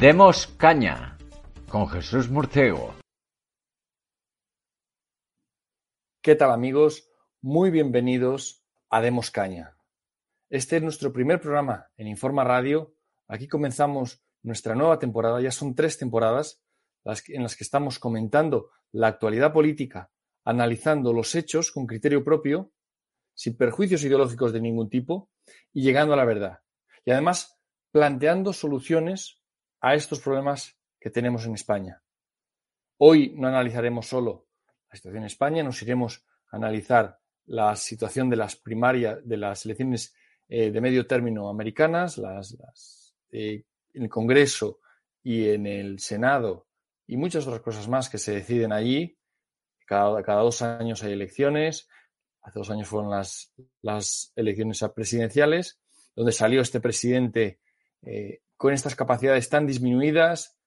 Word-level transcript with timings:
Demos 0.00 0.46
caña 0.56 1.18
con 1.68 1.86
Jesús 1.86 2.30
Murciego. 2.30 2.94
¿Qué 6.22 6.34
tal 6.34 6.52
amigos? 6.52 7.06
Muy 7.42 7.70
bienvenidos 7.70 8.64
a 8.88 9.02
Demos 9.02 9.30
caña. 9.30 9.76
Este 10.48 10.78
es 10.78 10.82
nuestro 10.82 11.12
primer 11.12 11.38
programa 11.38 11.90
en 11.98 12.06
Informa 12.06 12.44
Radio. 12.44 12.94
Aquí 13.28 13.46
comenzamos 13.46 14.24
nuestra 14.42 14.74
nueva 14.74 14.98
temporada. 14.98 15.38
Ya 15.42 15.50
son 15.50 15.74
tres 15.74 15.98
temporadas 15.98 16.64
en 17.04 17.42
las 17.42 17.54
que 17.54 17.64
estamos 17.64 17.98
comentando 17.98 18.70
la 18.92 19.08
actualidad 19.08 19.52
política, 19.52 20.10
analizando 20.46 21.12
los 21.12 21.34
hechos 21.34 21.70
con 21.70 21.86
criterio 21.86 22.24
propio, 22.24 22.72
sin 23.34 23.54
perjuicios 23.54 24.02
ideológicos 24.02 24.54
de 24.54 24.62
ningún 24.62 24.88
tipo 24.88 25.28
y 25.74 25.82
llegando 25.82 26.14
a 26.14 26.16
la 26.16 26.24
verdad. 26.24 26.60
Y 27.04 27.10
además 27.10 27.60
planteando 27.92 28.54
soluciones 28.54 29.39
a 29.80 29.94
estos 29.94 30.20
problemas 30.20 30.76
que 30.98 31.10
tenemos 31.10 31.46
en 31.46 31.54
España. 31.54 32.02
Hoy 32.98 33.34
no 33.36 33.48
analizaremos 33.48 34.06
solo 34.06 34.48
la 34.90 34.96
situación 34.96 35.22
en 35.22 35.26
España, 35.26 35.62
nos 35.62 35.80
iremos 35.82 36.24
a 36.50 36.56
analizar 36.56 37.18
la 37.46 37.74
situación 37.76 38.28
de 38.28 38.36
las 38.36 38.56
primarias, 38.56 39.18
de 39.24 39.36
las 39.36 39.64
elecciones 39.64 40.14
eh, 40.48 40.70
de 40.70 40.80
medio 40.80 41.06
término 41.06 41.48
americanas, 41.48 42.18
las, 42.18 42.56
eh, 43.30 43.64
en 43.94 44.02
el 44.02 44.08
Congreso 44.08 44.80
y 45.22 45.48
en 45.48 45.66
el 45.66 45.98
Senado 45.98 46.66
y 47.10 47.16
muchas 47.16 47.44
otras 47.44 47.62
cosas 47.62 47.88
más 47.88 48.08
que 48.08 48.18
se 48.18 48.32
deciden 48.32 48.72
allí. 48.72 49.18
Cada, 49.84 50.22
dos 50.42 50.62
años 50.62 51.02
hay 51.02 51.12
elecciones. 51.12 51.88
Hace 52.40 52.60
dos 52.60 52.70
años 52.70 52.86
fueron 52.86 53.10
las, 53.10 53.52
las 53.82 54.32
elecciones 54.36 54.80
presidenciales, 54.94 55.80
donde 56.14 56.30
salió 56.30 56.60
este 56.60 56.78
presidente 56.80 57.58
eh, 58.02 58.42
con 58.60 58.74
estas 58.74 58.94
capacidades 58.94 59.48
tan 59.48 59.66
disminuidas, 59.66 60.60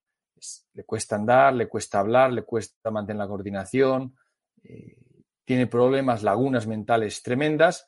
le 0.73 0.83
cuesta 0.83 1.15
andar, 1.15 1.53
le 1.53 1.67
cuesta 1.67 1.99
hablar, 1.99 2.33
le 2.33 2.41
cuesta 2.41 2.89
mantener 2.89 3.19
la 3.19 3.27
coordinación, 3.27 4.17
eh, 4.63 4.97
tiene 5.45 5.67
problemas, 5.67 6.23
lagunas 6.23 6.65
mentales 6.65 7.21
tremendas. 7.21 7.87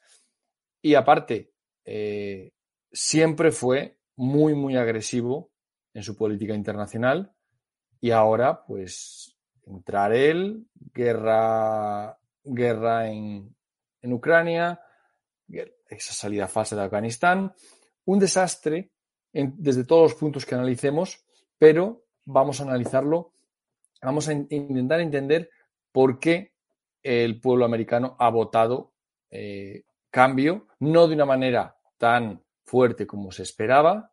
Y 0.80 0.94
aparte, 0.94 1.54
eh, 1.86 2.52
siempre 2.92 3.52
fue 3.52 3.98
muy, 4.16 4.54
muy 4.54 4.78
agresivo 4.78 5.50
en 5.92 6.04
su 6.04 6.16
política 6.16 6.54
internacional. 6.54 7.34
Y 8.00 8.12
ahora, 8.12 8.64
pues, 8.64 9.36
entrar 9.66 10.14
él, 10.14 10.68
guerra, 10.94 12.16
guerra 12.44 13.10
en, 13.10 13.56
en 14.04 14.14
Ucrania, 14.14 14.80
esa 15.90 16.14
salida 16.14 16.48
falsa 16.48 16.76
de 16.76 16.84
Afganistán, 16.84 17.56
un 18.06 18.20
desastre 18.20 18.92
desde 19.36 19.84
todos 19.84 20.12
los 20.12 20.16
puntos 20.16 20.46
que 20.46 20.56
analicemos, 20.56 21.26
pero 21.58 22.06
vamos 22.24 22.60
a 22.60 22.64
analizarlo, 22.64 23.34
vamos 24.02 24.28
a 24.30 24.34
intentar 24.34 25.02
entender 25.02 25.50
por 25.92 26.20
qué 26.20 26.54
el 27.04 27.40
pueblo 27.40 27.66
americano 27.66 28.16
ha 28.20 28.30
votado 28.30 28.94
eh, 29.30 29.84
cambio, 30.10 30.68
no 30.80 31.08
de 31.08 31.16
una 31.16 31.26
manera 31.26 31.78
tan 31.98 32.44
fuerte 32.64 33.06
como 33.06 33.32
se 33.32 33.44
esperaba, 33.44 34.12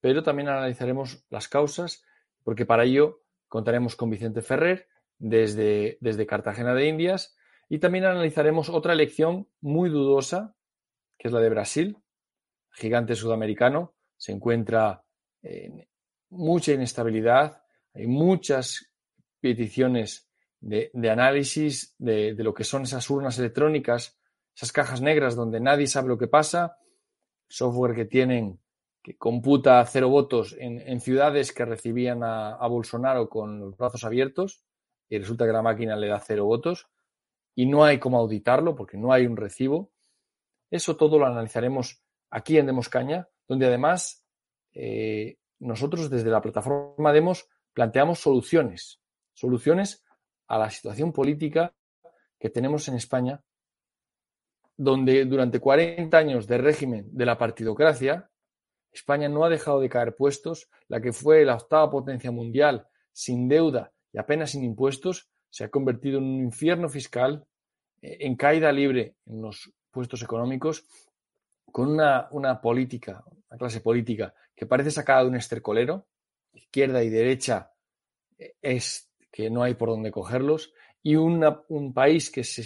pero 0.00 0.22
también 0.22 0.48
analizaremos 0.48 1.24
las 1.30 1.48
causas, 1.48 2.04
porque 2.42 2.66
para 2.66 2.84
ello 2.84 3.22
contaremos 3.48 3.96
con 3.96 4.10
Vicente 4.10 4.42
Ferrer 4.42 4.88
desde, 5.18 5.96
desde 6.00 6.26
Cartagena 6.26 6.74
de 6.74 6.88
Indias 6.88 7.36
y 7.68 7.78
también 7.78 8.04
analizaremos 8.04 8.68
otra 8.68 8.92
elección 8.92 9.48
muy 9.60 9.88
dudosa, 9.88 10.54
que 11.18 11.28
es 11.28 11.32
la 11.32 11.40
de 11.40 11.50
Brasil, 11.50 11.98
gigante 12.70 13.14
sudamericano, 13.14 13.95
se 14.16 14.32
encuentra 14.32 15.04
en 15.42 15.86
mucha 16.30 16.72
inestabilidad, 16.72 17.62
hay 17.94 18.06
muchas 18.06 18.92
peticiones 19.40 20.28
de, 20.60 20.90
análisis 21.10 21.94
de, 21.98 22.34
lo 22.38 22.52
que 22.54 22.64
son 22.64 22.82
esas 22.82 23.08
urnas 23.10 23.38
electrónicas, 23.38 24.18
esas 24.54 24.72
cajas 24.72 25.00
negras 25.00 25.36
donde 25.36 25.60
nadie 25.60 25.86
sabe 25.86 26.08
lo 26.08 26.18
que 26.18 26.28
pasa, 26.28 26.78
software 27.48 27.94
que 27.94 28.04
tienen 28.06 28.60
que 29.02 29.16
computa 29.16 29.84
cero 29.86 30.08
votos 30.08 30.56
en, 30.58 31.00
ciudades 31.00 31.52
que 31.52 31.64
recibían 31.64 32.24
a, 32.24 32.56
a, 32.56 32.66
Bolsonaro 32.66 33.28
con 33.28 33.60
los 33.60 33.76
brazos 33.76 34.02
abiertos 34.02 34.64
y 35.08 35.18
resulta 35.18 35.46
que 35.46 35.52
la 35.52 35.62
máquina 35.62 35.94
le 35.94 36.08
da 36.08 36.18
cero 36.18 36.44
votos 36.44 36.88
y 37.54 37.66
no 37.66 37.84
hay 37.84 38.00
cómo 38.00 38.18
auditarlo 38.18 38.74
porque 38.74 38.96
no 38.96 39.12
hay 39.12 39.26
un 39.26 39.36
recibo. 39.36 39.92
Eso 40.72 40.96
todo 40.96 41.20
lo 41.20 41.26
analizaremos 41.26 42.02
aquí 42.30 42.58
en 42.58 42.66
Demoscaña 42.66 43.28
donde 43.48 43.66
además 43.66 44.24
eh, 44.74 45.38
nosotros 45.58 46.10
desde 46.10 46.30
la 46.30 46.40
plataforma 46.40 47.12
Demos 47.12 47.48
planteamos 47.72 48.20
soluciones, 48.20 49.00
soluciones 49.32 50.04
a 50.48 50.58
la 50.58 50.70
situación 50.70 51.12
política 51.12 51.74
que 52.38 52.50
tenemos 52.50 52.88
en 52.88 52.94
España, 52.94 53.42
donde 54.76 55.24
durante 55.24 55.60
40 55.60 56.16
años 56.16 56.46
de 56.46 56.58
régimen 56.58 57.08
de 57.12 57.26
la 57.26 57.38
partidocracia, 57.38 58.30
España 58.92 59.28
no 59.28 59.44
ha 59.44 59.48
dejado 59.48 59.80
de 59.80 59.88
caer 59.88 60.14
puestos, 60.16 60.68
la 60.88 61.00
que 61.00 61.12
fue 61.12 61.44
la 61.44 61.56
octava 61.56 61.90
potencia 61.90 62.30
mundial 62.30 62.86
sin 63.12 63.48
deuda 63.48 63.92
y 64.12 64.18
apenas 64.18 64.50
sin 64.50 64.64
impuestos, 64.64 65.28
se 65.50 65.64
ha 65.64 65.70
convertido 65.70 66.18
en 66.18 66.24
un 66.24 66.44
infierno 66.44 66.88
fiscal, 66.88 67.46
eh, 68.02 68.18
en 68.20 68.36
caída 68.36 68.72
libre 68.72 69.16
en 69.26 69.42
los 69.42 69.72
puestos 69.90 70.22
económicos 70.22 70.84
con 71.70 71.90
una, 71.90 72.60
política, 72.60 73.24
una 73.50 73.58
clase 73.58 73.80
política 73.80 74.34
que 74.54 74.66
parece 74.66 74.90
sacada 74.90 75.22
de 75.22 75.28
un 75.28 75.36
estercolero, 75.36 76.06
izquierda 76.52 77.02
y 77.04 77.10
derecha 77.10 77.72
eh, 78.38 78.54
es 78.62 79.12
que 79.30 79.50
no 79.50 79.62
hay 79.62 79.74
por 79.74 79.90
dónde 79.90 80.10
cogerlos, 80.10 80.72
y 81.02 81.14
un 81.14 81.92
país 81.94 82.30
que 82.30 82.42
se, 82.42 82.62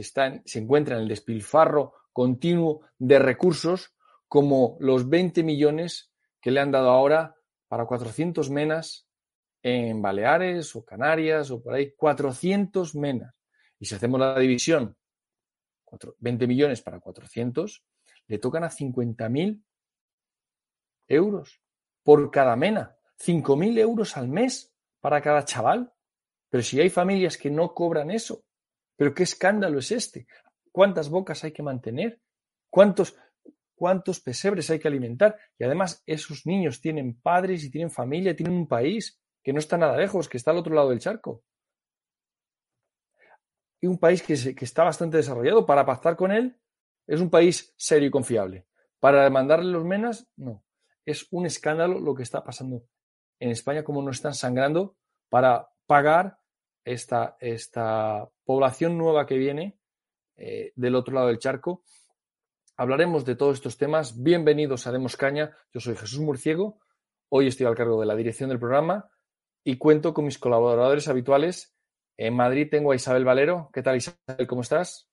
está, 0.00 0.42
se 0.44 0.58
encuentra 0.58 0.96
en 0.96 1.02
el 1.02 1.08
despilfarro 1.08 1.94
continuo 2.12 2.80
de 2.98 3.18
recursos 3.20 3.94
como 4.26 4.76
los 4.80 5.08
20 5.08 5.44
millones 5.44 6.10
que 6.40 6.50
le 6.50 6.60
han 6.60 6.72
dado 6.72 6.90
ahora 6.90 7.36
para 7.68 7.86
400 7.86 8.50
menas 8.50 9.06
en 9.62 10.00
Baleares 10.00 10.74
o 10.74 10.84
Canarias 10.84 11.50
o 11.50 11.62
por 11.62 11.74
ahí, 11.74 11.92
400 11.94 12.94
menas. 12.96 13.34
Y 13.78 13.86
si 13.86 13.94
hacemos 13.94 14.18
la 14.18 14.38
división, 14.38 14.96
20 16.18 16.46
millones 16.46 16.82
para 16.82 17.00
400, 17.00 17.84
le 18.28 18.38
tocan 18.38 18.64
a 18.64 18.70
50.000 18.70 19.62
euros 21.08 21.60
por 22.02 22.30
cada 22.30 22.56
mena, 22.56 22.96
5.000 23.18 23.78
euros 23.78 24.16
al 24.16 24.28
mes 24.28 24.74
para 25.00 25.20
cada 25.20 25.44
chaval. 25.44 25.92
Pero 26.48 26.62
si 26.62 26.80
hay 26.80 26.90
familias 26.90 27.36
que 27.36 27.50
no 27.50 27.74
cobran 27.74 28.10
eso, 28.10 28.44
¿pero 28.96 29.14
qué 29.14 29.24
escándalo 29.24 29.78
es 29.78 29.90
este? 29.90 30.26
¿Cuántas 30.70 31.08
bocas 31.08 31.42
hay 31.44 31.52
que 31.52 31.62
mantener? 31.62 32.20
¿Cuántos, 32.70 33.16
cuántos 33.74 34.20
pesebres 34.20 34.70
hay 34.70 34.78
que 34.78 34.88
alimentar? 34.88 35.36
Y 35.58 35.64
además 35.64 36.02
esos 36.06 36.46
niños 36.46 36.80
tienen 36.80 37.20
padres 37.20 37.64
y 37.64 37.70
tienen 37.70 37.90
familia, 37.90 38.36
tienen 38.36 38.56
un 38.56 38.68
país 38.68 39.20
que 39.42 39.52
no 39.52 39.58
está 39.58 39.76
nada 39.78 39.96
lejos, 39.96 40.28
que 40.28 40.36
está 40.36 40.50
al 40.50 40.58
otro 40.58 40.74
lado 40.74 40.90
del 40.90 41.00
charco. 41.00 41.42
Y 43.80 43.86
un 43.86 43.98
país 43.98 44.22
que, 44.22 44.54
que 44.54 44.64
está 44.64 44.84
bastante 44.84 45.16
desarrollado 45.16 45.66
para 45.66 45.84
pactar 45.84 46.16
con 46.16 46.32
él 46.32 46.58
es 47.06 47.20
un 47.20 47.30
país 47.30 47.74
serio 47.76 48.08
y 48.08 48.10
confiable. 48.10 48.66
Para 49.00 49.24
demandarle 49.24 49.70
los 49.70 49.84
menas, 49.84 50.28
no. 50.36 50.64
Es 51.04 51.28
un 51.30 51.46
escándalo 51.46 52.00
lo 52.00 52.14
que 52.14 52.22
está 52.22 52.42
pasando 52.42 52.82
en 53.38 53.50
España, 53.50 53.84
como 53.84 54.02
nos 54.02 54.16
están 54.16 54.34
sangrando 54.34 54.96
para 55.28 55.68
pagar 55.86 56.38
esta, 56.84 57.36
esta 57.40 58.28
población 58.44 58.96
nueva 58.96 59.26
que 59.26 59.36
viene 59.36 59.78
eh, 60.36 60.72
del 60.74 60.94
otro 60.94 61.14
lado 61.14 61.28
del 61.28 61.38
charco. 61.38 61.82
Hablaremos 62.76 63.24
de 63.24 63.36
todos 63.36 63.54
estos 63.54 63.76
temas. 63.76 64.22
Bienvenidos 64.22 64.86
a 64.86 64.92
Demos 64.92 65.16
Caña. 65.16 65.56
Yo 65.72 65.80
soy 65.80 65.96
Jesús 65.96 66.20
Murciego. 66.20 66.80
Hoy 67.28 67.48
estoy 67.48 67.66
al 67.66 67.74
cargo 67.74 68.00
de 68.00 68.06
la 68.06 68.14
dirección 68.14 68.48
del 68.48 68.58
programa 68.58 69.10
y 69.64 69.78
cuento 69.78 70.12
con 70.12 70.26
mis 70.26 70.38
colaboradores 70.38 71.08
habituales. 71.08 71.74
En 72.16 72.34
Madrid 72.34 72.68
tengo 72.70 72.92
a 72.92 72.96
Isabel 72.96 73.24
Valero. 73.24 73.70
¿Qué 73.72 73.82
tal, 73.82 73.96
Isabel? 73.96 74.46
¿Cómo 74.46 74.62
estás? 74.62 75.08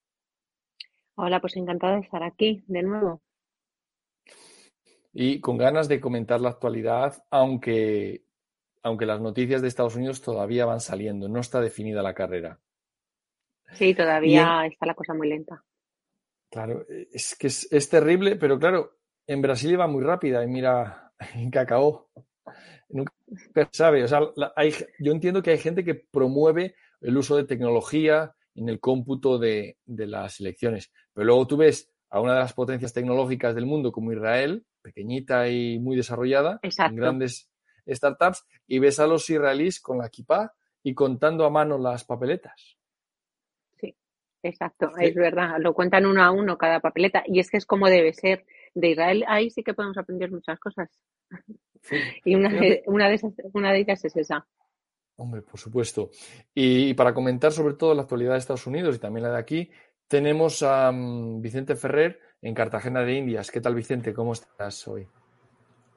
Hola, 1.15 1.39
pues 1.39 1.55
encantada 1.57 1.95
de 1.95 2.01
estar 2.01 2.23
aquí 2.23 2.63
de 2.67 2.81
nuevo. 2.81 3.21
Y 5.13 5.39
con 5.41 5.57
ganas 5.57 5.87
de 5.87 5.99
comentar 5.99 6.41
la 6.41 6.49
actualidad, 6.49 7.23
aunque, 7.29 8.25
aunque 8.81 9.05
las 9.05 9.21
noticias 9.21 9.61
de 9.61 9.67
Estados 9.67 9.95
Unidos 9.95 10.21
todavía 10.21 10.65
van 10.65 10.79
saliendo, 10.79 11.29
no 11.29 11.39
está 11.39 11.61
definida 11.61 12.01
la 12.01 12.15
carrera. 12.15 12.59
Sí, 13.73 13.93
todavía 13.93 14.65
está 14.65 14.87
la 14.87 14.95
cosa 14.95 15.13
muy 15.13 15.29
lenta. 15.29 15.63
Claro, 16.49 16.85
es 16.89 17.35
que 17.35 17.47
es, 17.47 17.89
terrible, 17.89 18.35
pero 18.35 18.57
claro, 18.57 18.97
en 19.27 19.41
Brasil 19.41 19.71
iba 19.71 19.87
muy 19.87 20.03
rápida 20.03 20.43
y 20.43 20.47
mira, 20.47 21.11
en 21.35 21.51
cacao. 21.51 22.09
Nunca 22.89 23.13
sabe, 23.71 24.03
o 24.03 24.07
sea, 24.07 24.19
hay, 24.55 24.73
yo 24.99 25.11
entiendo 25.11 25.41
que 25.43 25.51
hay 25.51 25.57
gente 25.57 25.83
que 25.83 25.95
promueve 25.95 26.75
el 27.01 27.17
uso 27.17 27.35
de 27.35 27.43
tecnología, 27.43 28.35
en 28.55 28.69
el 28.69 28.79
cómputo 28.79 29.39
de, 29.39 29.77
las 29.85 30.39
elecciones. 30.39 30.91
Pero 31.13 31.25
luego 31.25 31.47
tú 31.47 31.57
ves 31.57 31.91
a 32.09 32.19
una 32.19 32.33
de 32.33 32.39
las 32.39 32.53
potencias 32.53 32.93
tecnológicas 32.93 33.55
del 33.55 33.65
mundo 33.65 33.91
como 33.91 34.11
Israel, 34.11 34.65
pequeñita 34.81 35.47
y 35.49 35.79
muy 35.79 35.95
desarrollada, 35.95 36.59
en 36.61 36.95
grandes, 36.95 37.49
startups 37.87 38.45
y 38.67 38.79
ves 38.79 38.99
a 38.99 39.07
los 39.07 39.29
israelíes 39.29 39.79
con 39.81 39.97
la 39.97 40.07
equipa 40.07 40.53
y 40.83 40.93
contando 40.93 41.45
a 41.45 41.49
mano 41.49 41.77
las 41.77 42.03
papeletas. 42.03 42.77
Sí, 43.79 43.95
exacto, 44.41 44.91
es 44.97 45.15
verdad, 45.15 45.57
lo 45.59 45.73
cuentan 45.73 46.05
uno 46.05 46.23
a 46.23 46.31
uno 46.31 46.57
cada 46.57 46.79
papeleta 46.79 47.23
y 47.25 47.39
es 47.39 47.49
que 47.49 47.57
es 47.57 47.65
como 47.65 47.89
debe 47.89 48.13
ser. 48.13 48.45
De 48.75 48.89
Israel 48.89 49.23
ahí 49.27 49.51
sí 49.51 49.61
que 49.63 49.75
podemos 49.75 49.97
aprender 49.97 50.31
muchas 50.31 50.59
cosas. 50.59 50.89
y 52.25 52.33
una, 52.33 52.49
una, 52.87 53.07
de 53.07 53.15
esas, 53.15 53.33
una 53.53 53.71
de 53.71 53.79
ellas 53.79 54.03
es 54.03 54.15
esa. 54.15 54.47
Hombre, 55.15 55.43
por 55.43 55.59
supuesto. 55.59 56.09
Y, 56.55 56.95
para 56.95 57.13
comentar 57.13 57.51
sobre 57.51 57.75
todo 57.75 57.93
la 57.93 58.01
actualidad 58.01 58.31
de 58.31 58.39
Estados 58.39 58.65
Unidos 58.65 58.95
y 58.95 58.99
también 58.99 59.23
la 59.23 59.33
de 59.33 59.37
aquí, 59.37 59.69
tenemos 60.13 60.61
a 60.61 60.91
mm, 60.91 61.41
Vicente 61.41 61.75
Ferrer 61.75 62.19
en 62.43 62.53
Cartagena 62.53 63.01
de 63.01 63.15
Indias. 63.15 63.49
¿Qué 63.49 63.59
tal, 63.59 63.73
Vicente? 63.73 64.13
¿Cómo 64.13 64.33
estás 64.33 64.87
hoy? 64.87 65.07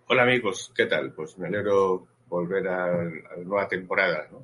Hola, 0.09 0.23
amigos. 0.23 0.73
¿Qué 0.75 0.87
tal? 0.87 1.13
Pues 1.13 1.37
me 1.37 1.49
alegro 1.49 2.07
volver 2.27 2.67
a, 2.67 3.05
la 3.05 3.45
nueva 3.45 3.69
temporada, 3.69 4.27
¿no? 4.33 4.43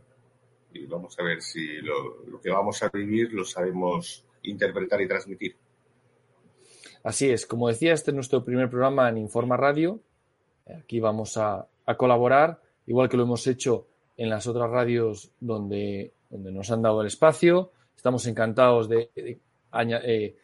Y 0.74 0.84
vamos 0.84 1.18
a 1.18 1.22
ver 1.22 1.40
si 1.40 1.78
lo, 1.78 2.38
que 2.42 2.50
vamos 2.50 2.82
a 2.82 2.90
vivir 2.90 3.32
lo 3.32 3.46
sabemos 3.46 4.26
interpretar 4.42 5.00
y 5.00 5.08
transmitir. 5.08 5.56
Así 7.02 7.30
es. 7.30 7.46
Como 7.46 7.68
decía, 7.68 7.94
este 7.94 8.10
es 8.10 8.14
nuestro 8.14 8.44
primer 8.44 8.68
programa 8.68 9.08
en 9.08 9.16
Informa 9.16 9.56
Radio. 9.56 10.00
Aquí 10.66 11.00
vamos 11.00 11.38
a, 11.38 11.66
a 11.86 11.96
colaborar, 11.96 12.60
igual 12.84 13.08
que 13.08 13.16
lo 13.16 13.22
hemos 13.22 13.46
hecho 13.46 13.86
en 14.18 14.28
las 14.28 14.46
otras 14.46 14.68
radios 14.68 15.32
donde, 15.40 16.12
donde 16.28 16.52
nos 16.52 16.70
han 16.70 16.82
dado 16.82 17.00
el 17.00 17.06
espacio. 17.06 17.72
Estamos 17.96 18.26
encantados 18.26 18.86
de, 18.90 19.40
eh, 19.74 20.36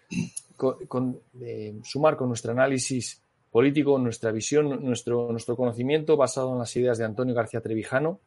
sumar 1.82 2.16
con 2.16 2.28
nuestro 2.28 2.52
análisis 2.52 3.22
político, 3.50 3.98
nuestra 3.98 4.30
visión, 4.30 4.84
nuestro, 4.84 5.30
nuestro 5.30 5.56
conocimiento 5.56 6.16
basado 6.16 6.52
en 6.52 6.58
las 6.58 6.74
ideas 6.76 6.98
de 6.98 7.04
Antonio 7.04 7.34
García 7.34 7.60
Trevijano, 7.60 8.20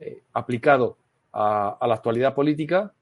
eh, 0.00 0.22
aplicado 0.32 0.96
a, 1.32 1.76
a 1.80 1.86
la 1.86 1.94
actualidad 1.94 2.34
política 2.34 2.92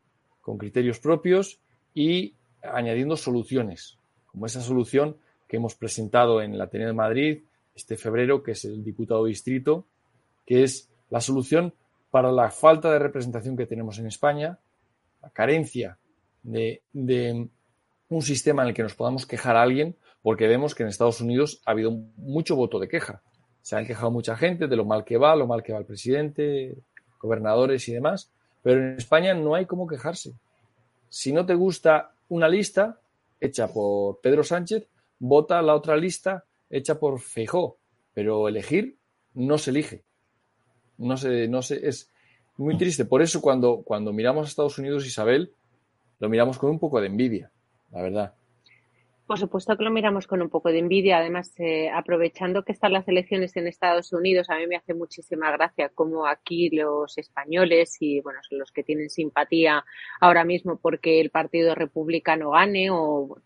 con 0.40 0.58
criterios 0.58 0.98
propios 1.00 1.58
y 1.94 2.34
añadiendo 2.62 3.16
soluciones, 3.16 3.98
como 4.26 4.46
esa 4.46 4.60
solución 4.60 5.16
que 5.48 5.56
hemos 5.56 5.74
presentado 5.74 6.42
en 6.42 6.58
la 6.58 6.64
Ateneo 6.64 6.88
de 6.88 6.94
Madrid 6.94 7.42
este 7.74 7.96
febrero, 7.96 8.42
que 8.42 8.52
es 8.52 8.64
el 8.64 8.84
diputado 8.84 9.24
distrito, 9.24 9.84
que 10.46 10.62
es 10.62 10.88
la 11.10 11.20
solución 11.20 11.74
para 12.10 12.30
la 12.30 12.50
falta 12.50 12.92
de 12.92 12.98
representación 12.98 13.56
que 13.56 13.66
tenemos 13.66 13.98
en 13.98 14.06
España, 14.06 14.58
la 15.22 15.30
carencia 15.30 15.98
de, 16.44 17.48
un 18.08 18.22
sistema 18.22 18.62
en 18.62 18.68
el 18.68 18.74
que 18.74 18.82
nos 18.82 18.94
podamos 18.94 19.26
quejar 19.26 19.56
a 19.56 19.62
alguien, 19.62 19.96
porque 20.22 20.46
vemos 20.46 20.74
que 20.74 20.84
en 20.84 20.88
Estados 20.88 21.20
Unidos 21.20 21.60
ha 21.66 21.72
habido 21.72 21.90
mucho 21.90 22.54
voto 22.54 22.78
de 22.78 22.88
queja. 22.88 23.22
Se 23.62 23.76
han 23.76 23.86
quejado 23.86 24.10
mucha 24.10 24.36
gente 24.36 24.68
de 24.68 24.76
lo 24.76 24.84
mal 24.84 25.04
que 25.04 25.16
va, 25.16 25.34
lo 25.34 25.46
mal 25.46 25.62
que 25.62 25.72
va 25.72 25.78
el 25.78 25.86
presidente, 25.86 26.76
gobernadores 27.20 27.88
y 27.88 27.94
demás, 27.94 28.30
pero 28.62 28.80
en 28.80 28.96
España 28.96 29.34
no 29.34 29.54
hay 29.54 29.66
cómo 29.66 29.86
quejarse. 29.86 30.34
Si 31.08 31.32
no 31.32 31.44
te 31.44 31.54
gusta 31.54 32.12
una 32.28 32.48
lista 32.48 33.00
hecha 33.40 33.68
por 33.68 34.20
Pedro 34.20 34.44
Sánchez, 34.44 34.86
vota 35.18 35.60
la 35.62 35.74
otra 35.74 35.96
lista 35.96 36.44
hecha 36.70 36.98
por 36.98 37.20
Feijó, 37.20 37.78
pero 38.12 38.48
elegir 38.48 38.98
no 39.34 39.58
se 39.58 39.70
elige. 39.70 40.04
No 40.98 41.16
sé, 41.16 41.48
no 41.48 41.62
sé, 41.62 41.86
es 41.86 42.10
muy 42.56 42.76
triste. 42.76 43.04
Por 43.04 43.22
eso 43.22 43.40
cuando, 43.40 43.82
cuando 43.82 44.12
miramos 44.12 44.46
a 44.46 44.48
Estados 44.48 44.78
Unidos, 44.78 45.06
Isabel, 45.06 45.52
lo 46.24 46.30
miramos 46.30 46.58
con 46.58 46.70
un 46.70 46.78
poco 46.78 47.02
de 47.02 47.06
envidia, 47.08 47.52
la 47.90 48.02
verdad. 48.02 48.34
Por 49.26 49.38
supuesto 49.38 49.76
que 49.76 49.84
lo 49.84 49.90
miramos 49.90 50.26
con 50.26 50.40
un 50.40 50.48
poco 50.48 50.70
de 50.70 50.78
envidia. 50.78 51.18
Además, 51.18 51.52
eh, 51.58 51.90
aprovechando 51.90 52.64
que 52.64 52.72
están 52.72 52.94
las 52.94 53.06
elecciones 53.08 53.56
en 53.56 53.66
Estados 53.66 54.12
Unidos, 54.12 54.48
a 54.48 54.56
mí 54.56 54.66
me 54.66 54.76
hace 54.76 54.94
muchísima 54.94 55.50
gracia 55.50 55.90
cómo 55.94 56.26
aquí 56.26 56.70
los 56.70 57.16
españoles 57.18 57.96
y 58.00 58.20
bueno, 58.20 58.40
son 58.48 58.58
los 58.58 58.72
que 58.72 58.82
tienen 58.82 59.10
simpatía 59.10 59.84
ahora 60.20 60.44
mismo 60.44 60.78
porque 60.78 61.20
el 61.20 61.28
Partido 61.28 61.74
Republicano 61.74 62.50
gane 62.50 62.90
o 62.90 63.36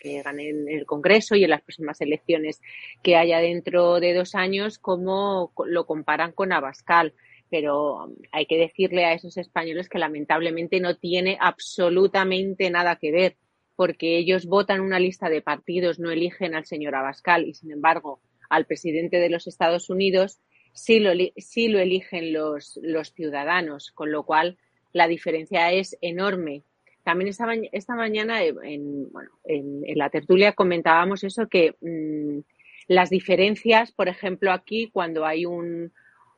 que 0.00 0.22
gane 0.22 0.48
en 0.48 0.68
el 0.68 0.86
Congreso 0.86 1.34
y 1.34 1.42
en 1.42 1.50
las 1.50 1.62
próximas 1.62 2.00
elecciones 2.00 2.60
que 3.02 3.16
haya 3.16 3.38
dentro 3.38 3.98
de 3.98 4.14
dos 4.14 4.36
años, 4.36 4.78
cómo 4.78 5.52
lo 5.66 5.86
comparan 5.86 6.32
con 6.32 6.52
Abascal. 6.52 7.14
Pero 7.50 8.12
hay 8.32 8.46
que 8.46 8.58
decirle 8.58 9.04
a 9.04 9.14
esos 9.14 9.36
españoles 9.36 9.88
que 9.88 9.98
lamentablemente 9.98 10.80
no 10.80 10.96
tiene 10.96 11.38
absolutamente 11.40 12.70
nada 12.70 12.96
que 12.96 13.10
ver, 13.10 13.36
porque 13.76 14.18
ellos 14.18 14.46
votan 14.46 14.80
una 14.80 14.98
lista 14.98 15.28
de 15.28 15.42
partidos, 15.42 15.98
no 15.98 16.10
eligen 16.10 16.54
al 16.54 16.66
señor 16.66 16.94
Abascal 16.94 17.46
y, 17.46 17.54
sin 17.54 17.70
embargo, 17.70 18.20
al 18.50 18.66
presidente 18.66 19.18
de 19.18 19.30
los 19.30 19.46
Estados 19.46 19.90
Unidos 19.90 20.40
sí 20.72 21.00
lo, 21.00 21.10
sí 21.36 21.68
lo 21.68 21.78
eligen 21.78 22.32
los, 22.32 22.78
los 22.82 23.12
ciudadanos, 23.12 23.90
con 23.92 24.12
lo 24.12 24.24
cual 24.24 24.58
la 24.92 25.08
diferencia 25.08 25.72
es 25.72 25.96
enorme. 26.00 26.62
También 27.04 27.28
esta, 27.28 27.46
esta 27.72 27.94
mañana 27.94 28.42
eh, 28.44 28.54
en, 28.62 29.10
bueno, 29.10 29.30
en, 29.44 29.82
la 29.96 30.10
tertulia 30.10 30.52
comentábamos 30.52 31.24
eso, 31.24 31.48
que 31.48 31.74
mm, 31.80 32.40
las 32.88 33.10
diferencias, 33.10 33.92
por 33.92 34.08
ejemplo, 34.08 34.52
aquí 34.52 34.90
cuando 34.90 35.24
hay 35.24 35.46
un, 35.46 35.92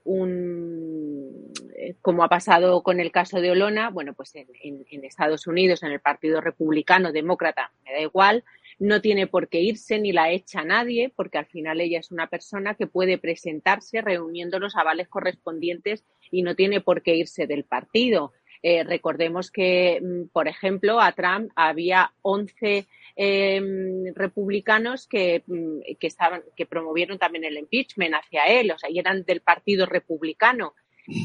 un, 0.05 1.53
eh, 1.77 1.95
como 2.01 2.25
ha 2.25 2.29
pasado 2.29 2.83
con 2.83 3.01
el 3.01 3.11
caso 3.11 3.41
de 3.41 3.51
Olona, 3.51 3.91
bueno, 3.91 4.15
pues 4.15 4.35
en, 4.35 4.47
en, 4.63 5.05
Estados 5.05 5.47
Unidos, 5.47 5.83
en 5.83 5.93
el 5.93 6.01
Partido 6.01 6.41
Republicano, 6.41 7.13
Demócrata, 7.13 7.73
me 7.85 7.93
da 7.93 8.01
igual, 8.01 8.45
no 8.79 9.01
tiene 9.01 9.27
por 9.27 9.49
qué 9.49 9.61
irse 9.61 9.99
ni 9.99 10.13
la 10.13 10.31
echa 10.31 10.65
nadie, 10.65 11.13
porque 11.15 11.39
al 11.39 11.47
final 11.47 11.81
ella 11.81 11.99
es 11.99 12.11
una 12.11 12.29
persona 12.29 12.75
que 12.75 12.87
puede 12.87 13.19
presentarse 13.19 14.01
reuniendo 14.01 14.59
los 14.59 14.77
avales 14.77 15.09
correspondientes 15.09 16.05
y 16.31 16.43
no 16.43 16.55
tiene 16.55 16.81
por 16.81 17.03
qué 17.03 17.17
irse 17.17 17.47
del 17.47 17.65
partido. 17.65 18.33
Eh, 18.63 18.85
recordemos 18.85 19.51
que, 19.51 20.01
mm, 20.03 20.29
por 20.33 20.49
ejemplo, 20.49 21.01
a 21.01 21.13
Trump 21.13 21.51
había 21.57 22.13
11 22.23 22.87
em, 23.17 24.15
republicanos 24.15 25.07
que, 25.07 25.43
mm, 25.47 25.97
que, 25.99 26.07
estaban, 26.07 26.43
que 26.57 26.67
promovieron 26.67 27.19
también 27.19 27.45
el 27.45 27.59
impeachment 27.59 28.15
hacia 28.15 28.45
él, 28.45 28.71
o 28.71 28.79
sea, 28.79 28.91
y 28.91 28.99
eran 28.99 29.25
del 29.25 29.41
Partido 29.41 29.87
Republicano. 29.87 30.75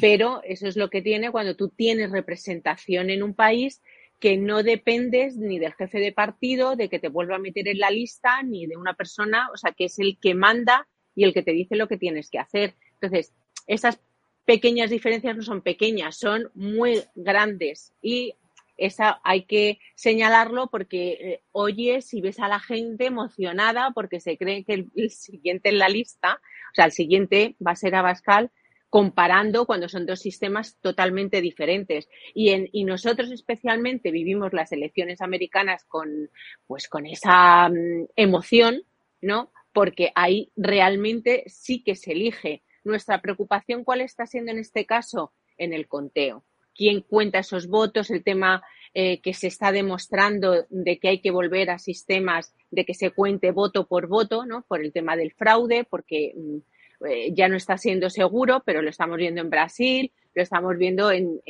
Pero 0.02 0.42
eso 0.44 0.68
es 0.68 0.78
lo 0.78 0.90
que 0.90 1.02
tiene 1.02 1.32
cuando 1.32 1.56
tú 1.56 1.70
tienes 1.70 2.12
representación 2.12 3.10
en 3.10 3.22
un 3.22 3.34
país 3.36 3.82
que 4.20 4.38
no 4.38 4.64
dependes 4.64 5.38
ni 5.38 5.60
del 5.60 5.74
jefe 5.74 6.00
de 6.00 6.12
partido, 6.12 6.76
de 6.76 6.90
que 6.90 7.00
te 7.00 7.10
vuelva 7.10 7.36
a 7.36 7.40
meter 7.40 7.68
en 7.68 7.80
la 7.80 7.92
lista, 7.92 8.42
ni 8.44 8.66
de 8.66 8.78
una 8.78 8.94
persona, 8.94 9.50
o 9.54 9.58
sea, 9.58 9.74
que 9.74 9.86
es 9.86 10.00
el 10.00 10.18
que 10.20 10.34
manda 10.34 10.88
y 11.16 11.26
el 11.26 11.34
que 11.34 11.44
te 11.44 11.52
dice 11.52 11.76
lo 11.76 11.88
que 11.88 11.98
tienes 11.98 12.30
que 12.30 12.40
hacer. 12.40 12.74
Entonces, 12.94 13.34
esas 13.68 14.00
pequeñas 14.46 14.90
diferencias 14.90 15.36
no 15.36 15.44
son 15.44 15.62
pequeñas, 15.62 16.18
son 16.18 16.50
muy 16.54 17.04
grandes 17.16 17.94
y 18.02 18.36
esa 18.78 19.20
hay 19.24 19.44
que 19.44 19.80
señalarlo 19.96 20.68
porque 20.68 21.12
eh, 21.12 21.44
oyes 21.52 22.14
y 22.14 22.22
ves 22.22 22.40
a 22.40 22.48
la 22.48 22.60
gente 22.60 23.06
emocionada 23.06 23.92
porque 23.94 24.20
se 24.20 24.38
cree 24.38 24.64
que 24.64 24.74
el, 24.96 25.10
siguiente 25.12 25.70
en 25.70 25.80
la 25.80 25.90
lista, 25.90 26.40
o 26.72 26.76
sea, 26.76 26.86
el 26.86 26.92
siguiente 26.92 27.56
va 27.66 27.72
a 27.72 27.76
ser 27.76 27.96
Abascal 27.96 28.52
comparando 28.90 29.66
cuando 29.66 29.90
son 29.90 30.06
dos 30.06 30.22
sistemas 30.22 30.78
totalmente 30.80 31.42
diferentes. 31.42 32.08
Y, 32.34 32.52
en, 32.52 32.70
y 32.72 32.86
nosotros 32.86 33.30
especialmente 33.32 34.10
vivimos 34.12 34.54
las 34.54 34.72
elecciones 34.72 35.22
americanas 35.22 35.84
con, 35.84 36.30
pues, 36.66 36.88
con 36.88 37.06
esa 37.06 37.68
mm, 37.68 38.08
emoción, 38.16 38.84
¿no? 39.22 39.52
Porque 39.74 40.12
ahí 40.16 40.52
realmente 40.56 41.44
sí 41.48 41.84
que 41.84 41.96
se 41.96 42.14
elige 42.14 42.64
nuestra 42.86 43.22
preocupación, 43.22 43.84
¿cuál 43.84 44.00
está 44.00 44.26
siendo 44.28 44.52
en 44.52 44.60
este 44.60 44.86
caso? 44.86 45.34
En 45.58 45.74
el 45.74 45.88
conteo. 45.88 46.46
¿Quién 46.76 47.02
cuenta 47.02 47.40
esos 47.40 47.68
votos? 47.68 48.12
El 48.12 48.24
tema 48.24 48.64
eh, 48.98 49.20
que 49.20 49.34
se 49.34 49.48
está 49.48 49.74
demostrando 49.74 50.66
de 50.70 51.00
que 51.00 51.10
hay 51.10 51.20
que 51.20 51.30
volver 51.30 51.70
a 51.70 51.80
sistemas 51.80 52.54
de 52.72 52.86
que 52.86 52.94
se 52.94 53.12
cuente 53.12 53.52
voto 53.52 53.88
por 53.88 54.08
voto, 54.08 54.46
¿no? 54.46 54.62
Por 54.62 54.82
el 54.82 54.94
tema 54.94 55.18
del 55.18 55.34
fraude, 55.34 55.84
porque 55.84 56.34
mm, 56.34 57.06
eh, 57.06 57.34
ya 57.34 57.50
no 57.50 57.58
está 57.58 57.78
siendo 57.78 58.10
seguro, 58.10 58.64
pero 58.66 58.82
lo 58.82 58.90
estamos 58.90 59.18
viendo 59.18 59.42
en 59.42 59.50
Brasil, 59.50 60.14
lo 60.34 60.42
estamos 60.42 60.78
viendo 60.78 61.12
en, 61.12 61.42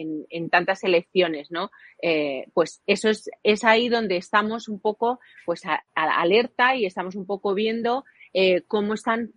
tantas 0.50 0.84
elecciones, 0.84 1.52
¿no? 1.52 1.70
Eh, 2.02 2.48
pues 2.56 2.82
eso 2.88 3.10
es, 3.10 3.30
es 3.44 3.64
ahí 3.64 3.90
donde 3.90 4.18
estamos 4.18 4.68
un 4.68 4.80
poco, 4.80 5.20
pues, 5.46 5.62
alerta 5.94 6.76
y 6.76 6.88
estamos 6.88 7.16
un 7.16 7.28
poco 7.28 7.54
viendo 7.54 8.06
cómo 8.68 8.96
están 8.96 9.34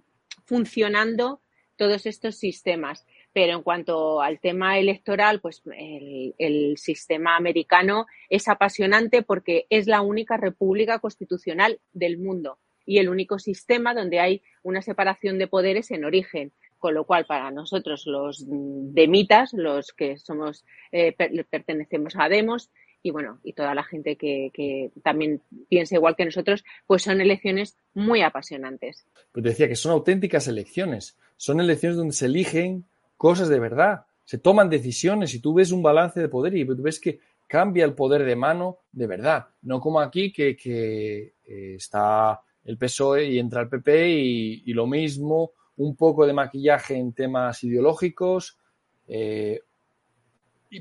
funcionando 0.47 1.43
todos 1.77 2.07
estos 2.07 2.37
sistemas. 2.37 3.07
Pero 3.33 3.53
en 3.55 3.63
cuanto 3.63 4.21
al 4.21 4.41
tema 4.41 4.79
electoral, 4.79 5.41
pues 5.41 5.63
el, 5.67 6.77
sistema 6.77 7.37
americano 7.37 8.07
es 8.29 8.49
apasionante 8.49 9.23
porque 9.23 9.67
es 9.71 9.87
la 9.87 10.01
única 10.01 10.37
república 10.37 10.99
constitucional 10.99 11.81
del 11.93 12.19
mundo 12.19 12.59
y 12.87 12.99
el 12.99 13.09
único 13.09 13.39
sistema 13.39 13.95
donde 13.95 14.19
hay 14.19 14.43
una 14.63 14.81
separación 14.81 15.39
de 15.39 15.47
poderes 15.47 15.91
en 15.91 16.05
origen. 16.05 16.53
Con 16.79 16.95
lo 16.95 17.05
cual, 17.05 17.27
para 17.27 17.51
nosotros, 17.51 18.07
los 18.07 18.45
demitas, 18.47 19.53
los 19.53 19.93
que 19.93 20.17
somos, 20.17 20.65
eh, 20.93 21.13
pertenecemos 21.51 22.15
a 22.17 22.29
Demos, 22.29 22.71
y 23.03 23.11
bueno, 23.11 23.41
y 23.43 23.53
toda 23.53 23.75
la 23.75 23.85
gente 23.85 24.17
que, 24.17 24.51
que, 24.53 24.91
también 25.03 25.43
piensa 25.69 25.95
igual 25.95 26.17
que 26.17 26.25
nosotros, 26.25 26.65
pues 26.87 27.03
son 27.03 27.21
elecciones 27.21 27.77
muy 27.95 28.23
apasionantes. 28.23 29.07
Pues 29.33 29.45
decía 29.45 29.69
que 29.69 29.77
son 29.77 29.93
auténticas 29.93 30.49
elecciones, 30.49 31.17
son 31.37 31.61
elecciones 31.61 31.97
donde 31.97 32.15
se 32.15 32.27
eligen 32.27 32.85
cosas 33.19 33.49
de 33.49 33.59
verdad, 33.59 34.07
se 34.25 34.39
toman 34.39 34.71
decisiones 34.71 35.35
y 35.35 35.41
tú 35.41 35.53
ves 35.53 35.73
un 35.73 35.83
balance 35.83 36.21
de 36.21 36.29
poder 36.29 36.57
y 36.57 36.65
ves 36.65 37.01
que 37.01 37.21
cambia 37.47 37.85
el 37.85 37.95
poder 37.95 38.25
de 38.25 38.37
mano 38.37 38.79
de 38.93 39.07
verdad, 39.07 39.49
no 39.63 39.81
como 39.81 40.01
aquí 40.01 40.33
que, 40.33 40.57
que 40.57 41.35
eh, 41.45 41.75
está 41.75 42.41
el 42.65 42.79
PSOE 42.79 43.25
y 43.25 43.39
entra 43.39 43.63
el 43.63 43.69
PP 43.69 44.09
y, 44.11 44.63
y, 44.67 44.73
lo 44.73 44.87
mismo, 44.87 45.53
un 45.79 45.97
poco 45.97 46.27
de 46.27 46.35
maquillaje 46.35 46.95
en 46.95 47.13
temas 47.13 47.65
ideológicos, 47.65 48.59
eh, 49.09 49.63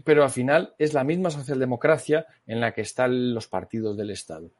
pero 0.04 0.24
al 0.24 0.30
final 0.30 0.76
es 0.78 0.94
la 0.94 1.06
misma 1.06 1.30
socialdemocracia 1.30 2.28
en 2.46 2.60
la 2.60 2.74
que 2.74 2.82
están 2.82 3.34
los 3.34 3.48
partidos 3.48 3.96
del 3.98 4.10
Estado. 4.10 4.52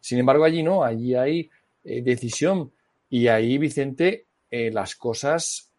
Sin 0.00 0.18
embargo, 0.18 0.44
allí 0.44 0.62
no, 0.62 0.84
allí 0.84 1.16
hay 1.16 1.50
eh, 1.82 2.00
decisión 2.02 2.72
y 3.10 3.26
ahí, 3.26 3.58
Vicente, 3.58 4.26
las 4.48 4.94
cosas 4.94 5.70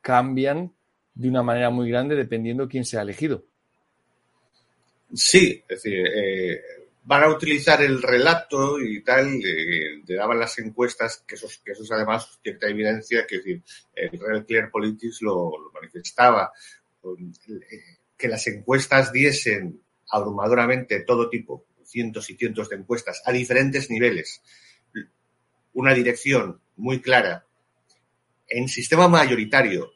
cambian 0.00 0.72
de 1.14 1.28
una 1.28 1.42
manera 1.42 1.70
muy 1.70 1.90
grande 1.90 2.14
dependiendo 2.14 2.68
quién 2.68 2.84
sea 2.84 3.02
elegido. 3.02 3.44
Sí, 5.12 5.62
es 5.68 5.82
decir, 5.82 6.06
eh, 6.06 6.60
van 7.04 7.24
a 7.24 7.28
utilizar 7.28 7.82
el 7.82 8.00
relato 8.00 8.80
y 8.80 9.02
tal, 9.02 9.40
eh, 9.44 10.02
te 10.06 10.14
daban 10.14 10.38
las 10.38 10.58
encuestas, 10.58 11.24
que 11.26 11.34
eso, 11.34 11.48
que 11.64 11.72
eso 11.72 11.82
es 11.82 11.90
además 11.90 12.38
cierta 12.42 12.68
evidencia, 12.68 13.26
que 13.26 13.36
es 13.36 13.44
decir, 13.44 13.62
el 13.94 14.20
Real 14.20 14.46
Clear 14.46 14.70
Politics 14.70 15.22
lo, 15.22 15.50
lo 15.58 15.72
manifestaba, 15.72 16.52
que 18.16 18.28
las 18.28 18.46
encuestas 18.46 19.12
diesen 19.12 19.80
abrumadoramente 20.10 21.00
todo 21.00 21.28
tipo, 21.28 21.66
cientos 21.84 22.30
y 22.30 22.36
cientos 22.36 22.68
de 22.68 22.76
encuestas, 22.76 23.22
a 23.24 23.32
diferentes 23.32 23.90
niveles, 23.90 24.42
una 25.74 25.94
dirección 25.94 26.60
muy 26.76 27.00
clara. 27.00 27.44
En 28.48 28.68
sistema 28.68 29.08
mayoritario 29.08 29.92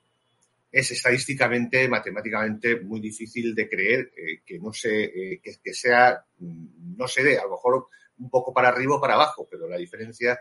es 0.74 0.90
estadísticamente, 0.90 1.88
matemáticamente 1.88 2.80
muy 2.80 2.98
difícil 2.98 3.54
de 3.54 3.68
creer 3.68 4.10
eh, 4.16 4.40
que 4.44 4.58
no 4.58 4.72
se, 4.72 5.04
eh, 5.04 5.40
que, 5.40 5.72
sea, 5.72 6.26
no 6.40 7.06
se 7.06 7.22
dé, 7.22 7.38
a 7.38 7.44
lo 7.44 7.50
mejor 7.50 7.86
un 8.18 8.28
poco 8.28 8.52
para 8.52 8.70
arriba 8.70 8.96
o 8.96 9.00
para 9.00 9.14
abajo, 9.14 9.46
pero 9.48 9.68
la 9.68 9.76
diferencia 9.76 10.36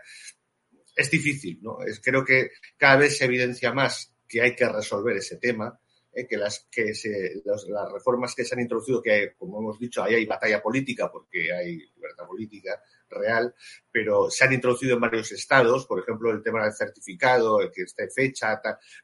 es 0.96 1.08
difícil, 1.08 1.60
¿no? 1.62 1.80
Es, 1.82 2.00
creo 2.00 2.24
que 2.24 2.50
cada 2.76 2.96
vez 2.96 3.16
se 3.16 3.26
evidencia 3.26 3.72
más 3.72 4.12
que 4.26 4.42
hay 4.42 4.56
que 4.56 4.68
resolver 4.68 5.16
ese 5.16 5.36
tema, 5.36 5.78
eh, 6.12 6.26
que, 6.26 6.36
las, 6.36 6.66
que 6.68 6.96
se, 6.96 7.40
las 7.44 7.92
reformas 7.92 8.34
que 8.34 8.44
se 8.44 8.56
han 8.56 8.60
introducido, 8.60 9.00
que 9.00 9.34
como 9.38 9.60
hemos 9.60 9.78
dicho, 9.78 10.02
ahí 10.02 10.14
hay 10.14 10.26
batalla 10.26 10.60
política 10.60 11.12
porque 11.12 11.52
hay 11.52 11.78
libertad 11.94 12.26
política, 12.26 12.82
real, 13.14 13.54
pero 13.90 14.28
se 14.30 14.44
han 14.44 14.52
introducido 14.52 14.94
en 14.94 15.00
varios 15.00 15.32
estados, 15.32 15.86
por 15.86 16.00
ejemplo, 16.00 16.30
el 16.30 16.42
tema 16.42 16.64
del 16.64 16.72
certificado, 16.72 17.60
el 17.60 17.70
que 17.70 17.82
esté 17.82 18.08
fecha, 18.10 18.60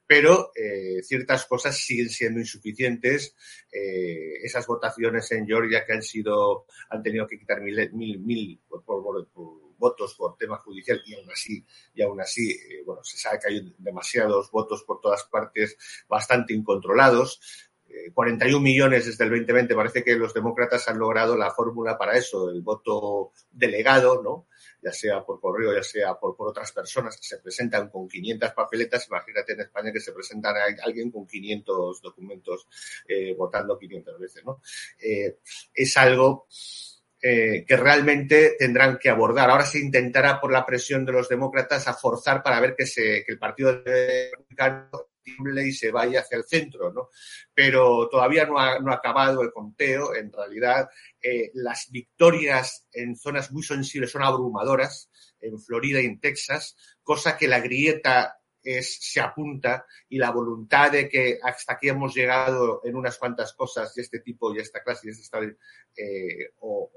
pero 0.06 0.50
eh, 0.54 1.02
ciertas 1.02 1.46
cosas 1.46 1.76
siguen 1.76 2.08
siendo 2.08 2.40
insuficientes. 2.40 3.34
Eh, 3.72 4.34
esas 4.42 4.66
votaciones 4.66 5.30
en 5.32 5.46
Georgia 5.46 5.84
que 5.86 5.92
han 5.92 6.02
sido, 6.02 6.66
han 6.90 7.02
tenido 7.02 7.26
que 7.26 7.38
quitar 7.38 7.60
mil, 7.60 7.92
mil, 7.92 8.18
mil 8.20 8.60
votos 9.80 10.14
por 10.14 10.36
tema 10.36 10.58
judicial 10.58 11.02
y 11.06 11.14
aún 11.14 11.30
así, 11.30 11.64
y 11.94 12.02
aún 12.02 12.20
así, 12.20 12.52
eh, 12.52 12.82
bueno, 12.84 13.02
se 13.02 13.16
sabe 13.16 13.38
que 13.40 13.48
hay 13.48 13.74
demasiados 13.78 14.50
votos 14.50 14.84
por 14.84 15.00
todas 15.00 15.24
partes 15.24 15.76
bastante 16.08 16.52
incontrolados. 16.52 17.40
41 18.12 18.60
millones 18.60 19.06
desde 19.06 19.24
el 19.24 19.30
2020. 19.30 19.74
Parece 19.74 20.04
que 20.04 20.14
los 20.16 20.34
demócratas 20.34 20.88
han 20.88 20.98
logrado 20.98 21.36
la 21.36 21.50
fórmula 21.50 21.96
para 21.96 22.16
eso, 22.16 22.50
el 22.50 22.60
voto 22.60 23.32
delegado, 23.50 24.22
¿no? 24.22 24.46
Ya 24.82 24.92
sea 24.92 25.24
por 25.24 25.40
correo, 25.40 25.74
ya 25.74 25.82
sea 25.82 26.14
por, 26.14 26.36
por 26.36 26.48
otras 26.48 26.72
personas 26.72 27.16
que 27.16 27.24
se 27.24 27.38
presentan 27.38 27.88
con 27.88 28.08
500 28.08 28.52
papeletas. 28.52 29.06
Imagínate 29.08 29.52
en 29.52 29.60
España 29.60 29.92
que 29.92 30.00
se 30.00 30.12
presentan 30.12 30.56
a 30.56 30.64
alguien 30.82 31.10
con 31.10 31.26
500 31.26 32.00
documentos 32.00 32.66
eh, 33.06 33.34
votando 33.34 33.78
500 33.78 34.18
veces, 34.18 34.44
¿no? 34.44 34.60
Eh, 34.98 35.38
es 35.74 35.96
algo 35.96 36.46
eh, 37.22 37.66
que 37.66 37.76
realmente 37.76 38.56
tendrán 38.58 38.98
que 38.98 39.10
abordar. 39.10 39.50
Ahora 39.50 39.66
se 39.66 39.78
intentará 39.78 40.40
por 40.40 40.50
la 40.50 40.64
presión 40.64 41.04
de 41.04 41.12
los 41.12 41.28
demócratas 41.28 41.86
a 41.86 41.92
forzar 41.92 42.42
para 42.42 42.60
ver 42.60 42.74
que, 42.74 42.86
se, 42.86 43.22
que 43.24 43.32
el 43.32 43.38
Partido 43.38 43.82
Republicano 43.84 45.09
y 45.64 45.72
se 45.72 45.90
vaya 45.90 46.20
hacia 46.20 46.38
el 46.38 46.44
centro, 46.44 46.92
¿no? 46.92 47.08
Pero 47.54 48.08
todavía 48.08 48.46
no 48.46 48.58
ha, 48.58 48.78
no 48.78 48.92
ha 48.92 48.96
acabado 48.96 49.42
el 49.42 49.52
conteo. 49.52 50.14
En 50.14 50.32
realidad, 50.32 50.88
eh, 51.22 51.50
las 51.54 51.90
victorias 51.90 52.86
en 52.92 53.16
zonas 53.16 53.50
muy 53.52 53.62
sensibles 53.62 54.10
son 54.10 54.22
abrumadoras, 54.22 55.10
en 55.40 55.58
Florida 55.58 56.00
y 56.00 56.06
en 56.06 56.20
Texas, 56.20 56.76
cosa 57.02 57.36
que 57.36 57.48
la 57.48 57.60
grieta 57.60 58.40
es, 58.62 58.98
se 59.00 59.20
apunta 59.20 59.86
y 60.08 60.18
la 60.18 60.30
voluntad 60.30 60.92
de 60.92 61.08
que 61.08 61.38
hasta 61.42 61.74
aquí 61.74 61.88
hemos 61.88 62.14
llegado 62.14 62.82
en 62.84 62.94
unas 62.94 63.16
cuantas 63.18 63.54
cosas 63.54 63.94
de 63.94 64.02
este 64.02 64.20
tipo 64.20 64.54
y 64.54 64.58
esta 64.58 64.82
clase 64.82 65.08
y 65.08 65.10
estado, 65.10 65.46
eh, 65.96 66.52
o, 66.60 66.90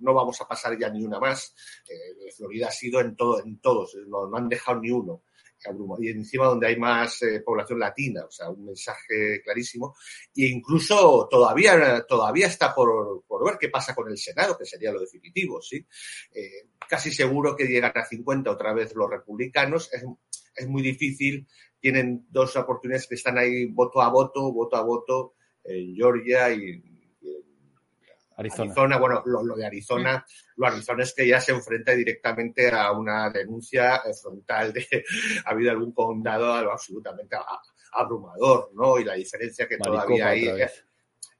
no 0.00 0.14
vamos 0.14 0.40
a 0.40 0.46
pasar 0.46 0.78
ya 0.78 0.88
ni 0.90 1.04
una 1.04 1.18
más. 1.18 1.54
Eh, 1.88 2.32
Florida 2.36 2.68
ha 2.68 2.72
sido 2.72 3.00
en 3.00 3.16
todo, 3.16 3.42
en 3.42 3.60
todos, 3.60 3.96
no, 4.06 4.26
no 4.26 4.36
han 4.36 4.48
dejado 4.48 4.80
ni 4.80 4.90
uno 4.90 5.22
y 6.00 6.08
encima 6.08 6.46
donde 6.46 6.68
hay 6.68 6.76
más 6.76 7.22
eh, 7.22 7.40
población 7.40 7.78
latina, 7.78 8.24
o 8.24 8.30
sea, 8.30 8.50
un 8.50 8.66
mensaje 8.66 9.40
clarísimo. 9.42 9.94
E 10.34 10.46
incluso 10.46 11.26
todavía, 11.30 12.04
todavía 12.06 12.46
está 12.46 12.74
por, 12.74 13.24
por 13.26 13.44
ver 13.44 13.58
qué 13.58 13.68
pasa 13.68 13.94
con 13.94 14.08
el 14.10 14.16
Senado, 14.16 14.56
que 14.56 14.64
sería 14.64 14.92
lo 14.92 15.00
definitivo, 15.00 15.60
¿sí? 15.60 15.84
Eh, 16.32 16.68
casi 16.88 17.12
seguro 17.12 17.56
que 17.56 17.66
llegan 17.66 17.92
a 17.94 18.04
50 18.04 18.50
otra 18.50 18.72
vez 18.72 18.94
los 18.94 19.10
republicanos. 19.10 19.92
Es, 19.92 20.04
es 20.54 20.68
muy 20.68 20.82
difícil. 20.82 21.46
Tienen 21.80 22.26
dos 22.30 22.56
oportunidades 22.56 23.06
que 23.06 23.14
están 23.14 23.38
ahí 23.38 23.66
voto 23.66 24.00
a 24.00 24.08
voto, 24.08 24.52
voto 24.52 24.76
a 24.76 24.82
voto, 24.82 25.34
en 25.64 25.94
Georgia 25.94 26.50
y 26.52 26.82
Arizona. 28.38 28.70
Arizona. 28.70 28.98
bueno, 28.98 29.22
lo, 29.26 29.42
lo, 29.42 29.56
de 29.56 29.66
Arizona, 29.66 30.24
lo 30.56 30.66
Arizona 30.66 31.02
es 31.02 31.12
que 31.12 31.26
ya 31.26 31.40
se 31.40 31.50
enfrenta 31.52 31.92
directamente 31.92 32.70
a 32.70 32.92
una 32.92 33.30
denuncia 33.30 34.00
frontal 34.20 34.72
de 34.72 34.86
ha 35.44 35.50
habido 35.50 35.72
algún 35.72 35.92
condado 35.92 36.52
absolutamente 36.52 37.36
abrumador, 37.92 38.70
¿no? 38.74 38.98
Y 38.98 39.04
la 39.04 39.14
diferencia 39.14 39.66
que 39.66 39.76
Maricopa 39.76 40.04
todavía 40.04 40.28
hay 40.28 40.46
es, 40.46 40.84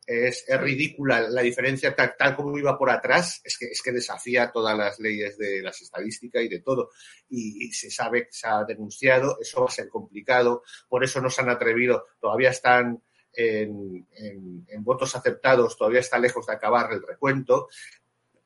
es, 0.05 0.45
es, 0.49 0.61
ridícula. 0.61 1.21
La 1.29 1.43
diferencia 1.43 1.95
tal, 1.95 2.17
tal, 2.19 2.35
como 2.35 2.59
iba 2.59 2.77
por 2.77 2.91
atrás 2.91 3.41
es 3.45 3.57
que, 3.57 3.67
es 3.67 3.81
que 3.81 3.93
desafía 3.93 4.51
todas 4.51 4.77
las 4.77 4.99
leyes 4.99 5.39
de 5.39 5.63
las 5.63 5.81
estadísticas 5.81 6.43
y 6.43 6.49
de 6.49 6.61
todo. 6.61 6.91
Y, 7.29 7.67
y 7.67 7.73
se 7.73 7.91
sabe 7.93 8.25
que 8.25 8.33
se 8.33 8.49
ha 8.49 8.65
denunciado, 8.65 9.39
eso 9.41 9.61
va 9.61 9.67
a 9.69 9.71
ser 9.71 9.89
complicado, 9.89 10.65
por 10.89 11.05
eso 11.05 11.21
no 11.21 11.31
se 11.31 11.43
han 11.43 11.51
atrevido, 11.51 12.07
todavía 12.19 12.51
están 12.51 13.01
en, 13.33 14.85
votos 14.85 15.15
aceptados 15.15 15.77
todavía 15.77 16.01
está 16.01 16.19
lejos 16.19 16.47
de 16.47 16.55
acabar 16.55 16.93
el 16.93 17.03
recuento. 17.03 17.69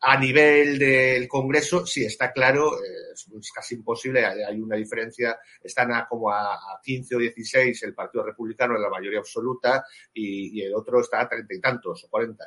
A 0.05 0.19
nivel 0.19 0.81
del 0.81 1.29
Congreso, 1.29 1.87
sí, 1.87 2.05
está 2.05 2.33
claro, 2.33 2.77
eh, 2.77 3.13
es 3.13 3.53
casi 3.55 3.77
imposible, 3.77 4.27
hay, 4.27 4.61
una 4.61 4.75
diferencia, 4.75 5.39
están 5.63 5.93
a 5.93 6.09
como 6.09 6.29
a, 6.29 6.55
a, 6.55 6.81
15 6.83 7.15
o 7.15 7.19
16 7.21 7.85
el 7.85 7.95
Partido 7.95 8.25
Republicano 8.25 8.75
en 8.75 8.83
la 8.83 8.91
mayoría 8.91 9.21
absoluta 9.21 9.85
y, 10.13 10.61
el 10.61 10.75
otro 10.75 11.01
está 11.01 11.21
a 11.21 11.29
treinta 11.29 11.55
y 11.55 11.61
tantos 11.61 12.03
o 12.03 12.09
40. 12.09 12.45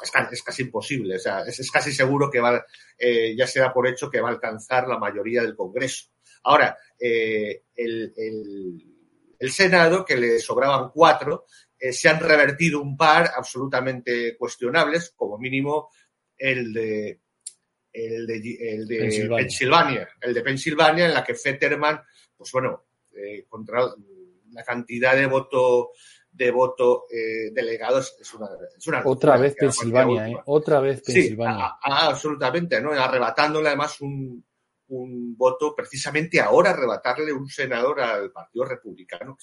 Es, 0.00 0.12
es, 0.30 0.42
casi 0.44 0.62
imposible, 0.62 1.16
o 1.16 1.18
sea, 1.18 1.40
es, 1.40 1.70
casi 1.72 1.92
seguro 1.92 2.30
que 2.30 2.38
va, 2.38 2.64
eh, 2.96 3.34
ya 3.36 3.48
se 3.48 3.58
da 3.58 3.72
por 3.72 3.88
hecho 3.88 4.08
que 4.08 4.20
va 4.20 4.28
a 4.28 4.32
alcanzar 4.32 4.86
la 4.86 4.98
mayoría 4.98 5.42
del 5.42 5.56
Congreso. 5.56 6.10
Ahora, 6.44 6.78
eh, 7.00 7.64
el 7.74 8.95
el 9.38 9.52
Senado, 9.52 10.04
que 10.04 10.16
le 10.16 10.38
sobraban 10.38 10.90
cuatro, 10.92 11.46
eh, 11.78 11.92
se 11.92 12.08
han 12.08 12.20
revertido 12.20 12.80
un 12.80 12.96
par 12.96 13.30
absolutamente 13.36 14.36
cuestionables, 14.36 15.12
como 15.16 15.38
mínimo 15.38 15.90
el 16.36 16.72
de 16.72 17.20
el 17.92 18.26
de, 18.26 18.36
el 18.60 18.86
de 18.86 18.98
Pensilvania. 18.98 19.36
Pensilvania. 19.36 20.08
el 20.20 20.34
de 20.34 20.42
Pensilvania, 20.42 21.06
en 21.06 21.14
la 21.14 21.24
que 21.24 21.34
Fetterman, 21.34 22.02
pues 22.36 22.52
bueno, 22.52 22.84
eh, 23.12 23.46
contra 23.48 23.80
la 24.52 24.64
cantidad 24.64 25.16
de 25.16 25.26
voto 25.26 25.90
de 26.30 26.50
voto 26.50 27.06
eh, 27.10 27.50
delegados 27.52 28.14
es 28.20 28.34
una, 28.34 28.48
es 28.76 28.86
una 28.86 29.00
otra 29.06 29.38
vez 29.38 29.54
Pensilvania, 29.54 30.28
¿eh? 30.28 30.36
otra 30.44 30.80
vez 30.80 31.00
Pensilvania. 31.00 31.78
Sí, 31.82 31.90
a, 31.90 31.94
a, 31.94 32.08
absolutamente, 32.08 32.80
¿no? 32.80 32.92
Arrebatándole 32.92 33.68
además 33.68 33.98
un, 34.02 34.44
un 34.88 35.36
voto 35.36 35.74
precisamente 35.74 36.40
ahora 36.40 36.70
arrebatarle 36.70 37.32
un 37.32 37.48
senador 37.48 38.00
al 38.00 38.30
Partido 38.30 38.64
Republicano. 38.64 39.36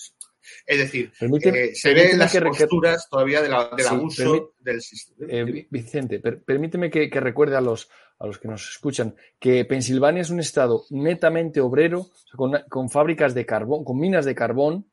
Es 0.66 0.78
decir, 0.78 1.12
permíteme, 1.18 1.64
eh, 1.66 1.76
se 1.76 1.94
ven 1.94 2.18
las 2.18 2.32
que 2.32 2.42
posturas 2.42 3.08
todavía 3.10 3.42
de 3.42 3.50
la, 3.50 3.70
del 3.70 3.86
sí, 3.86 3.94
abuso 3.94 4.54
del 4.60 4.82
sistema. 4.82 5.28
Eh, 5.32 5.68
Vicente, 5.70 6.20
per, 6.20 6.44
permíteme 6.44 6.90
que, 6.90 7.10
que, 7.10 7.20
recuerde 7.20 7.56
a 7.56 7.62
los, 7.62 7.90
a 8.20 8.28
los 8.28 8.40
que 8.40 8.48
nos 8.48 8.70
escuchan 8.70 9.16
que 9.40 9.66
Pensilvania 9.66 10.22
es 10.22 10.30
un 10.30 10.40
estado 10.40 10.86
netamente 10.90 11.62
obrero, 11.62 12.02
o 12.02 12.06
sea, 12.06 12.38
con, 12.38 12.54
con, 12.70 12.90
fábricas 12.90 13.34
de 13.34 13.46
carbón, 13.46 13.84
con 13.84 13.98
minas 13.98 14.26
de 14.26 14.36
carbón, 14.36 14.92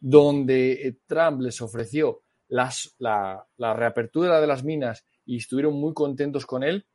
donde 0.00 0.72
eh, 0.72 0.98
Trump 1.06 1.40
les 1.40 1.60
ofreció 1.60 2.22
las, 2.48 2.94
la, 2.98 3.46
la 3.56 3.74
reapertura 3.74 4.40
de 4.40 4.46
las 4.46 4.64
minas 4.64 5.04
y 5.24 5.36
estuvieron 5.36 5.74
muy 5.74 5.94
contentos 5.94 6.44
con 6.44 6.62
él. 6.62 6.86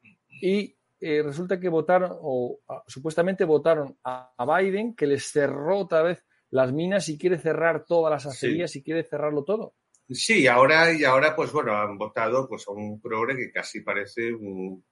Y 0.42 0.75
eh, 1.06 1.22
resulta 1.22 1.60
que 1.60 1.70
votaron, 1.70 2.12
o 2.20 2.60
a, 2.68 2.84
supuestamente 2.88 3.46
votaron 3.46 3.98
a, 4.04 4.34
a, 4.36 4.58
Biden, 4.58 4.96
que 4.96 5.06
les 5.06 5.32
cerró 5.32 5.80
otra 5.80 6.02
vez 6.02 6.26
las 6.50 6.72
minas 6.74 7.10
y 7.10 7.18
quiere 7.18 7.38
cerrar 7.38 7.86
todas 7.86 8.12
las 8.12 8.26
acerías 8.26 8.76
y 8.76 8.82
quiere 8.82 9.04
cerrarlo 9.04 9.44
todo. 9.44 9.76
Sí, 10.08 10.46
ahora 10.46 10.94
y 10.94 11.04
ahora, 11.04 11.36
pues 11.36 11.52
bueno, 11.52 11.76
han 11.76 11.98
votado 11.98 12.48
pues 12.48 12.68
a 12.68 12.72
un 12.72 13.02
progre 13.02 13.36
que 13.36 13.52
casi 13.52 13.82
parece 13.82 14.32
un, 14.32 14.86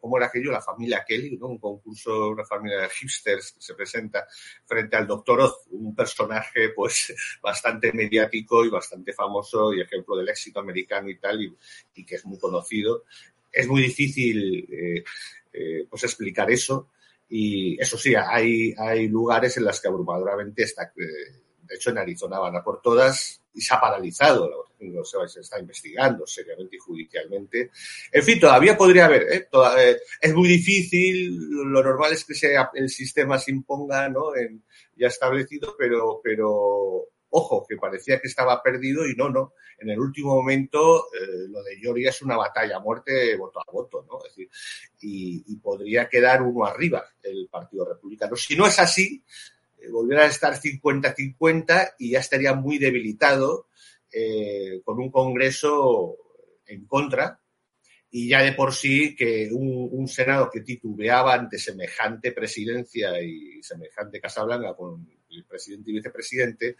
¿cómo 0.00 0.16
era 0.16 0.28
aquello? 0.28 0.50
La 0.50 0.62
familia 0.62 1.04
Kelly, 1.06 1.36
¿no? 1.36 1.48
Un 1.48 1.58
concurso, 1.58 2.30
una 2.30 2.44
familia 2.44 2.78
de 2.78 2.88
hipsters 2.88 3.52
que 3.52 3.60
se 3.60 3.74
presenta 3.74 4.26
frente 4.64 4.96
al 4.96 5.06
doctor 5.06 5.42
Oz, 5.42 5.66
un 5.72 5.94
personaje 5.94 6.70
pues 6.70 7.14
bastante 7.42 7.92
mediático 7.92 8.64
y 8.64 8.70
bastante 8.70 9.12
famoso 9.12 9.74
y 9.74 9.82
ejemplo 9.82 10.16
del 10.16 10.30
éxito 10.30 10.60
americano 10.60 11.10
y 11.10 11.18
tal, 11.18 11.42
y, 11.94 12.04
que 12.06 12.14
es 12.14 12.24
muy 12.24 12.38
conocido. 12.38 13.04
Es 13.56 13.66
muy 13.66 13.82
difícil 13.82 14.68
eh, 14.70 15.04
eh, 15.52 15.86
pues 15.88 16.04
explicar 16.04 16.50
eso. 16.50 16.90
Y 17.28 17.80
eso 17.80 17.96
sí, 17.96 18.14
hay, 18.14 18.74
hay 18.76 19.08
lugares 19.08 19.56
en 19.56 19.64
los 19.64 19.80
que 19.80 19.88
abrumadoramente 19.88 20.62
está, 20.62 20.92
eh, 20.96 21.40
de 21.62 21.74
hecho 21.74 21.90
en 21.90 21.98
Arizona 21.98 22.38
van 22.38 22.56
a 22.56 22.62
por 22.62 22.80
todas, 22.82 23.40
y 23.54 23.62
se 23.62 23.74
ha 23.74 23.80
paralizado, 23.80 24.66
no 24.78 25.02
se 25.02 25.40
está 25.40 25.58
investigando 25.58 26.26
seriamente 26.26 26.76
y 26.76 26.78
judicialmente. 26.78 27.70
En 28.12 28.22
fin, 28.22 28.38
todavía 28.38 28.76
podría 28.76 29.06
haber, 29.06 29.22
¿eh? 29.32 29.48
es 30.20 30.34
muy 30.34 30.46
difícil, 30.46 31.34
lo 31.50 31.82
normal 31.82 32.12
es 32.12 32.24
que 32.26 32.34
sea, 32.34 32.70
el 32.74 32.90
sistema 32.90 33.38
se 33.38 33.50
imponga 33.50 34.10
¿no? 34.10 34.32
ya 34.94 35.08
establecido, 35.08 35.74
pero, 35.78 36.20
pero 36.22 37.08
ojo, 37.30 37.66
que 37.68 37.76
parecía 37.76 38.20
que 38.20 38.28
estaba 38.28 38.62
perdido 38.62 39.06
y 39.06 39.14
no, 39.14 39.28
no. 39.28 39.54
En 39.78 39.90
el 39.90 39.98
último 39.98 40.34
momento, 40.34 41.06
eh, 41.12 41.48
lo 41.48 41.62
de 41.62 41.76
Georgia 41.76 42.10
es 42.10 42.22
una 42.22 42.36
batalla 42.36 42.76
a 42.76 42.80
muerte 42.80 43.36
voto 43.36 43.60
a 43.60 43.70
voto, 43.70 44.06
¿no? 44.08 44.18
Es 44.24 44.34
decir, 44.34 44.48
y, 45.00 45.56
podría 45.56 46.08
quedar 46.08 46.42
uno 46.42 46.64
arriba 46.64 47.04
el 47.22 47.48
Partido 47.50 47.84
Republicano. 47.84 48.36
Si 48.36 48.56
no 48.56 48.66
es 48.66 48.78
así, 48.78 49.22
eh, 49.78 49.90
volviera 49.90 50.22
a 50.22 50.26
estar 50.26 50.54
50-50 50.54 51.94
y 51.98 52.10
ya 52.10 52.20
estaría 52.20 52.54
muy 52.54 52.78
debilitado 52.78 53.68
eh, 54.12 54.80
con 54.84 54.98
un 54.98 55.10
Congreso 55.10 56.16
en 56.66 56.86
contra 56.86 57.40
y 58.10 58.28
ya 58.28 58.42
de 58.42 58.52
por 58.52 58.72
sí 58.72 59.14
que 59.14 59.50
un, 59.52 60.08
Senado 60.08 60.48
que 60.50 60.60
titubeaba 60.60 61.34
ante 61.34 61.58
semejante 61.58 62.32
presidencia 62.32 63.20
y 63.20 63.62
semejante 63.62 64.20
Casa 64.20 64.44
Blanca 64.44 64.74
con 64.74 65.06
el 65.36 65.44
presidente 65.44 65.90
y 65.90 65.94
vicepresidente, 65.94 66.76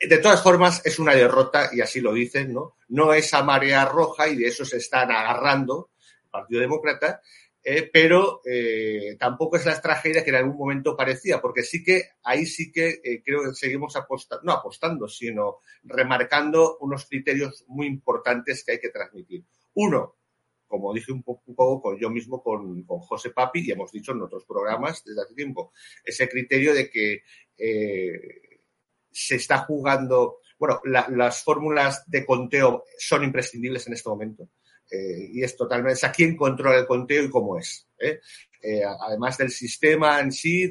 de 0.00 0.18
todas 0.18 0.42
formas 0.42 0.84
es 0.84 0.98
una 0.98 1.14
derrota 1.14 1.70
y 1.72 1.80
así 1.80 2.00
lo 2.00 2.12
dicen, 2.12 2.52
¿no? 2.52 2.76
No 2.88 3.14
es 3.14 3.32
a 3.32 3.42
marea 3.42 3.84
roja 3.84 4.28
y 4.28 4.36
de 4.36 4.48
eso 4.48 4.64
se 4.64 4.78
están 4.78 5.10
agarrando 5.10 5.90
el 6.24 6.30
Partido 6.30 6.60
Demócrata 6.60 7.20
eh, 7.66 7.88
pero 7.90 8.42
eh, 8.44 9.16
tampoco 9.18 9.56
es 9.56 9.64
la 9.64 9.80
tragedia 9.80 10.22
que 10.22 10.28
en 10.28 10.36
algún 10.36 10.58
momento 10.58 10.94
parecía, 10.94 11.40
porque 11.40 11.62
sí 11.62 11.82
que 11.82 12.10
ahí 12.22 12.44
sí 12.44 12.70
que 12.70 13.00
eh, 13.02 13.22
creo 13.24 13.42
que 13.42 13.54
seguimos 13.54 13.96
apostando, 13.96 14.44
no 14.44 14.52
apostando, 14.52 15.08
sino 15.08 15.60
remarcando 15.82 16.76
unos 16.80 17.06
criterios 17.06 17.64
muy 17.68 17.86
importantes 17.86 18.64
que 18.64 18.72
hay 18.72 18.80
que 18.80 18.90
transmitir. 18.90 19.44
Uno, 19.72 20.14
como 20.68 20.92
dije 20.92 21.10
un 21.10 21.22
poco, 21.22 21.80
con 21.80 21.98
yo 21.98 22.10
mismo 22.10 22.42
con, 22.42 22.82
con, 22.82 22.98
José 22.98 23.30
Papi 23.30 23.60
y 23.60 23.70
hemos 23.70 23.90
dicho 23.92 24.12
en 24.12 24.20
otros 24.20 24.44
programas 24.44 25.02
desde 25.02 25.22
hace 25.22 25.34
tiempo, 25.34 25.72
ese 26.04 26.28
criterio 26.28 26.74
de 26.74 26.90
que 26.90 27.22
se 27.56 29.36
está 29.36 29.58
jugando, 29.58 30.38
bueno, 30.58 30.80
las 30.84 31.42
fórmulas 31.42 32.04
de 32.06 32.26
conteo 32.26 32.84
son 32.98 33.24
imprescindibles 33.24 33.86
en 33.86 33.92
este 33.92 34.08
momento 34.08 34.48
eh, 34.90 35.28
y 35.32 35.42
es 35.42 35.56
totalmente, 35.56 36.06
a 36.06 36.12
quién 36.12 36.36
controla 36.36 36.78
el 36.78 36.86
conteo 36.86 37.24
y 37.24 37.30
cómo 37.30 37.58
es. 37.58 37.88
¿eh? 37.98 38.20
Eh, 38.62 38.82
además 38.84 39.38
del 39.38 39.50
sistema 39.50 40.20
en 40.20 40.32
sí, 40.32 40.70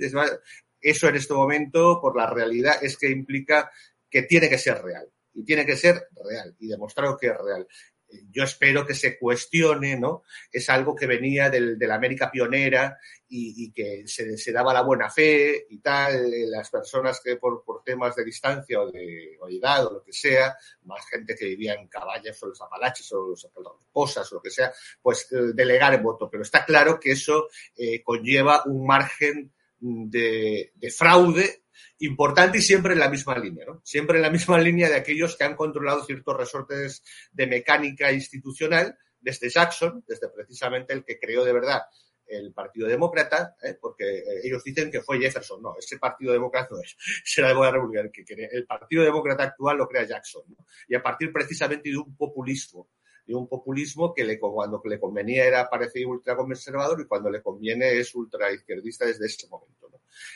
eso 0.82 1.08
en 1.08 1.16
este 1.16 1.34
momento, 1.34 2.00
por 2.02 2.16
la 2.16 2.30
realidad, 2.30 2.76
es 2.82 2.98
que 2.98 3.10
implica 3.10 3.72
que 4.10 4.24
tiene 4.24 4.50
que 4.50 4.58
ser 4.58 4.82
real. 4.82 5.08
Y 5.36 5.44
tiene 5.44 5.66
que 5.66 5.76
ser 5.76 6.10
real 6.24 6.56
y 6.60 6.68
demostrado 6.68 7.18
que 7.18 7.28
es 7.28 7.38
real 7.38 7.68
yo 8.32 8.44
espero 8.44 8.86
que 8.86 8.94
se 8.94 9.18
cuestione, 9.18 10.00
¿no? 10.00 10.24
Es 10.52 10.70
algo 10.70 10.96
que 10.96 11.08
venía 11.08 11.50
del, 11.50 11.78
de 11.78 11.88
la 11.88 11.96
América 11.96 12.32
pionera 12.32 12.98
y, 13.36 13.72
que 13.72 14.04
se, 14.08 14.52
daba 14.52 14.74
la 14.74 14.84
buena 14.84 15.10
fe 15.10 15.66
y 15.70 15.80
tal, 15.80 16.30
las 16.52 16.70
personas 16.70 17.20
que 17.24 17.38
por, 17.38 17.64
por 17.64 17.84
temas 17.84 18.16
de 18.16 18.24
distancia 18.24 18.80
o 18.80 18.92
de, 18.92 19.38
edad 19.50 19.88
o 19.88 19.94
lo 19.94 20.04
que 20.04 20.14
sea, 20.14 20.56
más 20.84 21.06
gente 21.10 21.36
que 21.36 21.46
vivía 21.46 21.74
en 21.74 21.88
caballas 21.88 22.42
o 22.44 22.48
los 22.48 22.62
apalaches 22.62 23.12
o 23.14 23.30
los 23.30 23.48
cosas 23.92 24.32
o 24.32 24.36
lo 24.36 24.42
que 24.42 24.52
sea, 24.52 24.72
pues 25.02 25.28
eh, 25.32 25.54
delegar 25.56 25.94
el 25.96 26.02
voto. 26.02 26.30
Pero 26.30 26.44
está 26.44 26.64
claro 26.64 27.00
que 27.00 27.14
eso 27.14 27.48
eh, 27.76 28.04
conlleva 28.04 28.64
un 28.66 28.86
margen 28.86 29.52
de, 29.80 30.72
de 30.76 30.92
fraude 30.92 31.63
importante 32.00 32.58
y 32.58 32.62
siempre 32.62 32.94
en 32.94 33.00
la 33.00 33.10
misma 33.10 33.38
línea, 33.38 33.66
¿no? 33.66 33.82
Siempre 33.84 34.18
en 34.18 34.24
la 34.24 34.30
misma 34.30 34.60
línea 34.60 34.90
de 34.90 34.96
aquellos 34.96 35.36
que 35.36 35.44
han 35.44 35.56
controlado 35.56 36.04
ciertos 36.04 36.38
resortes 36.38 37.04
de 37.32 37.48
mecánica 37.48 38.12
institucional, 38.12 38.98
desde 39.20 39.50
Jackson, 39.50 40.04
desde 40.08 40.30
precisamente 40.30 40.94
el 40.94 41.04
que 41.04 41.18
creó 41.18 41.44
de 41.46 41.54
verdad 41.54 41.82
el 42.28 42.54
Partido 42.54 42.88
Demócrata, 42.88 43.56
¿eh? 43.62 43.78
porque 43.80 44.20
eh, 44.20 44.42
ellos 44.44 44.64
dicen 44.64 44.90
que 44.90 45.02
fue 45.02 45.20
Jefferson, 45.20 45.62
no, 45.62 45.76
ese 45.78 45.98
Partido 45.98 46.34
Demócrata 46.34 46.70
no 46.72 46.82
es, 46.82 46.96
será 47.24 47.50
de 47.50 47.72
República, 47.72 48.10
que 48.12 48.50
el 48.52 48.66
Partido 48.66 49.04
Demócrata 49.04 49.44
actual 49.44 49.78
lo 49.78 49.88
crea 49.88 50.04
Jackson, 50.04 50.44
¿no? 50.48 50.66
y 50.88 50.96
a 50.96 51.04
partir 51.04 51.32
precisamente 51.32 51.90
de 51.90 51.98
un 51.98 52.16
populismo 52.16 52.90
de 53.26 53.36
un 53.36 53.48
populismo 53.48 54.14
que 54.14 54.24
le, 54.24 54.40
cuando 54.40 54.82
le 54.86 55.00
convenía 55.00 55.46
era 55.46 55.70
parecido 55.70 56.10
ultraconservador 56.10 57.02
y 57.02 57.06
cuando 57.06 57.30
le 57.30 57.42
conviene 57.42 57.98
es 57.98 58.14
ultraizquierdista 58.16 59.06
desde 59.06 59.26
ese 59.26 59.48
momento. 59.48 59.90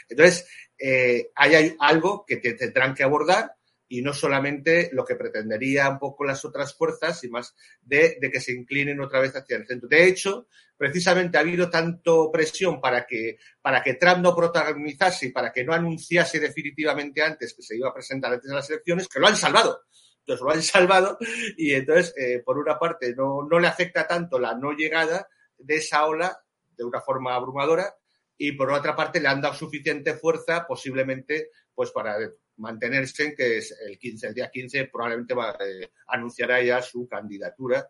Entonces, 0.09 0.47
eh, 0.77 1.31
hay 1.35 1.75
algo 1.79 2.25
que 2.25 2.37
tendrán 2.37 2.95
que 2.95 3.03
abordar 3.03 3.53
y 3.89 4.01
no 4.01 4.13
solamente 4.13 4.89
lo 4.91 5.05
que 5.05 5.15
pretendería 5.15 5.89
un 5.89 5.99
poco 5.99 6.25
las 6.25 6.43
otras 6.43 6.75
fuerzas, 6.75 7.23
y 7.23 7.29
más 7.29 7.55
de, 7.81 8.17
de, 8.19 8.29
que 8.29 8.41
se 8.41 8.51
inclinen 8.51 8.99
otra 8.99 9.21
vez 9.21 9.33
hacia 9.35 9.55
el 9.55 9.65
centro. 9.65 9.87
De 9.87 10.05
hecho, 10.05 10.47
precisamente 10.75 11.37
ha 11.37 11.41
habido 11.41 11.69
tanto 11.69 12.29
presión 12.31 12.81
para 12.81 13.05
que, 13.05 13.37
para 13.61 13.81
que 13.81 13.93
Trump 13.93 14.19
no 14.19 14.35
protagonizase 14.35 15.27
y 15.27 15.31
para 15.31 15.53
que 15.53 15.63
no 15.63 15.73
anunciase 15.73 16.39
definitivamente 16.39 17.21
antes 17.21 17.53
que 17.53 17.61
se 17.61 17.77
iba 17.77 17.89
a 17.89 17.93
presentar 17.93 18.33
antes 18.33 18.49
de 18.49 18.55
las 18.55 18.69
elecciones, 18.69 19.07
que 19.07 19.19
lo 19.19 19.27
han 19.27 19.37
salvado 19.37 19.83
entonces 20.27 20.43
lo 20.43 20.51
han 20.51 20.61
salvado 20.61 21.17
y 21.57 21.73
entonces, 21.73 22.13
eh, 22.17 22.41
por 22.43 22.57
una 22.57 22.77
parte, 22.77 23.15
no, 23.15 23.47
no 23.49 23.59
le 23.59 23.67
afecta 23.67 24.05
tanto 24.05 24.37
la 24.39 24.55
no 24.55 24.73
llegada 24.73 25.27
de 25.57 25.75
esa 25.77 26.05
ola 26.05 26.37
de 26.75 26.83
una 26.83 27.01
forma 27.01 27.33
abrumadora 27.33 27.95
y 28.37 28.51
por 28.51 28.71
otra 28.71 28.95
parte 28.95 29.19
le 29.19 29.29
han 29.29 29.41
dado 29.41 29.55
suficiente 29.55 30.13
fuerza 30.13 30.65
posiblemente 30.67 31.49
pues 31.73 31.91
para 31.91 32.17
mantenerse 32.57 33.23
en 33.23 33.35
que 33.35 33.57
es 33.57 33.75
el 33.87 33.97
15, 33.97 34.27
el 34.27 34.33
día 34.33 34.49
15 34.51 34.89
probablemente 34.91 35.33
va, 35.33 35.57
eh, 35.59 35.91
anunciará 36.07 36.61
ya 36.61 36.81
su 36.81 37.07
candidatura, 37.07 37.89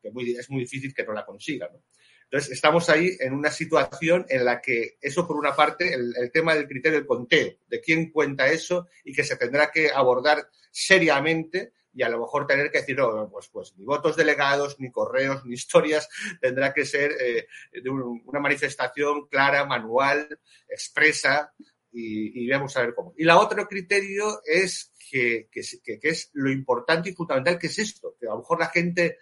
que 0.00 0.08
es 0.08 0.50
muy 0.50 0.60
difícil 0.60 0.94
que 0.94 1.04
no 1.04 1.12
la 1.12 1.24
consiga. 1.24 1.68
¿no? 1.72 1.82
Entonces, 2.34 2.54
estamos 2.54 2.90
ahí 2.90 3.16
en 3.20 3.32
una 3.32 3.48
situación 3.48 4.26
en 4.28 4.44
la 4.44 4.60
que 4.60 4.98
eso, 5.00 5.24
por 5.24 5.36
una 5.36 5.54
parte, 5.54 5.94
el, 5.94 6.32
tema 6.32 6.52
del 6.52 6.66
criterio 6.66 6.98
del 6.98 7.06
conteo, 7.06 7.52
de 7.68 7.80
quién 7.80 8.10
cuenta 8.10 8.48
eso 8.48 8.88
y 9.04 9.12
que 9.12 9.22
se 9.22 9.36
tendrá 9.36 9.70
que 9.70 9.92
abordar 9.92 10.48
seriamente 10.68 11.74
y 11.92 12.02
a 12.02 12.08
lo 12.08 12.18
mejor 12.18 12.48
tener 12.48 12.72
que 12.72 12.80
decir, 12.80 12.96
no, 12.96 13.30
pues, 13.30 13.46
pues 13.52 13.74
ni 13.76 13.84
votos 13.84 14.16
delegados, 14.16 14.80
ni 14.80 14.90
correos, 14.90 15.46
ni 15.46 15.54
historias, 15.54 16.08
tendrá 16.40 16.74
que 16.74 16.84
ser 16.84 17.12
eh, 17.20 17.46
de 17.80 17.88
un, 17.88 18.20
una 18.24 18.40
manifestación 18.40 19.28
clara, 19.28 19.64
manual, 19.64 20.36
expresa, 20.68 21.54
y, 21.92 22.42
y, 22.44 22.50
vamos 22.50 22.76
a 22.76 22.80
ver 22.80 22.94
cómo. 22.96 23.14
Y 23.16 23.22
la 23.22 23.38
otro 23.38 23.64
criterio 23.68 24.40
es 24.44 24.92
que, 25.08 25.48
que, 25.52 25.62
que, 25.84 26.08
es 26.08 26.30
lo 26.32 26.50
importante 26.50 27.10
y 27.10 27.14
fundamental, 27.14 27.56
que 27.60 27.68
es 27.68 27.78
esto, 27.78 28.16
que 28.18 28.26
a 28.26 28.30
lo 28.30 28.38
mejor 28.38 28.58
la 28.58 28.70
gente 28.70 29.18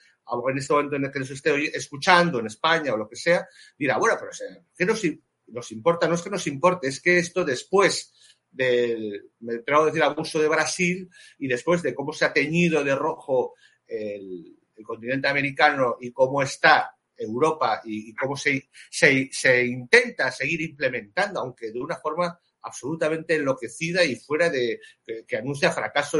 en 0.48 0.58
este 0.58 0.72
momento 0.72 0.96
en 0.96 1.04
el 1.04 1.12
que 1.12 1.18
nos 1.18 1.30
esté 1.30 1.76
escuchando 1.76 2.38
en 2.38 2.46
España 2.46 2.94
o 2.94 2.96
lo 2.96 3.08
que 3.08 3.16
sea, 3.16 3.46
dirá, 3.78 3.98
bueno, 3.98 4.16
pero 4.18 4.30
¿qué 4.76 4.84
nos, 4.84 5.02
nos 5.48 5.72
importa? 5.72 6.08
No 6.08 6.14
es 6.14 6.22
que 6.22 6.30
nos 6.30 6.46
importe, 6.46 6.88
es 6.88 7.00
que 7.00 7.18
esto 7.18 7.44
después 7.44 8.12
del, 8.50 9.30
me 9.40 9.56
atrevo 9.56 9.82
a 9.82 9.86
decir, 9.86 10.02
abuso 10.02 10.40
de 10.40 10.48
Brasil 10.48 11.08
y 11.38 11.48
después 11.48 11.82
de 11.82 11.94
cómo 11.94 12.12
se 12.12 12.24
ha 12.24 12.32
teñido 12.32 12.84
de 12.84 12.94
rojo 12.94 13.54
el, 13.86 14.58
continente 14.84 15.28
americano 15.28 15.96
y 16.00 16.10
cómo 16.10 16.42
está 16.42 16.96
Europa 17.16 17.82
y, 17.84 18.12
cómo 18.16 18.34
se, 18.36 18.68
se, 18.90 19.64
intenta 19.64 20.28
seguir 20.32 20.60
implementando, 20.60 21.38
aunque 21.38 21.70
de 21.70 21.80
una 21.80 21.96
forma 21.98 22.36
absolutamente 22.62 23.36
enloquecida 23.36 24.04
y 24.04 24.16
fuera 24.16 24.50
de 24.50 24.80
que, 25.06 25.24
que 25.24 25.36
anuncia 25.36 25.70
fracaso 25.70 26.18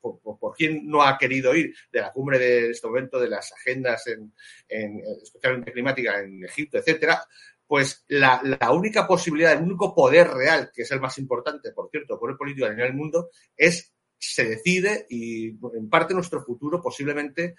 por, 0.00 0.20
por, 0.20 0.38
por, 0.38 0.54
quién 0.56 0.86
no 0.86 1.02
ha 1.02 1.18
querido 1.18 1.54
ir 1.54 1.74
de 1.92 2.00
la 2.00 2.12
cumbre 2.12 2.38
de 2.38 2.70
este 2.70 2.86
momento 2.86 3.20
de 3.20 3.28
las 3.28 3.52
agendas 3.52 4.06
en, 4.06 4.32
en 4.68 5.00
especialmente 5.22 5.72
climática 5.72 6.20
en 6.20 6.44
Egipto, 6.44 6.78
etcétera, 6.78 7.22
pues 7.70 8.04
la, 8.08 8.42
única 8.72 9.06
posibilidad, 9.06 9.52
el 9.52 9.62
único 9.62 9.94
poder 9.94 10.26
real, 10.26 10.72
que 10.74 10.82
es 10.82 10.90
el 10.90 11.00
más 11.00 11.16
importante, 11.18 11.70
por 11.70 11.88
cierto, 11.88 12.18
poder 12.18 12.36
político 12.36 12.68
nivel 12.68 12.88
del 12.88 12.96
mundo, 12.96 13.30
es 13.56 13.94
se 14.18 14.44
decide 14.44 15.06
y 15.08 15.50
en 15.50 15.88
parte 15.88 16.12
nuestro 16.12 16.42
futuro 16.42 16.82
posiblemente 16.82 17.54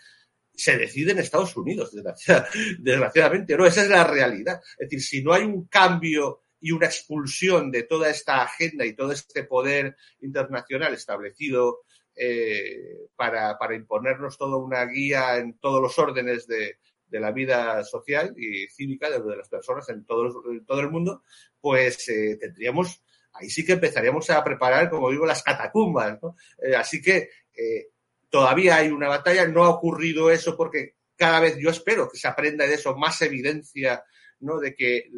se 0.53 0.77
decide 0.77 1.13
en 1.13 1.19
Estados 1.19 1.55
Unidos, 1.55 1.95
desgraciadamente, 2.79 3.55
¿no? 3.55 3.65
Esa 3.65 3.83
es 3.83 3.87
la 3.89 4.03
realidad. 4.03 4.59
Es 4.77 4.89
decir, 4.89 5.01
si 5.01 5.23
no 5.23 5.31
hay 5.31 5.43
un 5.43 5.67
cambio 5.67 6.41
y 6.59 6.73
una 6.73 6.87
expulsión 6.87 7.71
de 7.71 7.83
toda 7.83 8.09
esta 8.09 8.41
agenda 8.41 8.85
y 8.85 8.93
todo 8.93 9.13
este 9.13 9.45
poder 9.45 9.95
internacional 10.19 10.93
establecido 10.93 11.83
eh, 12.23 13.07
para, 13.15 13.57
imponernos 13.73 14.37
toda 14.37 14.55
una 14.57 14.85
guía 14.85 15.37
en 15.37 15.57
todos 15.57 15.81
los 15.81 15.97
órdenes 15.97 16.45
de, 16.45 16.77
la 17.09 17.31
vida 17.31 17.83
social 17.83 18.35
y 18.37 18.67
cívica 18.67 19.09
de, 19.09 19.35
las 19.35 19.49
personas 19.49 19.89
en 19.89 20.05
todo, 20.05 20.79
el 20.79 20.91
mundo, 20.91 21.23
pues 21.59 22.07
eh, 22.09 22.37
tendríamos, 22.39 23.01
ahí 23.33 23.49
sí 23.49 23.65
que 23.65 23.71
empezaríamos 23.71 24.29
a 24.29 24.43
preparar, 24.43 24.87
como 24.91 25.09
digo, 25.09 25.25
las 25.25 25.41
catacumbas. 25.41 26.19
Eh, 26.63 26.75
así 26.75 27.01
que 27.01 27.29
todavía 28.29 28.75
hay 28.75 28.89
una 28.89 29.07
batalla, 29.07 29.47
no 29.47 29.63
ha 29.63 29.69
ocurrido 29.69 30.29
eso 30.29 30.55
porque 30.55 30.97
cada 31.15 31.39
vez 31.39 31.57
yo 31.57 31.71
espero 31.71 32.07
que 32.07 32.19
se 32.19 32.27
aprenda 32.27 32.67
de 32.67 32.75
eso 32.75 32.95
más 32.95 33.19
evidencia. 33.23 34.03
De 34.39 34.73
que 34.73 35.09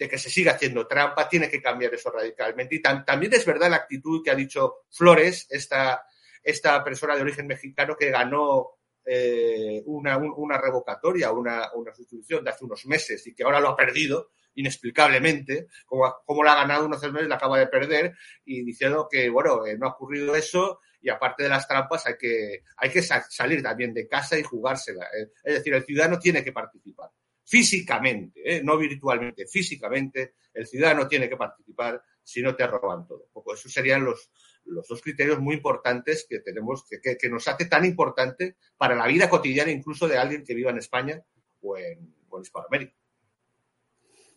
de 0.00 0.08
que 0.08 0.18
se 0.18 0.30
siga 0.30 0.52
haciendo 0.52 0.86
trampa, 0.86 1.28
tiene 1.28 1.50
que 1.50 1.60
cambiar 1.60 1.92
eso 1.92 2.10
radicalmente. 2.10 2.76
Y 2.76 2.82
tam 2.82 3.04
también 3.04 3.34
es 3.34 3.44
verdad 3.44 3.68
la 3.70 3.76
actitud 3.76 4.22
que 4.24 4.30
ha 4.30 4.34
dicho 4.34 4.86
Flores, 4.90 5.46
esta, 5.50 6.02
esta 6.42 6.82
persona 6.82 7.14
de 7.14 7.22
origen 7.22 7.46
mexicano 7.46 7.94
que 7.98 8.10
ganó 8.10 8.78
eh, 9.04 9.82
una, 9.84 10.16
un, 10.16 10.32
una, 10.36 10.58
revocatoria, 10.58 11.30
una, 11.32 11.70
una, 11.74 11.92
sustitución 11.92 12.42
de 12.42 12.50
hace 12.50 12.64
unos 12.64 12.86
meses 12.86 13.26
y 13.26 13.34
que 13.34 13.42
ahora 13.42 13.60
lo 13.60 13.68
ha 13.68 13.76
perdido 13.76 14.30
inexplicablemente, 14.54 15.66
como, 15.84 16.14
como 16.24 16.42
la 16.42 16.52
ha 16.52 16.62
ganado 16.62 16.86
unos 16.86 17.02
meses, 17.12 17.28
la 17.28 17.36
acaba 17.36 17.58
de 17.58 17.66
perder, 17.66 18.14
y 18.44 18.64
diciendo 18.64 19.06
que, 19.10 19.28
bueno, 19.28 19.66
eh, 19.66 19.76
no 19.78 19.86
ha 19.86 19.90
ocurrido 19.90 20.34
eso 20.34 20.80
y 21.02 21.10
aparte 21.10 21.42
de 21.42 21.50
las 21.50 21.68
trampas 21.68 22.06
hay 22.06 22.16
que, 22.18 22.62
hay 22.76 22.90
que 22.90 23.02
sa 23.02 23.22
salir 23.28 23.62
también 23.62 23.92
de 23.92 24.08
casa 24.08 24.38
y 24.38 24.42
jugársela. 24.42 25.04
Eh. 25.06 25.30
Es 25.44 25.54
decir, 25.56 25.74
el 25.74 25.84
ciudadano 25.84 26.18
tiene 26.18 26.42
que 26.42 26.52
participar 26.52 27.10
físicamente, 27.50 28.40
¿eh? 28.44 28.62
no 28.62 28.78
virtualmente, 28.78 29.44
físicamente, 29.44 30.34
el 30.54 30.68
ciudadano 30.68 31.08
tiene 31.08 31.28
que 31.28 31.36
participar 31.36 32.00
si 32.22 32.42
no 32.42 32.54
te 32.54 32.64
roban 32.64 33.08
todo. 33.08 33.26
Poco 33.32 33.54
esos 33.54 33.72
serían 33.72 34.04
los, 34.04 34.30
los 34.66 34.86
dos 34.86 35.02
criterios 35.02 35.40
muy 35.40 35.56
importantes 35.56 36.26
que 36.28 36.38
tenemos, 36.38 36.84
que, 36.88 37.00
que, 37.00 37.16
que, 37.16 37.28
nos 37.28 37.48
hace 37.48 37.64
tan 37.64 37.84
importante 37.84 38.54
para 38.76 38.94
la 38.94 39.08
vida 39.08 39.28
cotidiana 39.28 39.72
incluso 39.72 40.06
de 40.06 40.16
alguien 40.16 40.44
que 40.44 40.54
viva 40.54 40.70
en 40.70 40.78
España 40.78 41.20
o 41.62 41.76
en, 41.76 42.14
o 42.28 42.36
en 42.36 42.42
Hispanoamérica. 42.42 42.94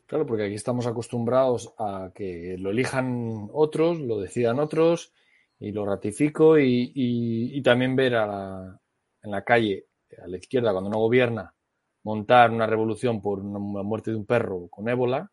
Claro, 0.08 0.26
porque 0.26 0.46
aquí 0.46 0.56
estamos 0.56 0.88
acostumbrados 0.88 1.72
a 1.78 2.10
que 2.16 2.56
lo 2.58 2.72
elijan 2.72 3.48
otros, 3.54 4.00
lo 4.00 4.20
decidan 4.20 4.60
otros, 4.60 5.14
y 5.60 5.72
lo 5.72 5.86
ratifico, 5.86 6.58
y, 6.58 6.92
y, 6.96 7.60
y 7.60 7.62
también 7.62 7.96
ver 7.96 8.16
a 8.16 8.26
la, 8.26 8.82
en 9.22 9.32
la 9.32 9.44
calle, 9.44 9.86
a 10.18 10.28
la 10.28 10.38
izquierda, 10.38 10.72
cuando 10.72 10.90
no 10.90 10.98
gobierna, 10.98 11.54
montar 12.04 12.52
una 12.52 12.68
revolución 12.68 13.22
por 13.22 13.40
una 13.40 13.60
muerte 13.60 14.12
de 14.12 14.18
un 14.18 14.26
perro 14.26 14.68
con 14.70 14.88
ébola, 14.90 15.32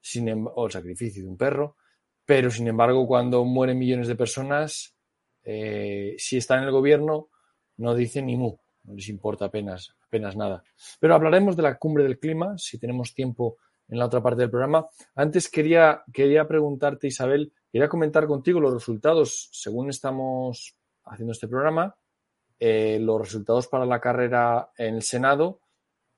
sin, 0.00 0.46
o 0.54 0.66
el 0.66 0.72
sacrificio 0.72 1.22
de 1.24 1.28
un 1.28 1.36
perro, 1.36 1.76
pero 2.24 2.50
sin 2.50 2.68
embargo 2.68 3.06
cuando 3.06 3.44
mueren 3.44 3.78
millones 3.78 4.08
de 4.08 4.16
personas, 4.16 4.94
eh, 5.42 6.14
si 6.18 6.36
están 6.36 6.60
en 6.60 6.66
el 6.66 6.72
gobierno, 6.72 7.28
no 7.76 7.94
dicen 7.94 8.26
ni 8.26 8.36
mu, 8.36 8.56
no 8.84 8.94
les 8.94 9.08
importa 9.08 9.46
apenas, 9.46 9.94
apenas 10.06 10.36
nada. 10.36 10.62
Pero 11.00 11.14
hablaremos 11.14 11.56
de 11.56 11.62
la 11.62 11.78
cumbre 11.78 12.04
del 12.04 12.18
clima, 12.18 12.56
si 12.56 12.78
tenemos 12.78 13.14
tiempo 13.14 13.56
en 13.88 13.98
la 13.98 14.06
otra 14.06 14.22
parte 14.22 14.42
del 14.42 14.50
programa. 14.50 14.86
Antes 15.14 15.50
quería, 15.50 16.02
quería 16.12 16.46
preguntarte, 16.46 17.06
Isabel, 17.06 17.52
quería 17.70 17.88
comentar 17.88 18.26
contigo 18.26 18.60
los 18.60 18.72
resultados, 18.72 19.50
según 19.52 19.90
estamos 19.90 20.76
haciendo 21.04 21.32
este 21.32 21.48
programa, 21.48 21.96
eh, 22.58 22.98
los 23.00 23.20
resultados 23.20 23.66
para 23.68 23.84
la 23.84 24.00
carrera 24.00 24.70
en 24.78 24.94
el 24.94 25.02
Senado 25.02 25.60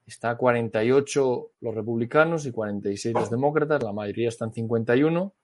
Está 0.07 0.37
48 0.37 1.51
los 1.61 1.75
republicanos 1.75 2.47
y 2.47 2.53
46 2.53 3.15
los 3.15 3.31
demócratas, 3.31 3.83
la 3.83 3.93
mayoría 3.93 4.29
están 4.29 4.53
51. 4.53 5.35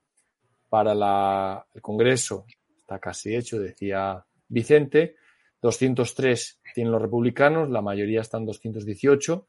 Para 0.68 0.94
la, 0.94 1.66
el 1.74 1.82
Congreso 1.82 2.46
está 2.78 2.98
casi 2.98 3.34
hecho, 3.34 3.60
decía 3.60 4.24
Vicente. 4.48 5.16
203 5.60 6.60
tienen 6.74 6.92
los 6.92 7.02
republicanos, 7.02 7.70
la 7.70 7.82
mayoría 7.82 8.20
están 8.20 8.44
218, 8.44 9.48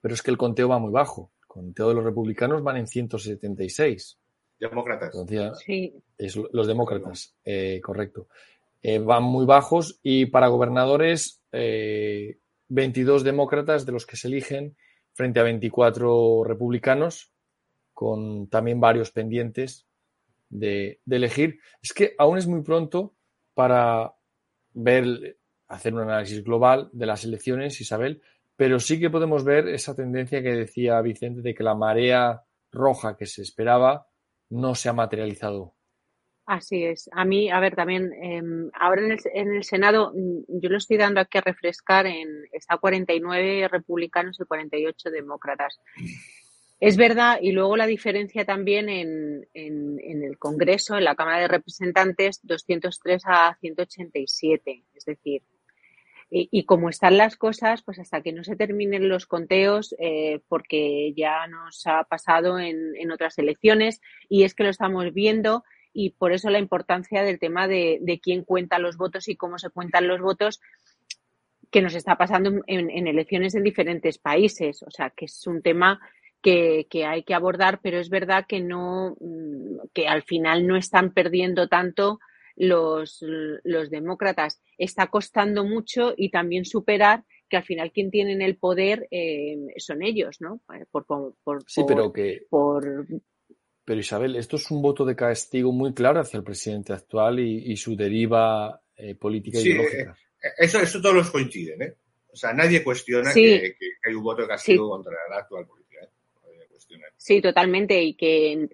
pero 0.00 0.14
es 0.14 0.22
que 0.22 0.30
el 0.30 0.36
conteo 0.36 0.68
va 0.68 0.78
muy 0.78 0.92
bajo. 0.92 1.32
El 1.42 1.46
conteo 1.48 1.88
de 1.88 1.94
los 1.94 2.04
republicanos 2.04 2.62
van 2.62 2.76
en 2.76 2.86
176. 2.86 4.18
Demócratas. 4.58 5.14
Entonces, 5.14 5.58
sí. 5.64 5.94
es, 6.18 6.36
los 6.36 6.66
demócratas, 6.66 7.34
eh, 7.44 7.80
correcto. 7.82 8.28
Eh, 8.82 8.98
van 8.98 9.22
muy 9.22 9.46
bajos 9.46 10.00
y 10.02 10.26
para 10.26 10.48
gobernadores 10.48 11.42
eh, 11.52 12.38
22 12.72 13.22
demócratas 13.22 13.84
de 13.84 13.92
los 13.92 14.06
que 14.06 14.16
se 14.16 14.28
eligen 14.28 14.76
frente 15.12 15.40
a 15.40 15.42
24 15.42 16.42
republicanos, 16.42 17.30
con 17.92 18.48
también 18.48 18.80
varios 18.80 19.10
pendientes 19.10 19.86
de, 20.48 21.00
elegir. 21.08 21.60
Es 21.82 21.92
que 21.92 22.14
aún 22.16 22.38
es 22.38 22.46
muy 22.46 22.62
pronto 22.62 23.14
para 23.52 24.14
ver, 24.72 25.38
hacer 25.68 25.92
un 25.92 26.00
análisis 26.00 26.42
global 26.42 26.88
de 26.92 27.06
las 27.06 27.24
elecciones, 27.24 27.78
Isabel, 27.78 28.22
pero 28.56 28.80
sí 28.80 28.98
que 28.98 29.10
podemos 29.10 29.44
ver 29.44 29.68
esa 29.68 29.94
tendencia 29.94 30.42
que 30.42 30.54
decía 30.54 31.00
Vicente 31.02 31.42
de 31.42 31.54
que 31.54 31.64
la 31.64 31.74
marea 31.74 32.42
roja 32.70 33.18
que 33.18 33.26
se 33.26 33.42
esperaba 33.42 34.08
no 34.48 34.74
se 34.74 34.88
ha 34.88 34.94
materializado 34.94 35.74
Así 36.46 36.84
es. 36.84 37.08
A 37.12 37.24
mí, 37.24 37.50
a 37.50 37.60
ver, 37.60 37.76
también 37.76 38.12
eh, 38.14 38.42
ahora 38.74 39.02
en 39.02 39.12
el, 39.12 39.20
en 39.32 39.54
el, 39.54 39.64
Senado, 39.64 40.12
mm, 40.14 40.60
yo 40.60 40.70
lo 40.70 40.78
estoy 40.78 40.96
dando 40.96 41.20
aquí 41.20 41.38
a 41.38 41.42
refrescar, 41.42 42.06
en, 42.06 42.44
está 42.52 42.78
49 42.78 43.68
republicanos 43.68 44.40
y 44.40 44.44
48 44.44 45.10
demócratas. 45.10 45.78
Es 46.80 46.96
verdad, 46.96 47.38
y 47.40 47.52
luego 47.52 47.76
la 47.76 47.86
diferencia 47.86 48.44
también 48.44 48.88
en, 48.88 49.46
en, 49.54 50.24
el 50.24 50.36
Congreso, 50.36 50.98
en 50.98 51.04
la 51.04 51.14
Cámara 51.14 51.38
de 51.38 51.46
Representantes, 51.46 52.40
203 52.42 53.22
a 53.24 53.56
187. 53.60 54.82
Es 54.92 55.04
decir, 55.04 55.42
y, 56.28 56.48
y 56.50 56.64
como 56.64 56.88
están 56.88 57.18
las 57.18 57.36
cosas, 57.36 57.82
pues 57.84 58.00
hasta 58.00 58.20
que 58.20 58.32
no 58.32 58.42
se 58.42 58.56
terminen 58.56 59.08
los 59.08 59.26
conteos, 59.26 59.94
eh, 60.00 60.40
porque 60.48 61.14
ya 61.16 61.46
nos 61.46 61.86
ha 61.86 62.02
pasado 62.02 62.58
en, 62.58 62.96
en 62.96 63.12
otras 63.12 63.38
elecciones, 63.38 64.00
y 64.28 64.42
es 64.42 64.54
que 64.54 64.64
lo 64.64 64.70
estamos 64.70 65.12
viendo 65.14 65.62
y 65.92 66.10
por 66.10 66.32
eso 66.32 66.50
la 66.50 66.58
importancia 66.58 67.22
del 67.22 67.38
tema 67.38 67.68
de, 67.68 67.98
de 68.00 68.20
quién 68.20 68.44
cuenta 68.44 68.78
los 68.78 68.96
votos 68.96 69.28
y 69.28 69.36
cómo 69.36 69.58
se 69.58 69.70
cuentan 69.70 70.08
los 70.08 70.20
votos 70.20 70.60
que 71.70 71.82
nos 71.82 71.94
está 71.94 72.16
pasando 72.16 72.50
en, 72.66 72.90
en, 72.90 73.06
elecciones 73.06 73.54
en 73.54 73.64
diferentes 73.64 74.18
países. 74.18 74.82
O 74.82 74.90
sea, 74.90 75.10
que 75.10 75.24
es 75.24 75.46
un 75.46 75.62
tema 75.62 76.00
que, 76.42 76.86
que, 76.90 77.06
hay 77.06 77.22
que 77.22 77.34
abordar, 77.34 77.80
pero 77.82 77.98
es 77.98 78.10
verdad 78.10 78.44
que 78.46 78.60
no, 78.60 79.16
mm, 79.20 79.88
que 79.94 80.06
al 80.06 80.22
final 80.22 80.66
no 80.66 80.76
están 80.76 81.12
perdiendo 81.12 81.68
tanto 81.68 82.20
los, 82.56 83.24
los 83.64 83.90
demócratas. 83.90 84.60
Está 84.76 85.06
costando 85.06 85.64
mucho 85.64 86.12
y 86.16 86.30
también 86.30 86.66
superar 86.66 87.24
que 87.48 87.56
al 87.56 87.64
final 87.64 87.92
quien 87.92 88.10
tienen 88.10 88.42
el 88.42 88.56
poder 88.56 89.08
eh, 89.10 89.58
son 89.76 90.02
ellos, 90.02 90.40
¿no? 90.40 90.60
Por, 90.90 91.06
por, 91.06 91.34
por, 91.42 91.64
sí, 91.66 91.84
pero 91.86 92.12
que, 92.12 92.46
por, 92.48 93.06
pero 93.84 94.00
Isabel, 94.00 94.36
esto 94.36 94.56
es 94.56 94.70
un 94.70 94.82
voto 94.82 95.04
de 95.04 95.16
castigo 95.16 95.72
muy 95.72 95.92
claro 95.92 96.20
hacia 96.20 96.38
el 96.38 96.44
presidente 96.44 96.92
actual 96.92 97.40
y, 97.40 97.72
y 97.72 97.76
su 97.76 97.96
deriva 97.96 98.80
eh, 98.96 99.14
política 99.14 99.58
sí, 99.58 99.70
ideológica. 99.70 100.16
Eh, 100.42 100.48
eso, 100.58 100.80
eso 100.80 101.00
todos 101.00 101.14
los 101.14 101.30
coinciden, 101.30 101.82
¿eh? 101.82 101.94
O 102.32 102.36
sea, 102.36 102.52
nadie 102.52 102.82
cuestiona 102.82 103.30
sí. 103.30 103.42
que, 103.42 103.76
hay 104.06 104.14
un 104.14 104.22
voto 104.22 104.42
de 104.42 104.48
castigo 104.48 104.86
sí. 104.86 104.90
contra 104.90 105.12
la 105.30 105.38
actual 105.38 105.66
política. 105.66 106.00
¿eh? 106.02 106.08
Sí, 107.16 107.42
totalmente. 107.42 108.02
Y 108.02 108.14
que, 108.14 108.68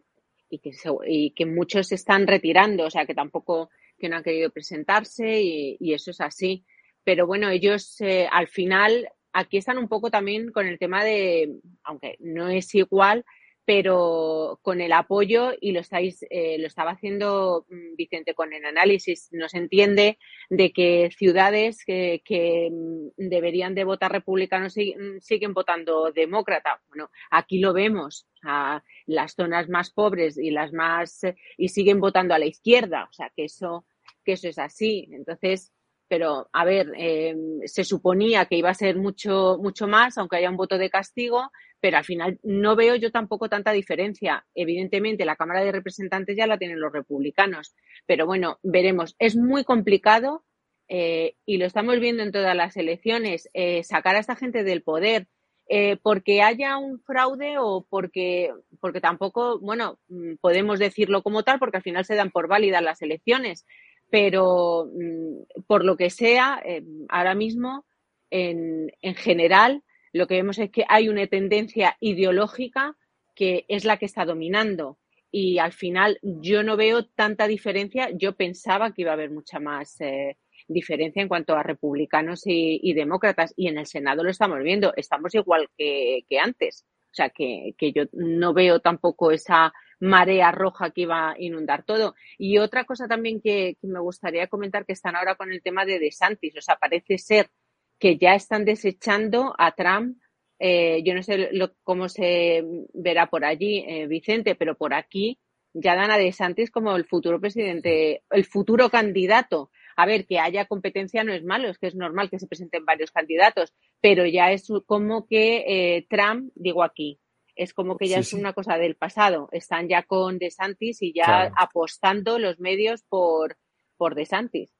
y 0.48 0.58
que, 0.58 0.72
y 1.06 1.30
que 1.32 1.46
muchos 1.46 1.88
se 1.88 1.96
están 1.96 2.26
retirando, 2.26 2.84
o 2.84 2.90
sea, 2.90 3.04
que 3.04 3.14
tampoco 3.14 3.70
que 3.98 4.08
no 4.08 4.16
han 4.16 4.22
querido 4.22 4.50
presentarse 4.50 5.42
y, 5.42 5.76
y 5.80 5.92
eso 5.92 6.12
es 6.12 6.20
así. 6.20 6.64
Pero 7.02 7.26
bueno, 7.26 7.48
ellos 7.50 8.00
eh, 8.00 8.28
al 8.30 8.46
final 8.46 9.08
aquí 9.32 9.56
están 9.56 9.78
un 9.78 9.88
poco 9.88 10.10
también 10.10 10.52
con 10.52 10.66
el 10.66 10.78
tema 10.78 11.04
de, 11.04 11.56
aunque 11.82 12.16
no 12.20 12.48
es 12.48 12.74
igual, 12.74 13.24
pero 13.68 14.58
con 14.62 14.80
el 14.80 14.92
apoyo 14.92 15.52
y 15.60 15.72
lo 15.72 15.80
estáis 15.80 16.24
eh, 16.30 16.56
lo 16.58 16.68
estaba 16.68 16.92
haciendo 16.92 17.66
mm, 17.68 17.96
Vicente 17.96 18.32
con 18.32 18.54
el 18.54 18.64
análisis 18.64 19.28
nos 19.30 19.52
entiende 19.52 20.16
de 20.48 20.72
que 20.72 21.10
ciudades 21.14 21.84
que, 21.84 22.70
mm, 22.72 23.08
deberían 23.18 23.74
de 23.74 23.84
votar 23.84 24.10
republicanos 24.10 24.74
mm, 24.74 25.18
siguen 25.20 25.52
votando 25.52 26.10
demócrata. 26.12 26.80
Bueno 26.88 27.10
aquí 27.30 27.58
lo 27.58 27.74
vemos 27.74 28.26
a 28.42 28.82
las 29.04 29.34
zonas 29.34 29.68
más 29.68 29.90
pobres 29.90 30.38
y 30.38 30.50
las 30.50 30.72
más 30.72 31.20
y 31.58 31.68
siguen 31.68 32.00
votando 32.00 32.32
a 32.32 32.38
la 32.38 32.46
izquierda 32.46 33.06
o 33.10 33.12
sea 33.12 33.30
que 33.36 33.44
eso 33.44 33.84
que 34.24 34.32
eso 34.32 34.48
es 34.48 34.58
así. 34.58 35.10
Entonces 35.12 35.74
pero 36.08 36.48
a 36.54 36.64
ver, 36.64 36.90
eh, 36.96 37.36
se 37.66 37.84
suponía 37.84 38.46
que 38.46 38.56
iba 38.56 38.70
a 38.70 38.74
ser 38.74 38.96
mucho, 38.96 39.58
mucho 39.60 39.86
más, 39.86 40.16
aunque 40.16 40.36
haya 40.36 40.48
un 40.48 40.56
voto 40.56 40.78
de 40.78 40.88
castigo, 40.88 41.50
pero 41.80 41.98
al 41.98 42.04
final 42.04 42.38
no 42.42 42.76
veo 42.76 42.96
yo 42.96 43.10
tampoco 43.10 43.48
tanta 43.48 43.72
diferencia. 43.72 44.44
Evidentemente, 44.54 45.24
la 45.24 45.36
Cámara 45.36 45.62
de 45.62 45.72
Representantes 45.72 46.36
ya 46.36 46.46
la 46.46 46.58
tienen 46.58 46.80
los 46.80 46.92
republicanos, 46.92 47.74
pero 48.06 48.26
bueno, 48.26 48.58
veremos. 48.62 49.14
Es 49.18 49.36
muy 49.36 49.64
complicado 49.64 50.44
eh, 50.88 51.36
y 51.44 51.58
lo 51.58 51.66
estamos 51.66 52.00
viendo 52.00 52.22
en 52.22 52.32
todas 52.32 52.56
las 52.56 52.76
elecciones, 52.76 53.48
eh, 53.52 53.84
sacar 53.84 54.16
a 54.16 54.20
esta 54.20 54.36
gente 54.36 54.64
del 54.64 54.82
poder 54.82 55.28
eh, 55.68 55.98
porque 56.02 56.40
haya 56.40 56.78
un 56.78 56.98
fraude 57.00 57.56
o 57.58 57.86
porque, 57.90 58.50
porque 58.80 59.02
tampoco, 59.02 59.60
bueno, 59.60 59.98
mm, 60.08 60.36
podemos 60.40 60.78
decirlo 60.78 61.22
como 61.22 61.42
tal, 61.42 61.58
porque 61.58 61.76
al 61.76 61.82
final 61.82 62.06
se 62.06 62.14
dan 62.14 62.30
por 62.30 62.48
válidas 62.48 62.82
las 62.82 63.02
elecciones, 63.02 63.66
pero 64.10 64.86
mm, 64.86 65.62
por 65.66 65.84
lo 65.84 65.96
que 65.96 66.08
sea, 66.08 66.62
ahora 67.10 67.34
mismo, 67.34 67.84
en, 68.30 68.90
en 69.02 69.14
general, 69.14 69.82
lo 70.12 70.26
que 70.26 70.34
vemos 70.34 70.58
es 70.58 70.70
que 70.70 70.84
hay 70.88 71.08
una 71.08 71.26
tendencia 71.26 71.96
ideológica 72.00 72.96
que 73.34 73.64
es 73.68 73.84
la 73.84 73.98
que 73.98 74.06
está 74.06 74.24
dominando. 74.24 74.98
Y 75.30 75.58
al 75.58 75.72
final 75.72 76.18
yo 76.22 76.62
no 76.62 76.76
veo 76.76 77.06
tanta 77.06 77.46
diferencia. 77.46 78.10
Yo 78.12 78.34
pensaba 78.34 78.92
que 78.92 79.02
iba 79.02 79.10
a 79.10 79.14
haber 79.14 79.30
mucha 79.30 79.60
más 79.60 80.00
eh, 80.00 80.38
diferencia 80.66 81.22
en 81.22 81.28
cuanto 81.28 81.54
a 81.54 81.62
republicanos 81.62 82.42
y, 82.46 82.92
demócratas. 82.94 83.52
Y 83.56 83.68
en 83.68 83.78
el 83.78 83.86
Senado 83.86 84.24
lo 84.24 84.30
estamos 84.30 84.60
viendo. 84.62 84.92
Estamos 84.96 85.34
igual 85.34 85.68
que, 85.76 86.24
antes. 86.42 86.84
O 87.10 87.14
sea, 87.14 87.30
que, 87.30 87.74
yo 87.94 88.04
no 88.12 88.52
veo 88.54 88.80
tampoco 88.80 89.30
esa 89.30 89.72
marea 90.00 90.50
roja 90.50 90.90
que 90.90 91.02
iba 91.02 91.30
a 91.30 91.34
inundar 91.38 91.84
todo. 91.84 92.14
Y 92.38 92.58
otra 92.58 92.84
cosa 92.84 93.06
también 93.06 93.40
que, 93.40 93.76
que 93.80 93.86
me 93.86 94.00
gustaría 94.00 94.46
comentar, 94.48 94.84
que 94.84 94.94
están 94.94 95.14
ahora 95.14 95.36
con 95.36 95.52
el 95.52 95.62
tema 95.62 95.84
de 95.84 95.98
DeSantis. 95.98 96.56
O 96.56 96.60
sea, 96.60 96.76
parece 96.76 97.18
ser 97.18 97.50
que 97.98 98.16
ya 98.16 98.34
están 98.34 98.64
desechando 98.64 99.54
a 99.58 99.72
Trump. 99.72 100.18
Eh, 100.58 101.02
yo 101.04 101.14
no 101.14 101.22
sé 101.22 101.50
cómo 101.82 102.08
se 102.08 102.64
verá 102.92 103.28
por 103.28 103.44
allí, 103.44 103.84
eh, 103.86 104.06
Vicente, 104.06 104.54
pero 104.54 104.76
por 104.76 104.94
aquí 104.94 105.38
ya 105.74 105.94
dan 105.94 106.10
a 106.10 106.18
DeSantis 106.18 106.70
como 106.70 106.96
el 106.96 107.04
futuro 107.04 107.40
presidente, 107.40 108.22
el 108.30 108.44
futuro 108.44 108.90
candidato. 108.90 109.70
A 109.96 110.06
ver, 110.06 110.26
que 110.26 110.38
haya 110.38 110.66
competencia 110.66 111.24
no 111.24 111.32
es 111.32 111.44
malo, 111.44 111.68
es 111.68 111.78
que 111.78 111.88
es 111.88 111.94
normal 111.94 112.30
que 112.30 112.38
se 112.38 112.46
presenten 112.46 112.84
varios 112.84 113.10
candidatos, 113.10 113.74
pero 114.00 114.26
ya 114.26 114.52
es 114.52 114.68
como 114.86 115.26
que 115.26 115.64
eh, 115.66 116.06
Trump, 116.08 116.52
digo 116.54 116.82
aquí, 116.82 117.20
es 117.56 117.74
como 117.74 117.96
que 117.96 118.06
ya 118.06 118.18
es 118.18 118.32
una 118.32 118.52
cosa 118.52 118.78
del 118.78 118.94
pasado. 118.94 119.48
Están 119.50 119.88
ya 119.88 120.04
con 120.04 120.38
DeSantis 120.38 121.02
y 121.02 121.12
ya 121.12 121.52
apostando 121.56 122.38
los 122.38 122.60
medios 122.60 123.02
por, 123.02 123.58
por 123.96 124.14
DeSantis. 124.14 124.77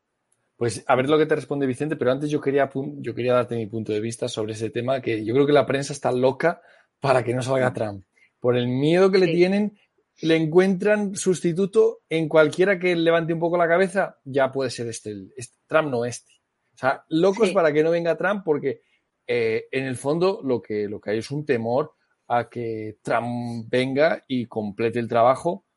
Pues 0.59 0.83
a 0.88 0.97
ver 0.97 1.09
lo 1.09 1.16
que 1.16 1.27
te 1.27 1.37
responde 1.37 1.68
Vicente, 1.68 1.94
pero 1.94 2.11
antes 2.11 2.31
yo 2.31 2.40
quería, 2.40 2.68
yo 2.97 3.14
quería 3.14 3.33
darte 3.33 3.55
mi 3.55 3.68
punto 3.68 3.92
de 3.92 4.01
vista 4.01 4.27
sobre 4.27 4.55
ese 4.55 4.71
tema, 4.71 5.01
que 5.01 5.25
yo 5.25 5.33
creo 5.33 5.47
que 5.47 5.53
la 5.53 5.66
prensa 5.66 5.92
está 5.92 6.11
loca 6.11 6.61
para 6.99 7.23
que 7.23 7.33
no 7.33 7.42
salga 7.42 7.73
Trump. 7.73 8.05
Por 8.40 8.57
el 8.57 8.66
miedo 8.66 9.12
que 9.12 9.18
le 9.18 9.29
tienen, 9.29 9.79
le 10.21 10.35
encuentran 10.35 11.14
sustituto 11.14 12.01
en 12.09 12.29
cualquiera 12.29 12.77
que 12.81 12.97
levante 12.97 13.33
un 13.33 13.38
poco 13.38 13.57
la 13.57 13.68
cabeza, 13.68 14.18
ya 14.25 14.51
puede 14.51 14.71
ser 14.71 14.88
este, 14.88 15.29
este 15.37 15.59
Trump 15.68 15.92
no 15.92 16.05
este. 16.05 16.33
O 16.75 16.79
sea, 16.79 17.05
locos 17.09 17.53
para 17.53 17.73
que 17.73 17.85
no 17.85 17.92
venga 17.92 18.16
Trump 18.16 18.42
porque 18.44 18.83
eh, 19.29 19.66
en 19.71 19.85
el 19.85 19.94
fondo 19.94 20.40
lo 20.42 20.61
que, 20.61 20.88
lo 20.88 21.01
que 21.01 21.12
hay 21.12 21.18
es 21.18 21.31
un 21.31 21.47
temor 21.47 21.94
a 22.27 22.49
que 22.49 22.99
Trump 23.01 23.68
venga 23.71 24.25
y 24.27 24.47
complete 24.47 24.99
el 24.99 25.07
trabajo 25.07 25.67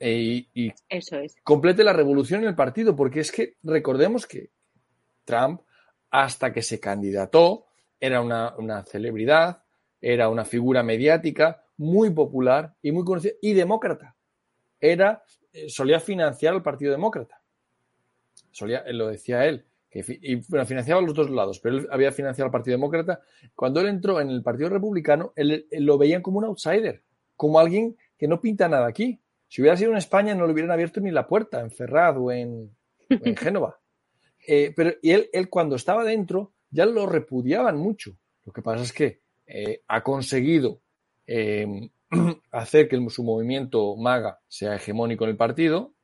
e, 0.00 0.46
y 0.54 0.72
Eso 0.88 1.18
es. 1.18 1.36
complete 1.44 1.84
la 1.84 1.92
revolución 1.92 2.42
en 2.42 2.48
el 2.48 2.54
partido, 2.56 2.96
porque 2.96 3.20
es 3.20 3.30
que 3.30 3.56
recordemos 3.62 4.26
que 4.26 4.50
Trump, 5.24 5.60
hasta 6.10 6.52
que 6.52 6.62
se 6.62 6.80
candidató, 6.80 7.66
era 8.00 8.22
una, 8.22 8.84
celebridad, 8.84 9.62
era 10.00 10.30
una 10.30 10.44
figura 10.44 10.82
mediática 10.82 11.62
muy 11.76 12.10
popular 12.10 12.74
y 12.82 12.92
muy 12.92 13.04
conocida 13.04 13.34
y 13.42 13.52
demócrata. 13.52 14.16
Era, 14.80 15.22
eh, 15.52 15.68
solía 15.68 16.00
financiar 16.00 16.54
al 16.54 16.62
Partido 16.62 16.92
Demócrata. 16.92 17.40
Solía, 18.50 18.82
lo 18.92 19.08
decía 19.08 19.44
él, 19.44 19.66
que 19.90 20.04
y, 20.22 20.36
bueno, 20.48 20.64
financiaba 20.64 21.02
los 21.02 21.14
dos 21.14 21.28
lados, 21.30 21.60
pero 21.60 21.78
él 21.78 21.88
había 21.90 22.12
financiado 22.12 22.46
al 22.46 22.52
Partido 22.52 22.76
Demócrata. 22.76 23.20
Cuando 23.54 23.80
él 23.80 23.88
entró 23.88 24.20
en 24.20 24.30
el 24.30 24.42
Partido 24.42 24.70
Republicano, 24.70 25.32
él, 25.36 25.66
lo 25.70 25.98
veían 25.98 26.22
como 26.22 26.38
un 26.38 26.44
outsider, 26.44 27.02
como 27.36 27.58
alguien 27.58 27.96
que 28.16 28.28
no 28.28 28.40
pinta 28.40 28.68
nada 28.68 28.86
aquí. 28.86 29.20
Si 29.50 29.60
hubiera 29.60 29.76
sido 29.76 29.90
en 29.90 29.96
España 29.96 30.32
no 30.32 30.46
le 30.46 30.52
hubieran 30.52 30.70
abierto 30.70 31.00
ni 31.00 31.10
la 31.10 31.26
puerta, 31.26 31.60
en 31.60 31.72
Ferrad 31.72 32.16
o 32.18 32.30
en, 32.30 32.70
Génova. 33.36 33.80
Eh, 34.46 34.72
pero 34.76 34.92
y 35.02 35.10
él, 35.10 35.28
él, 35.32 35.50
cuando 35.50 35.74
estaba 35.74 36.04
dentro 36.04 36.52
ya 36.70 36.86
lo 36.86 37.04
repudiaban 37.04 37.76
mucho. 37.76 38.16
Lo 38.44 38.52
que 38.52 38.62
pasa 38.62 38.84
es 38.84 38.92
que 38.92 39.22
eh, 39.46 39.82
ha 39.88 40.04
conseguido 40.04 40.82
em, 41.26 41.90
hacer 42.52 42.88
que 42.88 43.10
su 43.10 43.24
movimiento 43.24 43.96
maga 43.96 44.38
sea 44.46 44.76
hegemónico 44.76 45.24
en 45.24 45.30
el 45.30 45.36
partido 45.36 45.94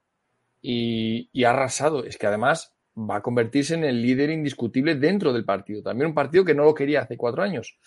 y, 0.61 1.31
y, 1.33 1.45
ha 1.45 1.51
arrasado. 1.51 2.05
Es 2.05 2.19
que 2.19 2.27
además 2.27 2.75
va 2.99 3.19
a 3.19 3.23
convertirse 3.23 3.75
en 3.75 3.85
el 3.85 4.03
líder 4.03 4.31
indiscutible 4.31 4.97
dentro 4.97 5.33
del 5.33 5.45
partido. 5.45 5.85
También 5.85 6.09
un 6.09 6.15
partido 6.15 6.45
que 6.45 6.55
no 6.55 6.65
lo 6.65 6.75
quería 6.75 7.03
hace 7.03 7.17
cuatro 7.17 7.45
años. 7.45 7.79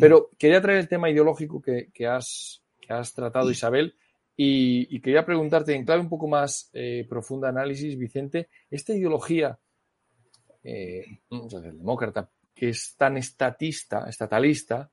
Pero 0.00 0.30
quería 0.36 0.60
traer 0.60 0.80
el 0.80 0.88
tema 0.88 1.08
ideológico 1.08 1.62
que, 1.62 1.90
que, 1.94 2.08
has, 2.08 2.64
que 2.80 2.92
has 2.92 3.14
tratado, 3.14 3.52
Isabel, 3.52 3.94
y, 4.36 5.00
quería 5.00 5.24
preguntarte 5.24 5.74
en 5.74 5.84
clave 5.84 6.02
un 6.02 6.08
poco 6.08 6.28
más 6.28 6.68
eh, 6.72 7.06
profunda 7.08 7.48
análisis, 7.48 7.96
Vicente, 7.96 8.50
esta 8.70 8.92
ideología 8.92 9.58
eh, 10.62 11.20
demócrata 11.30 12.30
que 12.54 12.70
es 12.70 12.94
tan 12.96 13.16
estatista, 13.16 14.08
estatalista, 14.08 14.90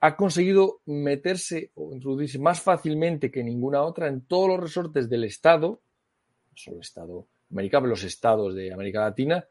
ha 0.00 0.16
conseguido 0.16 0.80
meterse 0.86 1.72
o 1.74 1.92
introducirse 1.92 2.38
más 2.38 2.60
fácilmente 2.60 3.30
que 3.30 3.42
ninguna 3.42 3.82
otra 3.82 4.08
en 4.08 4.22
todos 4.26 4.48
los 4.48 4.60
resortes 4.60 5.08
del 5.08 5.24
Estado, 5.24 5.80
no 6.50 6.56
solo 6.56 6.76
el 6.76 6.82
Estado 6.82 7.26
americano, 7.50 7.86
los 7.86 8.04
estados 8.04 8.54
de 8.54 8.72
América 8.72 9.00
Latina, 9.00 9.44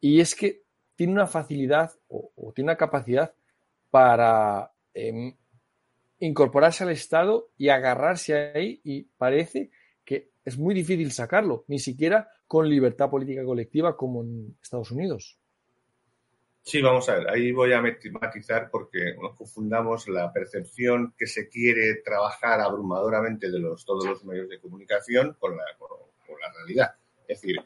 y 0.00 0.20
es 0.20 0.34
que 0.34 0.62
tiene 0.94 1.14
una 1.14 1.26
facilidad 1.26 1.92
o, 2.08 2.52
tiene 2.54 2.70
una 2.70 2.76
capacidad 2.76 3.34
para 3.90 4.72
em, 4.92 5.34
incorporarse 6.26 6.84
al 6.84 6.90
Estado 6.90 7.50
y 7.58 7.68
agarrarse 7.68 8.52
ahí 8.54 8.80
y 8.84 9.02
parece 9.02 9.70
que 10.04 10.30
es 10.44 10.56
muy 10.56 10.72
difícil 10.72 11.10
sacarlo, 11.10 11.64
ni 11.66 11.80
siquiera 11.80 12.28
con 12.46 12.68
libertad 12.68 13.10
política 13.10 13.44
colectiva 13.44 13.96
como 13.96 14.22
en 14.22 14.56
Estados 14.62 14.92
Unidos. 14.92 15.38
Sí, 16.62 16.80
vamos 16.80 17.08
a 17.08 17.16
ver, 17.16 17.28
ahí 17.28 17.50
voy 17.50 17.72
a 17.72 17.82
matizar 17.82 18.70
porque 18.70 19.16
nos 19.20 19.34
confundamos 19.34 20.06
la 20.06 20.32
percepción 20.32 21.12
que 21.18 21.26
se 21.26 21.48
quiere 21.48 21.96
trabajar 22.04 22.60
abrumadoramente 22.60 23.50
de 23.50 23.58
los, 23.58 23.84
todos 23.84 24.04
los 24.04 24.24
medios 24.24 24.48
de 24.48 24.60
comunicación 24.60 25.36
con 25.40 25.56
la, 25.56 25.64
realidad. 26.54 26.94
Es 27.26 27.40
decir, 27.40 27.56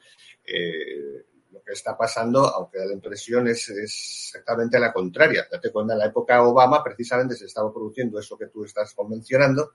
eh, 0.46 1.26
lo 1.56 1.62
que 1.62 1.72
está 1.72 1.96
pasando, 1.96 2.46
aunque 2.46 2.78
la 2.78 2.92
impresión 2.92 3.48
es, 3.48 3.70
exactamente 3.70 4.78
la 4.78 4.92
contraria. 4.92 5.46
Date 5.50 5.72
cuenta, 5.72 5.94
en 5.94 6.00
la 6.00 6.06
época 6.06 6.42
Obama 6.42 6.84
precisamente 6.84 7.34
se 7.34 7.46
estaba 7.46 7.72
produciendo 7.72 8.18
eso 8.18 8.36
que 8.36 8.48
tú 8.48 8.64
estás 8.64 8.92
convencionando, 8.94 9.72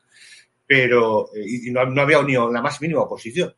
pero 0.66 1.34
eh, 1.36 1.44
y 1.44 1.72
no, 1.72 1.82
había 1.82 2.22
ni 2.22 2.34
la 2.34 2.62
más 2.62 2.80
mínima 2.82 3.02
oposición. 3.02 3.56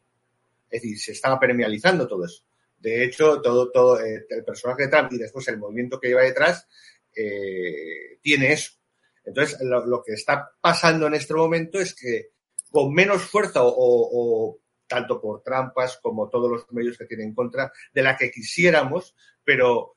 Es 0.69 0.81
decir, 0.81 0.97
se 0.97 1.11
estaba 1.11 1.39
permealizando 1.39 2.07
todo 2.07 2.25
eso. 2.25 2.43
De 2.79 3.03
hecho, 3.03 3.41
todo, 3.41 3.69
todo 3.71 3.99
eh, 4.01 4.25
el 4.29 4.43
personaje 4.43 4.83
de 4.83 4.89
Trump 4.89 5.11
y 5.13 5.17
después 5.17 5.47
el 5.49 5.57
movimiento 5.57 5.99
que 5.99 6.07
lleva 6.07 6.21
detrás 6.21 6.67
eh, 7.15 8.17
tiene 8.21 8.53
eso. 8.53 8.71
Entonces, 9.25 9.57
lo, 9.61 10.03
que 10.03 10.13
está 10.13 10.49
pasando 10.59 11.07
en 11.07 11.13
este 11.13 11.33
momento 11.33 11.79
es 11.79 11.93
que 11.93 12.31
con 12.71 12.93
menos 12.93 13.21
fuerza 13.21 13.61
o 13.63 14.57
tanto 14.93 15.19
por 15.19 15.41
trampas 15.41 15.97
como 15.97 16.29
todos 16.29 16.51
los 16.51 16.71
medios 16.71 16.99
que 16.99 17.05
tienen 17.05 17.29
en 17.29 17.33
contra, 17.33 17.71
de 17.91 18.03
la 18.03 18.15
que 18.15 18.29
quisiéramos, 18.29 19.15
pero, 19.43 19.95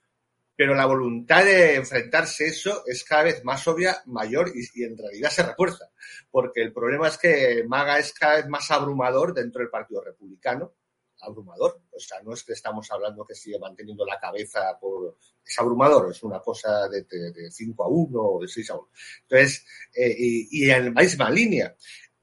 pero 0.56 0.74
la 0.74 0.86
voluntad 0.86 1.44
de 1.44 1.74
enfrentarse 1.74 2.46
eso 2.46 2.82
es 2.86 3.04
cada 3.04 3.24
vez 3.24 3.44
más 3.44 3.68
obvia, 3.68 4.02
mayor 4.06 4.50
y, 4.54 4.84
en 4.84 4.96
realidad 4.96 5.28
se 5.28 5.42
refuerza, 5.42 5.90
porque 6.30 6.62
el 6.62 6.72
problema 6.72 7.08
es 7.08 7.18
que 7.18 7.62
Maga 7.68 7.98
es 7.98 8.14
cada 8.14 8.36
vez 8.36 8.48
más 8.48 8.70
abrumador 8.70 9.34
dentro 9.34 9.60
del 9.60 9.68
Partido 9.68 10.02
Republicano, 10.02 10.72
abrumador, 11.20 11.82
o 11.90 12.00
sea, 12.00 12.22
no 12.22 12.32
es 12.32 12.42
que 12.42 12.54
estamos 12.54 12.90
hablando 12.90 13.26
que 13.26 13.34
sigue 13.34 13.58
manteniendo 13.58 14.04
la 14.04 14.18
cabeza 14.18 14.78
por... 14.80 15.16
Es 15.44 15.58
abrumador, 15.58 16.10
es 16.10 16.22
una 16.22 16.40
cosa 16.40 16.88
de, 16.88 17.50
5 17.50 17.84
a 17.84 17.88
1 17.88 18.20
o 18.20 18.40
de 18.40 18.48
6 18.48 18.70
a 18.70 18.74
1. 18.74 18.88
Entonces, 19.22 19.66
eh, 19.94 20.14
y, 20.16 20.64
y, 20.64 20.70
en 20.70 20.94
la 20.94 21.00
misma 21.00 21.30
línea 21.30 21.74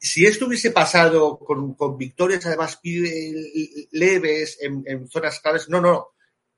si 0.03 0.25
esto 0.25 0.47
hubiese 0.47 0.71
pasado 0.71 1.39
con, 1.39 1.97
victorias 1.97 2.45
además 2.45 2.77
leves 3.91 4.57
en, 4.61 5.07
zonas 5.07 5.39
claves, 5.39 5.69
no, 5.69 5.79
no, 5.79 6.09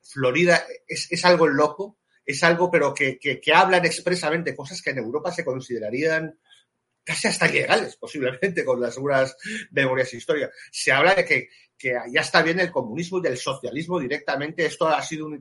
Florida 0.02 0.66
es, 0.88 1.24
algo 1.26 1.48
loco, 1.48 2.00
es 2.26 2.44
algo 2.44 2.72
pero 2.72 2.92
que, 2.92 3.20
hablan 3.54 3.86
expresamente 3.86 4.56
cosas 4.56 4.82
que 4.82 4.90
en 4.90 4.98
Europa 4.98 5.32
se 5.32 5.46
considerarían 5.46 6.40
casi 7.04 7.28
hasta 7.28 7.48
ilegales, 7.48 7.96
posiblemente, 7.98 8.66
con 8.66 8.82
las 8.82 8.96
seguras 8.96 9.38
memorias 9.70 10.12
históricas. 10.16 10.50
Se 10.72 10.92
habla 10.92 11.14
de 11.14 11.24
que, 11.24 11.50
ya 12.12 12.22
está 12.22 12.42
bien 12.42 12.60
el 12.60 12.72
comunismo 12.72 13.20
y 13.20 13.22
del 13.22 13.38
socialismo 13.38 14.00
directamente, 14.00 14.66
esto 14.66 14.88
ha 14.88 15.04
sido 15.04 15.28
un... 15.28 15.40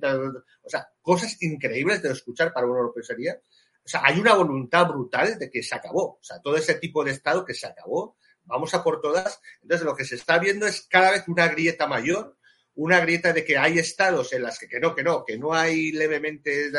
O 0.63 0.69
sea, 0.69 0.87
cosas 1.01 1.41
increíbles 1.41 2.03
de 2.03 2.13
escuchar 2.13 2.53
para 2.53 2.67
una 2.67 2.81
europesería 2.81 3.41
o 3.85 3.89
sea, 3.89 4.01
hay 4.05 4.19
una 4.19 4.35
voluntad 4.35 4.87
brutal 4.87 5.39
de 5.39 5.51
que 5.51 5.63
se 5.63 5.75
acabó. 5.75 6.15
O 6.15 6.23
sea, 6.23 6.41
todo 6.41 6.57
ese 6.57 6.75
tipo 6.77 7.05
de 7.05 7.11
Estado 7.11 7.45
que 7.45 7.55
se 7.55 7.67
acabó. 7.67 8.17
Vamos 8.45 8.73
a 8.75 8.83
por 8.83 9.01
todas. 9.01 9.41
Entonces, 9.63 9.85
lo 9.85 9.95
que 9.95 10.05
se 10.05 10.15
está 10.15 10.39
viendo 10.39 10.67
es 10.67 10.87
cada 10.89 11.11
vez 11.11 11.25
una 11.29 11.49
grieta 11.49 11.87
mayor, 11.87 12.39
una 12.77 13.01
grieta 13.01 13.33
de 13.33 13.45
que 13.45 13.59
hay 13.59 13.79
estados 13.79 14.33
en 14.33 14.43
las 14.43 14.59
que, 14.59 14.69
que 14.69 14.81
no, 14.81 14.95
que 14.95 15.03
no, 15.03 15.25
que 15.25 15.39
no 15.39 15.53
hay 15.53 15.93
levemente 15.93 16.71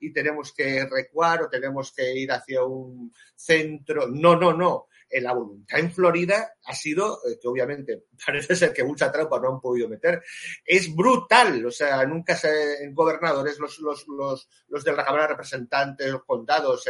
y 0.00 0.12
tenemos 0.12 0.52
que 0.52 0.86
recuar 0.86 1.42
o 1.42 1.48
tenemos 1.48 1.92
que 1.92 2.14
ir 2.14 2.30
hacia 2.30 2.64
un 2.64 3.12
centro. 3.34 4.06
No, 4.08 4.36
no, 4.36 4.52
no 4.52 4.86
la 5.20 5.32
voluntad 5.32 5.78
en 5.78 5.92
Florida 5.92 6.54
ha 6.64 6.74
sido, 6.74 7.18
eh, 7.26 7.38
que 7.40 7.48
obviamente 7.48 8.04
parece 8.26 8.56
ser 8.56 8.72
que 8.72 8.84
mucha 8.84 9.12
trampa 9.12 9.38
no 9.40 9.54
han 9.54 9.60
podido 9.60 9.88
meter, 9.88 10.22
es 10.64 10.94
brutal. 10.94 11.64
O 11.66 11.70
sea, 11.70 12.04
nunca 12.06 12.36
se, 12.36 12.82
en 12.82 12.94
gobernadores, 12.94 13.58
los, 13.58 13.78
los, 13.80 14.06
los, 14.08 14.48
los 14.68 14.84
de 14.84 14.92
la 14.92 15.04
Cámara 15.04 15.24
de 15.24 15.28
Representantes, 15.30 16.10
los 16.10 16.24
condados, 16.24 16.84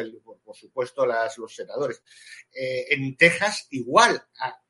por 0.45 0.57
supuesto 0.57 1.07
los 1.07 1.55
senadores. 1.55 2.03
Eh, 2.55 2.87
en 2.91 3.17
Texas, 3.17 3.67
igual, 3.71 4.23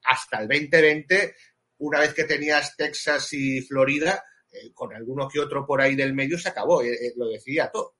hasta 0.05 0.41
el 0.41 0.49
2020, 0.49 1.35
una 1.79 2.01
vez 2.01 2.15
que 2.15 2.25
tenías 2.25 2.77
Texas 2.77 3.33
y 3.33 3.61
Florida, 3.61 4.25
eh, 4.51 4.73
con 4.73 4.95
alguno 4.95 5.29
que 5.29 5.41
otro 5.41 5.67
por 5.67 5.81
ahí 5.81 5.97
del 5.97 6.15
medio 6.15 6.38
se 6.38 6.49
acabó, 6.49 6.83
lo 7.17 7.29
decía 7.29 7.71
todo. 7.71 7.97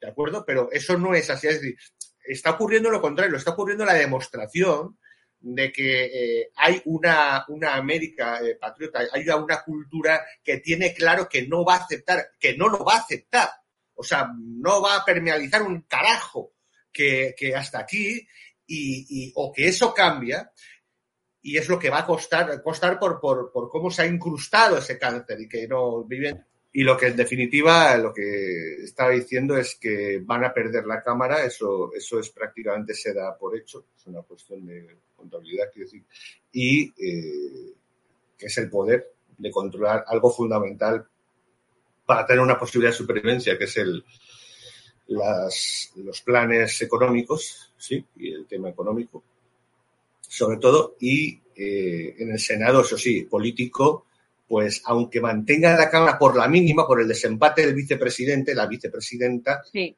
¿De 0.00 0.08
acuerdo? 0.08 0.44
Pero 0.46 0.70
eso 0.70 0.96
no 0.96 1.14
es 1.14 1.28
así. 1.28 1.48
Es 1.48 1.60
decir, 1.60 1.76
está 2.28 2.50
ocurriendo 2.50 2.90
lo 2.90 3.00
contrario, 3.00 3.36
está 3.36 3.52
ocurriendo 3.52 3.84
la 3.84 3.94
demostración 3.94 4.98
de 5.40 5.72
que 5.72 6.04
eh, 6.04 6.50
hay 6.56 6.82
una, 6.86 7.44
una 7.48 7.74
América 7.76 8.40
eh, 8.40 8.56
patriota, 8.56 9.00
hay 9.12 9.28
una 9.28 9.62
cultura 9.62 10.24
que 10.42 10.58
tiene 10.58 10.92
claro 10.92 11.28
que 11.28 11.46
no 11.46 11.64
va 11.64 11.76
a 11.76 11.84
aceptar, 11.84 12.30
que 12.38 12.56
no 12.56 12.68
lo 12.68 12.84
va 12.84 12.94
a 12.94 13.00
aceptar. 13.00 13.48
O 13.94 14.02
sea, 14.02 14.28
no 14.36 14.82
va 14.82 14.96
a 14.96 15.04
permeabilizar 15.04 15.62
un 15.62 15.82
carajo 15.82 16.52
que, 16.92 17.34
hasta 17.56 17.80
aquí 17.80 18.26
y, 18.66 19.32
o 19.36 19.52
que 19.52 19.68
eso 19.68 19.94
cambia 19.94 20.52
y 21.40 21.56
es 21.56 21.68
lo 21.68 21.78
que 21.78 21.90
va 21.90 22.00
a 22.00 22.06
costar, 22.06 22.62
costar 22.62 22.98
por, 22.98 23.20
por, 23.20 23.52
por 23.52 23.70
cómo 23.70 23.90
se 23.90 24.02
ha 24.02 24.06
incrustado 24.06 24.78
ese 24.78 24.98
cáncer 24.98 25.40
y 25.40 25.48
que 25.48 25.66
no 25.66 26.04
viven 26.04 26.44
y 26.72 26.82
lo 26.82 26.96
que 26.96 27.06
en 27.06 27.16
definitiva, 27.16 27.96
lo 27.96 28.12
que 28.12 28.82
estaba 28.82 29.10
diciendo 29.10 29.56
es 29.56 29.76
que 29.76 30.20
van 30.22 30.44
a 30.44 30.52
perder 30.52 30.86
la 30.86 31.02
Cámara, 31.02 31.44
eso, 31.44 31.92
eso 31.94 32.18
es 32.18 32.28
prácticamente 32.28 32.94
se 32.94 33.14
da 33.14 33.36
por 33.36 33.56
hecho, 33.56 33.86
es 33.96 34.06
una 34.06 34.22
cuestión 34.22 34.66
de 34.66 34.98
contabilidad, 35.16 35.70
quiero 35.72 35.86
decir, 35.86 36.04
y 36.52 36.92
eh, 36.98 37.72
que 38.36 38.46
es 38.46 38.58
el 38.58 38.68
poder 38.68 39.12
de 39.36 39.50
controlar 39.50 40.04
algo 40.06 40.30
fundamental 40.30 41.06
para 42.04 42.26
tener 42.26 42.42
una 42.42 42.58
posibilidad 42.58 42.92
de 42.92 42.98
supervivencia, 42.98 43.58
que 43.58 43.64
es 43.64 43.76
el, 43.78 44.04
las, 45.08 45.92
los 45.96 46.20
planes 46.22 46.80
económicos, 46.82 47.72
sí, 47.76 48.04
y 48.16 48.32
el 48.32 48.46
tema 48.46 48.68
económico, 48.68 49.24
sobre 50.20 50.58
todo, 50.58 50.96
y 51.00 51.40
eh, 51.56 52.14
en 52.18 52.30
el 52.30 52.38
Senado, 52.38 52.82
eso 52.82 52.98
sí, 52.98 53.22
político, 53.22 54.06
pues 54.48 54.80
aunque 54.86 55.20
mantenga 55.20 55.76
la 55.76 55.90
Cámara 55.90 56.18
por 56.18 56.34
la 56.34 56.48
mínima, 56.48 56.86
por 56.86 57.02
el 57.02 57.06
desempate 57.06 57.66
del 57.66 57.74
vicepresidente, 57.74 58.54
la 58.54 58.66
vicepresidenta, 58.66 59.62
eh, 59.74 59.94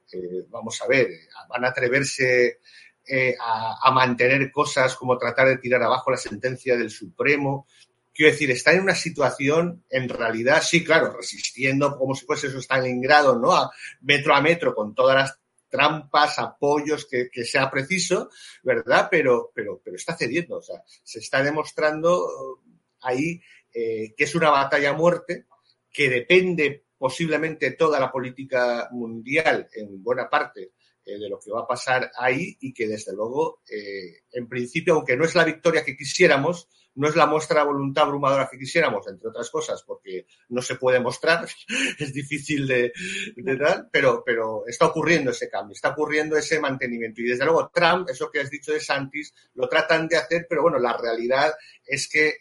vamos 0.48 0.82
a 0.82 0.88
ver, 0.88 1.08
van 1.48 1.64
a 1.64 1.68
atreverse 1.68 2.58
eh, 3.06 3.36
a, 3.40 3.90
mantener 3.92 4.50
cosas 4.50 4.96
como 4.96 5.16
tratar 5.16 5.46
de 5.48 5.58
tirar 5.58 5.82
abajo 5.82 6.10
la 6.10 6.16
sentencia 6.16 6.76
del 6.76 6.90
Supremo. 6.90 7.68
Quiero 8.12 8.32
decir, 8.32 8.50
está 8.50 8.72
en 8.72 8.82
una 8.82 8.94
situación, 8.94 9.84
en 9.88 10.08
realidad, 10.08 10.62
sí, 10.62 10.82
claro, 10.82 11.16
resistiendo 11.16 11.96
como 11.96 12.16
si 12.16 12.26
fuese 12.26 12.48
eso 12.48 12.58
Stalingrado, 12.58 13.38
¿no? 13.38 13.52
A, 13.52 13.70
metro 14.00 14.34
a 14.34 14.40
metro, 14.40 14.74
con 14.74 14.94
todas 14.96 15.16
las 15.16 15.38
trampas, 15.68 16.40
apoyos 16.40 17.06
que, 17.06 17.30
que, 17.30 17.44
sea 17.44 17.70
preciso, 17.70 18.30
¿verdad? 18.64 19.06
Pero, 19.08 19.52
pero, 19.54 19.80
pero 19.82 19.96
está 19.96 20.16
cediendo, 20.16 20.58
o 20.58 20.62
sea, 20.62 20.82
se 21.04 21.20
está 21.20 21.40
demostrando 21.42 22.60
ahí 23.02 23.40
eh, 23.72 24.14
que 24.16 24.24
es 24.24 24.34
una 24.34 24.50
batalla 24.50 24.90
a 24.90 24.94
muerte, 24.94 25.46
que 25.92 26.08
depende 26.08 26.84
posiblemente 27.00 27.70
toda 27.72 27.98
la 27.98 28.12
política 28.12 28.88
mundial 28.92 29.68
en 29.72 30.02
buena 30.02 30.28
parte 30.28 30.72
eh, 31.02 31.18
de 31.18 31.30
lo 31.30 31.40
que 31.40 31.50
va 31.50 31.60
a 31.60 31.66
pasar 31.66 32.12
ahí 32.18 32.58
y 32.60 32.74
que 32.74 32.86
desde 32.86 33.14
luego, 33.14 33.62
eh, 33.70 34.24
en 34.32 34.46
principio, 34.46 34.94
aunque 34.94 35.16
no 35.16 35.24
es 35.24 35.34
la 35.34 35.44
victoria 35.44 35.82
que 35.82 35.96
quisiéramos, 35.96 36.68
no 36.96 37.08
es 37.08 37.16
la 37.16 37.24
muestra 37.24 37.60
de 37.60 37.68
voluntad 37.68 38.04
abrumadora 38.04 38.50
que 38.50 38.58
quisiéramos, 38.58 39.08
entre 39.08 39.30
otras 39.30 39.48
cosas, 39.48 39.82
porque 39.86 40.26
no 40.50 40.60
se 40.60 40.74
puede 40.74 41.00
mostrar, 41.00 41.48
es 41.98 42.12
difícil 42.12 42.66
de, 42.66 42.92
de 43.34 43.56
dar, 43.56 43.88
pero, 43.90 44.22
pero 44.22 44.66
está 44.66 44.86
ocurriendo 44.86 45.30
ese 45.30 45.48
cambio, 45.48 45.72
está 45.72 45.90
ocurriendo 45.90 46.36
ese 46.36 46.60
mantenimiento. 46.60 47.22
Y 47.22 47.28
desde 47.28 47.46
luego 47.46 47.70
Trump, 47.72 48.10
eso 48.10 48.30
que 48.30 48.40
has 48.40 48.50
dicho 48.50 48.72
de 48.72 48.80
Santis, 48.80 49.32
lo 49.54 49.70
tratan 49.70 50.06
de 50.06 50.18
hacer, 50.18 50.46
pero 50.46 50.60
bueno, 50.60 50.78
la 50.78 50.98
realidad 50.98 51.54
es 51.86 52.10
que 52.10 52.36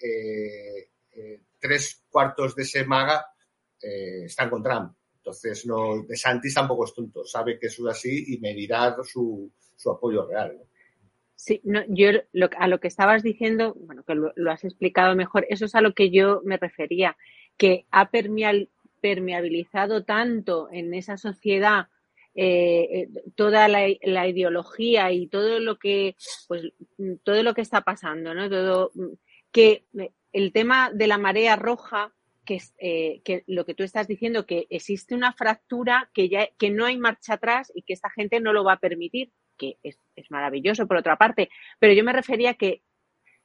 eh, 1.20 1.42
tres 1.60 2.06
cuartos 2.10 2.56
de 2.56 2.64
ese 2.64 2.86
maga 2.86 3.26
eh, 3.82 4.24
están 4.26 4.50
con 4.50 4.64
Trump. 4.64 4.94
Entonces, 5.18 5.66
no, 5.66 6.04
De 6.04 6.16
Santis 6.16 6.54
tampoco 6.54 6.86
es 6.86 6.94
tonto, 6.94 7.26
sabe 7.26 7.60
que 7.60 7.68
eso 7.68 7.88
es 7.90 7.98
así 7.98 8.34
y 8.34 8.40
medirá 8.40 8.96
su, 9.04 9.52
su 9.76 9.92
apoyo 9.92 10.26
real. 10.26 10.58
Sí, 11.36 11.62
no, 11.64 11.82
yo 11.88 12.10
a 12.58 12.68
lo 12.68 12.80
que 12.80 12.88
estabas 12.88 13.22
diciendo, 13.22 13.74
bueno, 13.74 14.04
que 14.04 14.16
lo, 14.16 14.52
has 14.52 14.64
explicado 14.64 15.16
mejor, 15.16 15.46
eso 15.50 15.66
es 15.66 15.76
a 15.76 15.82
lo 15.82 15.94
que 15.94 16.10
yo 16.10 16.42
me 16.44 16.58
refería, 16.58 17.18
que 17.58 17.86
ha 17.92 18.10
permeabilizado 19.02 20.04
tanto 20.04 20.70
en 20.72 20.94
esa 20.94 21.18
sociedad 21.18 21.88
eh, 22.36 23.10
toda 23.36 23.68
la, 23.68 23.88
la, 24.04 24.28
ideología 24.28 25.12
y 25.12 25.28
todo 25.28 25.60
lo 25.60 25.78
que, 25.78 26.16
pues, 26.48 26.74
todo 27.24 27.44
lo 27.44 27.54
que 27.54 27.62
está 27.62 27.82
pasando, 27.82 28.34
¿no? 28.34 28.50
Todo 28.50 28.92
que 29.52 29.86
el 30.34 30.52
tema 30.52 30.92
de 30.94 31.08
la 31.08 31.18
marea 31.18 31.56
roja, 31.56 32.14
que, 32.46 32.62
eh, 32.80 33.22
que 33.24 33.44
lo 33.48 33.66
que 33.66 33.76
tú 33.76 33.84
estás 33.84 34.08
diciendo, 34.08 34.46
que 34.46 34.68
existe 34.70 35.14
una 35.14 35.34
fractura, 35.34 36.10
que, 36.14 36.30
ya, 36.30 36.48
que 36.58 36.70
no 36.70 36.86
hay 36.86 36.98
marcha 36.98 37.36
atrás 37.36 37.72
y 37.76 37.84
que 37.84 37.94
esta 37.94 38.10
gente 38.10 38.40
no 38.40 38.54
lo 38.54 38.64
va 38.64 38.74
a 38.74 38.80
permitir, 38.80 39.32
que 39.58 39.78
es, 39.84 39.98
maravilloso 40.30 40.88
por 40.88 40.98
otra 40.98 41.18
parte, 41.18 41.50
pero 41.80 41.94
yo 41.94 42.04
me 42.04 42.14
refería 42.14 42.56
que, 42.56 42.82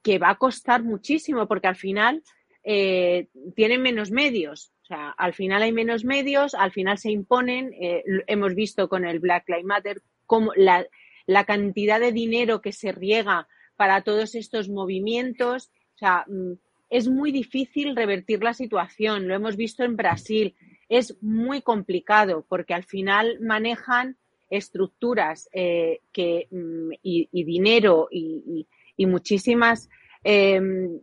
que 0.01 0.17
va 0.17 0.29
a 0.29 0.37
costar 0.37 0.83
muchísimo 0.83 1.47
porque 1.47 1.67
al 1.67 1.75
final 1.75 2.23
eh, 2.63 3.27
tienen 3.55 3.81
menos 3.81 4.11
medios. 4.11 4.71
O 4.81 4.85
sea, 4.85 5.09
al 5.11 5.33
final 5.33 5.61
hay 5.61 5.71
menos 5.71 6.03
medios, 6.03 6.53
al 6.55 6.71
final 6.71 6.97
se 6.97 7.11
imponen. 7.11 7.73
Eh, 7.79 8.03
hemos 8.27 8.55
visto 8.55 8.89
con 8.89 9.05
el 9.05 9.19
Black 9.19 9.47
Lives 9.47 9.65
Matter 9.65 10.01
cómo 10.25 10.51
la, 10.55 10.85
la, 11.25 11.45
cantidad 11.45 11.99
de 11.99 12.11
dinero 12.11 12.61
que 12.61 12.71
se 12.71 12.91
riega 12.91 13.47
para 13.75 14.01
todos 14.01 14.35
estos 14.35 14.69
movimientos. 14.69 15.71
O 15.95 15.97
sea, 15.97 16.25
mm, 16.27 16.53
es 16.89 17.07
muy 17.07 17.31
difícil 17.31 17.95
revertir 17.95 18.43
la 18.43 18.53
situación. 18.53 19.27
Lo 19.27 19.35
hemos 19.35 19.55
visto 19.55 19.83
en 19.83 19.95
Brasil. 19.95 20.55
Es 20.89 21.17
muy 21.21 21.61
complicado 21.61 22.45
porque 22.47 22.73
al 22.73 22.83
final 22.83 23.39
manejan 23.41 24.17
estructuras 24.49 25.49
eh, 25.53 26.01
mm, 26.51 26.91
y, 27.01 27.43
dinero 27.43 28.07
y, 28.11 28.67
muchísimas. 28.99 29.89
Em, 30.23 30.99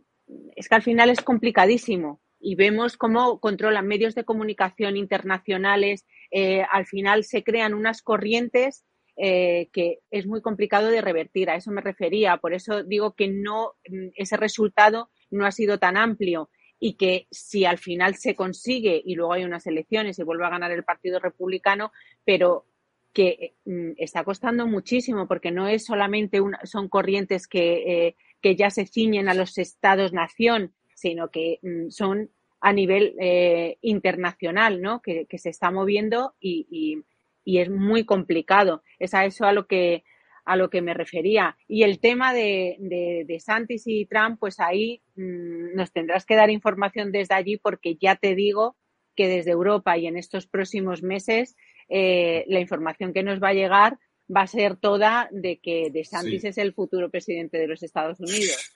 es 0.55 0.67
que 0.67 0.75
al 0.75 0.81
final 0.81 1.09
es 1.09 1.21
complicadísimo 1.21 2.21
y 2.39 2.55
vemos 2.55 2.97
cómo 2.97 3.39
controlan 3.39 3.87
medios 3.87 4.15
de 4.15 4.23
comunicación 4.23 4.97
internacionales. 4.97 6.05
Eh, 6.31 6.63
al 6.71 6.85
final 6.85 7.23
se 7.23 7.43
crean 7.43 7.73
unas 7.73 8.01
corrientes 8.01 8.85
eh, 9.15 9.69
que 9.71 9.99
es 10.09 10.25
muy 10.25 10.41
complicado 10.41 10.87
de 10.87 11.01
revertir. 11.01 11.49
A 11.49 11.55
eso 11.55 11.71
me 11.71 11.81
refería. 11.81 12.37
Por 12.37 12.53
eso 12.53 12.83
digo 12.83 13.13
que 13.13 13.27
no 13.27 13.73
mm, 13.87 14.07
ese 14.15 14.37
resultado 14.37 15.09
no 15.33 15.45
ha 15.45 15.51
sido 15.51 15.77
tan 15.79 15.97
amplio 15.97 16.49
y 16.79 16.93
que 16.93 17.27
si 17.31 17.65
al 17.65 17.77
final 17.77 18.15
se 18.15 18.35
consigue 18.35 19.01
y 19.03 19.15
luego 19.15 19.33
hay 19.33 19.43
unas 19.43 19.65
elecciones 19.67 20.19
y 20.19 20.23
vuelve 20.23 20.45
a 20.45 20.49
ganar 20.49 20.71
el 20.71 20.83
Partido 20.83 21.19
Republicano, 21.19 21.91
pero 22.25 22.65
que 23.13 23.53
mm, 23.65 23.91
está 23.97 24.23
costando 24.23 24.67
muchísimo 24.67 25.27
porque 25.27 25.51
no 25.51 25.67
es 25.67 25.85
solamente 25.85 26.41
una, 26.41 26.59
son 26.65 26.89
corrientes 26.89 27.47
que, 27.47 28.07
eh, 28.07 28.15
que 28.41 28.55
ya 28.55 28.69
se 28.69 28.85
ciñen 28.85 29.29
a 29.29 29.33
los 29.33 29.57
estados-nación, 29.57 30.73
sino 30.95 31.29
que 31.29 31.59
mm, 31.61 31.89
son 31.89 32.29
a 32.59 32.73
nivel 32.73 33.15
eh, 33.19 33.77
internacional, 33.81 34.81
¿no? 34.81 35.01
Que, 35.01 35.27
se 35.37 35.49
está 35.49 35.69
moviendo 35.69 36.33
y, 36.39 36.65
y, 36.69 37.03
y, 37.43 37.59
es 37.59 37.69
muy 37.69 38.05
complicado. 38.05 38.83
Es 38.99 39.13
a 39.13 39.25
eso 39.25 39.45
a 39.45 39.51
lo 39.53 39.67
que 39.67 40.03
a 40.45 40.55
lo 40.55 40.69
que 40.69 40.81
me 40.81 40.93
refería. 40.93 41.57
Y 41.67 41.83
el 41.83 41.99
tema 41.99 42.33
de, 42.33 42.77
de, 42.79 43.39
Santis 43.39 43.83
y 43.85 44.05
Trump, 44.05 44.39
pues 44.39 44.59
ahí 44.59 45.01
mm, 45.15 45.75
nos 45.75 45.91
tendrás 45.91 46.25
que 46.25 46.35
dar 46.35 46.49
información 46.49 47.11
desde 47.11 47.35
allí 47.35 47.57
porque 47.57 47.95
ya 47.99 48.15
te 48.15 48.35
digo 48.35 48.75
que 49.15 49.27
desde 49.27 49.51
Europa 49.51 49.97
y 49.97 50.07
en 50.07 50.17
estos 50.17 50.47
próximos 50.47 51.03
meses 51.03 51.55
eh, 51.87 52.45
la 52.47 52.59
información 52.59 53.13
que 53.13 53.23
nos 53.23 53.41
va 53.41 53.49
a 53.49 53.53
llegar 53.53 53.99
va 54.35 54.41
a 54.41 54.47
ser 54.47 54.77
toda 54.77 55.29
de 55.31 55.59
que 55.59 55.89
De 55.91 56.03
Santis 56.03 56.43
es 56.45 56.57
el 56.57 56.73
futuro 56.73 57.09
presidente 57.09 57.57
de 57.57 57.67
los 57.67 57.83
Estados 57.83 58.19
Unidos. 58.19 58.73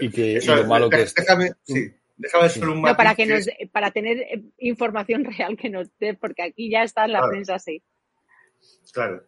y 0.00 0.10
que 0.10 0.40
lo 0.46 0.66
malo 0.66 0.90
que 0.90 1.02
es. 1.02 1.14
Déjame, 1.14 1.52
sí, 1.62 1.90
déjame 2.16 2.48
solo 2.48 2.72
un 2.72 2.82
para, 2.82 3.14
que 3.14 3.26
nos, 3.26 3.48
para 3.72 3.90
tener 3.90 4.18
eh, 4.18 4.42
información 4.58 5.24
real 5.38 5.56
que 5.56 5.70
nos 5.70 5.88
dé, 5.98 6.14
porque 6.14 6.42
aquí 6.42 6.70
ya 6.70 6.82
está 6.82 7.04
en 7.04 7.12
la 7.12 7.26
prensa 7.28 7.54
así. 7.54 7.82
Claro 8.92 9.24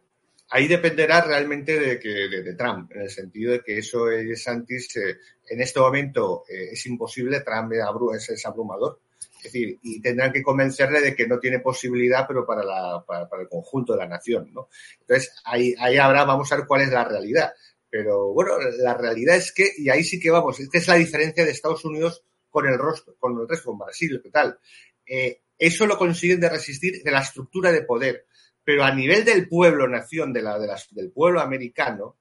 ahí 0.51 0.67
dependerá 0.67 1.21
realmente 1.21 1.79
de, 1.79 1.99
que, 1.99 2.09
de, 2.09 2.53
Trump, 2.55 2.91
en 2.93 3.01
el 3.01 3.09
sentido 3.09 3.53
de 3.53 3.61
que 3.61 3.77
eso 3.77 4.09
es 4.11 4.43
Santis, 4.43 4.95
eh, 4.97 5.17
en 5.49 5.61
este 5.61 5.79
momento 5.79 6.43
eh, 6.47 6.69
es 6.71 6.85
imposible, 6.85 7.41
Trump 7.41 7.71
es, 7.73 8.29
es 8.29 8.45
abrumador 8.45 8.99
Es 9.37 9.43
decir, 9.43 9.79
y 9.81 10.01
tendrán 10.01 10.31
que 10.33 10.43
convencerle 10.43 11.01
de 11.01 11.15
que 11.15 11.25
no 11.25 11.39
tiene 11.39 11.59
posibilidad, 11.59 12.25
pero 12.27 12.45
para, 12.45 12.63
la, 12.63 13.03
para, 13.07 13.41
el 13.41 13.47
conjunto 13.47 13.93
de 13.93 13.99
la 13.99 14.07
nación, 14.07 14.51
¿no? 14.53 14.67
Entonces, 14.99 15.33
ahí, 15.45 15.73
ahí 15.79 15.97
habrá, 15.97 16.25
vamos 16.25 16.51
a 16.51 16.57
ver 16.57 16.65
cuál 16.67 16.81
es 16.81 16.89
la 16.89 17.05
realidad. 17.05 17.53
Pero 17.89 18.33
bueno, 18.33 18.53
la 18.77 18.93
realidad 18.93 19.35
es 19.35 19.51
que, 19.51 19.69
y 19.77 19.89
ahí 19.89 20.03
sí 20.03 20.19
que 20.19 20.31
vamos, 20.31 20.59
es 20.59 20.69
que 20.69 20.77
es 20.77 20.87
la 20.87 20.95
diferencia 20.95 21.45
de 21.45 21.51
Estados 21.51 21.83
Unidos 21.85 22.23
con 22.49 22.67
el 22.67 22.77
rostro, 22.77 23.15
con 23.17 23.39
el 23.39 23.47
resto, 23.47 23.69
con 23.69 23.79
Brasil, 23.79 24.19
¿qué 24.21 24.29
tal? 24.29 24.59
Eh, 25.05 25.41
eso 25.57 25.85
lo 25.85 25.97
consiguen 25.97 26.39
de 26.39 26.49
resistir 26.49 27.03
de 27.03 27.11
la 27.11 27.21
estructura 27.21 27.71
de 27.71 27.83
poder. 27.83 28.25
Pero 28.63 28.83
a 28.83 28.93
nivel 28.93 29.25
del 29.25 29.47
pueblo, 29.47 29.87
nación, 29.87 30.31
de 30.33 30.41
la, 30.41 30.59
de 30.59 30.67
las, 30.67 30.87
del 30.91 31.11
pueblo 31.11 31.41
americano, 31.41 32.19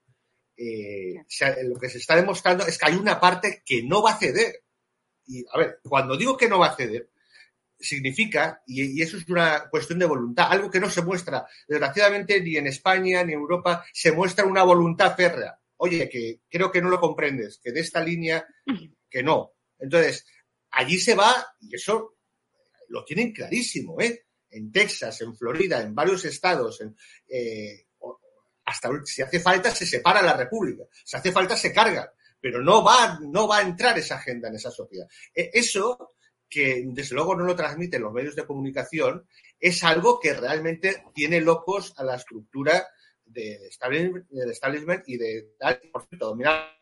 eh, 0.57 1.25
lo 1.65 1.77
que 1.77 1.89
se 1.89 1.99
está 1.99 2.17
demostrando 2.17 2.67
es 2.67 2.77
que 2.79 2.87
hay 2.87 2.97
una 2.97 3.19
parte 3.19 3.63
que 3.65 3.83
no 3.83 4.03
va 4.03 4.13
a 4.13 4.19
ceder. 4.19 4.63
Y, 5.27 5.45
a 5.53 5.59
ver, 5.59 5.81
cuando 5.83 6.17
digo 6.17 6.37
que 6.37 6.49
no 6.49 6.59
va 6.59 6.69
a 6.69 6.77
ceder, 6.77 7.11
significa, 7.79 8.63
y, 8.67 9.01
eso 9.01 9.17
es 9.17 9.29
una 9.29 9.69
cuestión 9.71 9.99
de 9.99 10.07
voluntad, 10.07 10.49
algo 10.51 10.71
que 10.71 10.81
no 10.81 10.91
se 10.91 11.03
muestra, 11.03 11.47
desgraciadamente, 11.67 12.41
ni 12.43 12.57
en 12.57 12.67
España 12.67 13.25
ni 13.25 13.33
en 13.33 13.39
Europa, 13.39 13.85
se 13.93 14.13
muestra 14.13 14.45
una 14.45 14.63
voluntad 14.63 15.17
férrea. 15.17 15.59
Oye, 15.79 16.09
que 16.11 16.41
creo 16.49 16.71
que 16.71 16.83
no 16.83 16.91
lo 16.91 17.01
comprendes, 17.01 17.59
que 17.63 17.73
de 17.73 17.81
esta 17.81 18.03
línea, 18.05 18.47
que 19.11 19.23
no. 19.23 19.55
Entonces, 19.79 20.27
allí 20.71 20.99
se 20.99 21.15
va, 21.15 21.33
y 21.61 21.75
eso 21.75 22.17
lo 22.89 23.05
tienen 23.05 23.33
clarísimo, 23.33 24.01
¿eh? 24.01 24.27
En 24.51 24.73
Texas, 24.73 25.21
en 25.21 25.37
Florida, 25.37 25.81
en 25.81 25.95
varios 25.95 26.25
estados, 26.25 26.81
en, 26.81 26.97
eh, 27.29 27.87
hasta 28.65 28.91
si 29.05 29.23
hace 29.23 29.41
falta 29.41 29.71
se 29.71 29.87
separa 29.87 30.23
la 30.23 30.37
República, 30.37 30.85
si 31.05 31.17
hace 31.17 31.33
falta 31.33 31.57
se 31.57 31.73
carga, 31.73 32.13
pero 32.41 32.63
no 32.63 32.83
va, 32.83 33.19
no 33.21 33.47
va 33.47 33.59
a 33.59 33.63
entrar 33.63 33.99
esa 33.99 34.17
agenda 34.17 34.49
en 34.49 34.55
esa 34.55 34.71
sociedad. 34.71 35.09
E, 35.35 35.51
eso, 35.53 36.15
que 36.49 36.85
desde 36.87 37.15
luego 37.15 37.37
no 37.37 37.45
lo 37.45 37.57
transmiten 37.57 38.03
los 38.03 38.13
medios 38.13 38.37
de 38.37 38.47
comunicación, 38.47 39.27
es 39.59 39.85
algo 39.85 40.19
que 40.19 40.35
realmente 40.35 41.05
tiene 41.15 41.41
locos 41.41 41.93
a 41.97 42.05
la 42.05 42.17
estructura 42.17 42.89
del 43.25 43.63
establishment, 44.51 45.09
y 45.09 45.17
de 45.17 45.55
por 45.93 46.07
cierto, 46.07 46.35
mira 46.35 46.77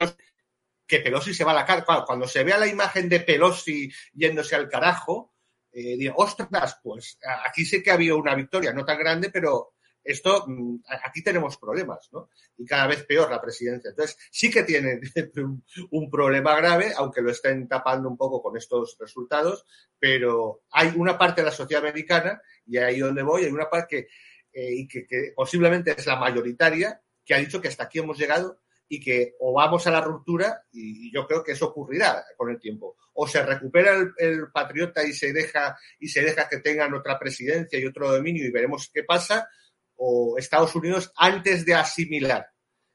que 0.87 1.01
Pelosi 1.01 1.35
se 1.35 1.45
va 1.45 1.51
a 1.53 1.55
la 1.55 1.67
cárcel. 1.67 2.05
Cuando 2.07 2.27
se 2.27 2.45
vea 2.45 2.59
la 2.59 2.67
imagen 2.67 3.09
de 3.09 3.21
Pelosi 3.21 3.91
yéndose 4.15 4.57
al 4.57 4.69
carajo, 4.69 5.35
eh, 5.73 5.97
digo, 5.97 6.15
ostras, 6.17 6.81
pues 6.83 7.19
aquí 7.47 7.65
sé 7.65 7.83
que 7.83 7.91
había 7.91 8.15
una 8.15 8.35
victoria, 8.35 8.73
no 8.73 8.85
tan 8.85 8.99
grande, 8.99 9.31
pero 9.31 9.75
esto, 10.09 10.45
mm, 10.47 10.79
aquí 11.05 11.23
tenemos 11.23 11.59
problemas, 11.59 12.09
¿no? 12.13 12.31
Y 12.57 12.65
cada 12.65 12.87
vez 12.87 13.05
peor 13.05 13.31
la 13.31 13.41
presidencia. 13.41 13.91
Entonces, 13.91 14.17
sí 14.31 14.51
que 14.51 14.63
tiene 14.63 15.01
un, 15.91 16.11
problema 16.11 16.57
grave, 16.57 16.93
aunque 16.97 17.21
lo 17.21 17.31
estén 17.31 17.69
tapando 17.69 18.09
un 18.09 18.17
poco 18.17 18.43
con 18.43 18.57
estos 18.57 18.97
resultados, 18.99 19.67
pero 19.99 20.63
hay 20.71 20.93
una 20.97 21.19
parte 21.19 21.43
de 21.43 21.47
la 21.47 21.53
sociedad 21.53 21.85
americana, 21.85 22.41
y 22.67 22.79
ahí 22.79 23.01
donde 23.01 23.23
voy, 23.23 23.45
hay 23.45 23.51
una 23.51 23.69
parte 23.69 24.09
eh, 24.53 24.89
que, 24.89 25.33
posiblemente 25.37 25.95
es 25.97 26.07
la 26.07 26.17
mayoritaria, 26.17 27.03
que 27.25 27.35
ha 27.35 27.39
dicho 27.39 27.61
que 27.61 27.69
hasta 27.69 27.85
aquí 27.85 27.99
hemos 27.99 28.19
llegado 28.19 28.61
y 28.89 29.01
que 29.01 29.35
o 29.41 29.53
vamos 29.53 29.87
a 29.87 29.91
la 29.91 30.01
ruptura, 30.01 30.65
y, 30.73 31.13
yo 31.13 31.27
creo 31.27 31.45
que 31.45 31.53
eso 31.53 31.67
ocurrirá 31.67 32.25
con 32.37 32.51
el 32.51 32.59
tiempo, 32.59 32.97
o 33.15 33.27
se 33.27 33.45
recupera 33.45 33.93
el, 34.17 34.51
patriota 34.53 35.05
y 35.05 35.13
se 35.13 35.33
deja 35.33 35.77
y 35.99 36.09
se 36.09 36.23
deja 36.23 36.49
que 36.49 36.59
tengan 36.59 36.95
otra 36.95 37.19
presidencia 37.19 37.79
y 37.79 37.87
otro 37.87 38.11
dominio 38.11 38.47
y 38.47 38.51
veremos 38.51 38.91
qué 38.93 39.05
pasa, 39.05 39.49
o 39.97 40.37
Estados 40.39 40.75
Unidos 40.75 41.13
antes 41.17 41.65
de 41.65 41.75
asimilar 41.75 42.47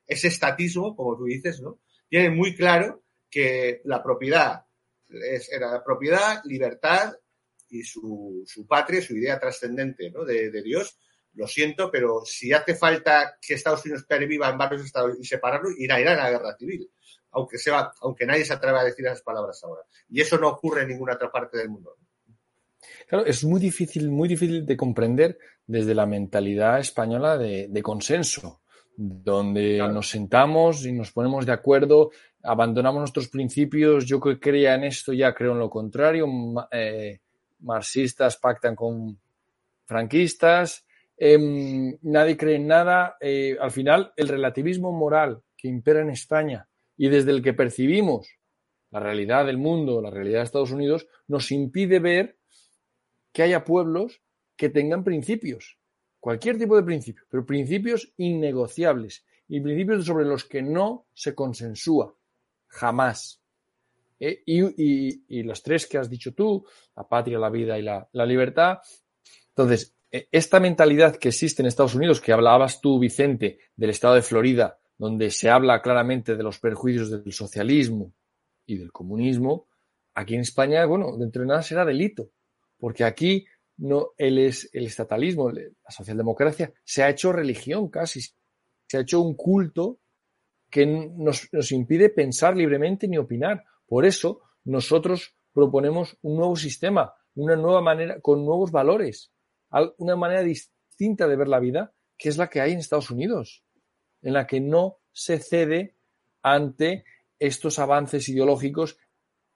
ese 0.05 0.27
estatismo, 0.27 0.95
como 0.95 1.17
tú 1.17 1.25
dices, 1.25 1.61
¿no? 1.61 1.79
Tiene 2.09 2.29
muy 2.29 2.55
claro 2.55 3.03
que 3.29 3.81
la 3.85 4.01
propiedad 4.03 4.65
era 5.51 5.71
la 5.71 5.83
propiedad, 5.83 6.41
libertad 6.45 7.13
y 7.69 7.83
su, 7.83 8.43
su 8.45 8.67
patria, 8.67 9.01
su 9.01 9.15
idea 9.15 9.39
trascendente 9.39 10.09
¿no? 10.11 10.23
de, 10.23 10.49
de, 10.49 10.61
Dios. 10.61 10.97
Lo 11.35 11.47
siento, 11.47 11.89
pero 11.91 12.21
si 12.25 12.53
hace 12.53 12.75
falta 12.75 13.37
que 13.41 13.55
Estados 13.55 13.83
Unidos 13.85 14.05
perviva 14.07 14.49
en 14.49 14.57
varios 14.57 14.85
estados 14.85 15.17
y 15.19 15.25
separarlo, 15.25 15.69
irá, 15.77 15.99
irá 15.99 16.13
a 16.13 16.15
la 16.15 16.29
guerra 16.29 16.55
civil. 16.57 16.89
Aunque, 17.31 17.57
sea, 17.57 17.91
aunque 18.01 18.27
nadie 18.27 18.45
se 18.45 18.53
atreva 18.53 18.81
a 18.81 18.83
decir 18.83 19.05
esas 19.05 19.23
palabras 19.23 19.63
ahora. 19.63 19.81
Y 20.09 20.21
eso 20.21 20.37
no 20.37 20.49
ocurre 20.49 20.83
en 20.83 20.89
ninguna 20.89 21.15
otra 21.15 21.31
parte 21.31 21.57
del 21.57 21.69
mundo. 21.69 21.97
Claro, 23.07 23.25
es 23.25 23.43
muy 23.43 23.59
difícil, 23.59 24.09
muy 24.09 24.27
difícil 24.27 24.65
de 24.65 24.77
comprender 24.77 25.39
desde 25.65 25.95
la 25.95 26.05
mentalidad 26.05 26.79
española 26.79 27.37
de, 27.37 27.81
consenso, 27.81 28.61
donde 28.95 29.77
nos 29.77 30.09
sentamos 30.09 30.85
y 30.85 30.91
nos 30.91 31.11
ponemos 31.11 31.45
de 31.45 31.53
acuerdo, 31.53 32.11
abandonamos 32.43 32.99
nuestros 32.99 33.29
principios, 33.29 34.05
yo 34.05 34.19
que 34.19 34.39
creía 34.39 34.75
en 34.75 34.83
esto 34.83 35.13
ya 35.13 35.33
creo 35.33 35.53
en 35.53 35.59
lo 35.59 35.69
contrario, 35.69 36.27
eh, 36.71 37.19
marxistas 37.59 38.37
pactan 38.37 38.75
con 38.75 39.19
franquistas, 39.85 40.82
em, 41.17 41.97
nadie 42.01 42.37
cree 42.37 42.55
en 42.55 42.67
nada, 42.67 43.17
eh, 43.19 43.57
al 43.59 43.71
final 43.71 44.13
el 44.15 44.27
relativismo 44.27 44.91
moral 44.91 45.41
que 45.55 45.67
impera 45.67 46.01
en 46.01 46.09
España 46.09 46.67
y 46.97 47.09
desde 47.09 47.31
el 47.31 47.41
que 47.41 47.53
percibimos 47.53 48.27
la 48.91 48.99
realidad 48.99 49.45
del 49.45 49.57
mundo, 49.57 50.01
la 50.01 50.11
realidad 50.11 50.39
de 50.39 50.45
Estados 50.45 50.71
Unidos, 50.71 51.07
nos 51.27 51.51
impide 51.51 51.99
ver 51.99 52.37
que 53.31 53.41
haya 53.43 53.63
pueblos 53.63 54.21
que 54.55 54.69
tengan 54.69 55.03
principios, 55.03 55.79
cualquier 56.19 56.57
tipo 56.57 56.75
de 56.75 56.83
principio, 56.83 57.23
pero 57.29 57.45
principios 57.45 58.13
innegociables 58.17 59.25
y 59.47 59.59
principios 59.61 60.05
sobre 60.05 60.25
los 60.25 60.45
que 60.45 60.61
no 60.61 61.07
se 61.13 61.35
consensúa, 61.35 62.15
jamás. 62.67 63.41
Eh, 64.19 64.41
y, 64.45 65.43
los 65.43 65.61
tres 65.63 65.87
que 65.87 65.97
has 65.97 66.09
dicho 66.09 66.33
tú, 66.33 66.65
la 66.95 67.07
patria, 67.07 67.37
la 67.39 67.49
vida 67.49 67.77
y 67.77 67.81
la, 67.81 68.25
libertad. 68.25 68.77
Entonces, 69.49 69.92
esta 70.31 70.59
mentalidad 70.59 71.15
que 71.15 71.29
existe 71.29 71.61
en 71.61 71.67
Estados 71.67 71.95
Unidos, 71.95 72.21
que 72.21 72.31
hablabas 72.31 72.81
tú, 72.81 72.99
Vicente, 72.99 73.57
del 73.75 73.89
estado 73.89 74.13
de 74.13 74.21
Florida, 74.21 74.77
donde 74.95 75.31
se 75.31 75.49
habla 75.49 75.81
claramente 75.81 76.35
de 76.35 76.43
los 76.43 76.59
perjuicios 76.59 77.09
del 77.09 77.33
socialismo 77.33 78.13
y 78.67 78.77
del 78.77 78.91
comunismo, 78.91 79.67
aquí 80.13 80.35
en 80.35 80.41
España, 80.41 80.85
bueno, 80.85 81.17
dentro 81.17 81.41
de 81.41 81.47
nada 81.47 81.63
será 81.63 81.83
delito, 81.83 82.29
porque 82.77 83.03
aquí 83.03 83.45
no, 83.77 84.11
el, 84.17 84.37
es, 84.37 84.69
el 84.71 84.85
estatalismo, 84.85 85.51
la 85.51 85.89
socialdemocracia, 85.89 86.71
se 86.83 87.01
ha 87.01 87.09
hecho 87.09 87.33
religión 87.33 87.89
casi, 87.89 88.21
se 88.87 88.97
ha 88.97 89.01
hecho 89.01 89.19
un 89.19 89.35
culto 89.35 89.99
que 90.69 90.85
nos, 90.85 91.51
nos 91.51 91.71
impide 91.71 92.09
pensar 92.09 92.55
libremente 92.55 93.07
ni 93.07 93.17
opinar. 93.17 93.63
Por 93.87 94.05
eso 94.05 94.41
nosotros 94.63 95.35
proponemos 95.51 96.17
un 96.21 96.37
nuevo 96.37 96.55
sistema, 96.55 97.13
una 97.33 97.55
nueva 97.55 97.81
manera, 97.81 98.19
con 98.21 98.45
nuevos 98.45 98.71
valores, 98.71 99.32
una 99.97 100.15
manera 100.15 100.41
distinta 100.41 101.27
de 101.27 101.35
ver 101.35 101.47
la 101.47 101.59
vida, 101.59 101.93
que 102.17 102.29
es 102.29 102.37
la 102.37 102.49
que 102.49 102.61
hay 102.61 102.73
en 102.73 102.79
Estados 102.79 103.11
Unidos, 103.11 103.63
en 104.21 104.33
la 104.33 104.47
que 104.47 104.59
no 104.59 104.99
se 105.11 105.39
cede 105.39 105.95
ante 106.41 107.05
estos 107.39 107.79
avances 107.79 108.29
ideológicos, 108.29 108.97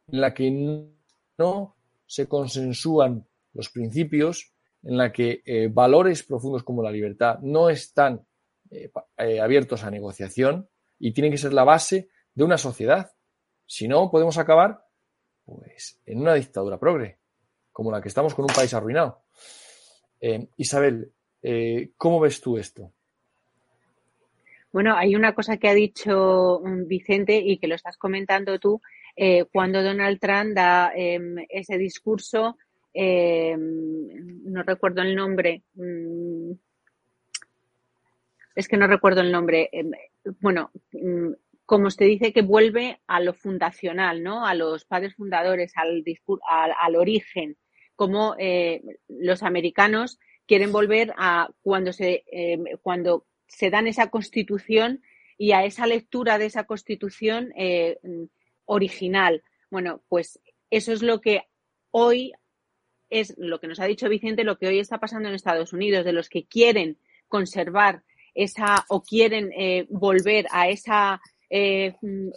en 0.08 0.22
la 0.22 0.34
que 0.34 0.52
no 0.52 1.76
se 2.06 2.28
consensúan 2.28 3.28
los 3.54 3.70
principios 3.70 4.54
en 4.84 4.98
la 4.98 5.12
que 5.12 5.42
eh, 5.46 5.68
valores 5.72 6.24
profundos 6.24 6.64
como 6.64 6.82
la 6.82 6.92
libertad 6.92 7.40
no 7.42 7.70
están 7.70 8.26
eh, 8.70 8.92
eh, 9.18 9.42
abiertos 9.42 9.84
a 9.84 9.92
negociación 9.92 10.70
y 11.00 11.12
tienen 11.12 11.32
que 11.32 11.38
ser 11.38 11.54
la 11.54 11.64
base 11.64 12.10
de 12.34 12.44
una 12.44 12.58
sociedad. 12.58 13.12
Si 13.66 13.88
no, 13.88 14.10
podemos 14.10 14.38
acabar 14.38 14.86
pues, 15.44 16.00
en 16.06 16.22
una 16.22 16.36
dictadura 16.36 16.80
progre, 16.80 17.20
como 17.72 17.92
la 17.92 18.02
que 18.02 18.08
estamos 18.08 18.34
con 18.34 18.46
un 18.46 18.56
país 18.56 18.74
arruinado. 18.74 19.24
Isabel, 20.58 21.12
¿cómo 21.98 22.20
ves 22.20 22.42
tú 22.42 22.58
esto? 22.58 22.92
Bueno, 24.72 24.96
hay 24.96 25.16
una 25.16 25.34
cosa 25.34 25.58
que 25.58 25.70
ha 25.70 25.74
dicho 25.74 26.62
mm, 26.64 26.88
Vicente 26.88 27.38
y 27.38 27.58
que 27.58 27.68
lo 27.68 27.76
estás 27.76 27.98
comentando 27.98 28.60
tú, 28.60 28.82
cuando 29.52 29.82
Donald 29.82 30.20
Trump 30.20 30.54
da 30.54 30.92
em, 30.96 31.38
ese 31.50 31.78
discurso 31.78 32.56
eh, 33.00 33.56
no 33.56 34.64
recuerdo 34.64 35.04
el 35.04 35.16
nombre, 35.16 35.62
mm, 35.76 36.52
es 38.56 38.68
que 38.68 38.76
no 38.76 38.88
recuerdo 38.88 39.22
el 39.22 39.32
nombre, 39.32 39.70
eh, 39.72 39.86
bueno, 40.40 40.72
mm, 40.94 41.32
como 41.64 41.88
usted 41.88 42.08
dice, 42.08 42.34
que 42.34 42.42
vuelve 42.42 43.00
a 43.06 43.20
lo 43.20 43.36
fundacional, 43.36 44.24
¿no? 44.24 44.48
A 44.48 44.56
los 44.56 44.84
padres 44.86 45.14
fundadores, 45.14 45.74
al, 45.76 46.96
origen, 46.96 47.56
como 47.98 48.36
eh, 48.40 48.82
los 49.10 49.44
americanos 49.44 50.20
quieren 50.46 50.72
volver 50.72 51.14
a 51.18 51.50
cuando 51.62 51.92
se, 51.92 52.24
cuando 52.82 53.26
se 53.48 53.70
dan 53.70 53.86
esa 53.88 54.10
constitución 54.10 55.02
y 55.38 55.52
a 55.52 55.66
esa 55.66 55.86
lectura 55.88 56.38
de 56.38 56.46
esa 56.46 56.64
constitución 56.64 57.52
original. 58.64 59.44
Bueno, 59.70 60.02
pues 60.08 60.40
eso 60.70 60.94
es 60.94 61.02
lo 61.02 61.20
que 61.20 61.44
hoy 61.92 62.32
es 63.10 63.34
lo 63.38 63.60
que 63.60 63.68
nos 63.68 63.80
ha 63.80 63.86
dicho 63.86 64.10
Vicente, 64.10 64.44
lo 64.44 64.58
que 64.58 64.68
hoy 64.68 64.80
está 64.80 65.00
pasando 65.00 65.30
en 65.30 65.36
Estados 65.36 65.74
Unidos, 65.74 66.06
de 66.06 66.14
los 66.14 66.30
que 66.30 66.46
quieren 66.46 66.98
conservar 67.28 68.04
esa 68.34 68.86
o 68.90 69.02
quieren 69.02 69.52
eh, 69.58 69.86
volver 69.90 70.46
a 70.52 70.70
esa 70.70 71.22
eh, 71.50 71.96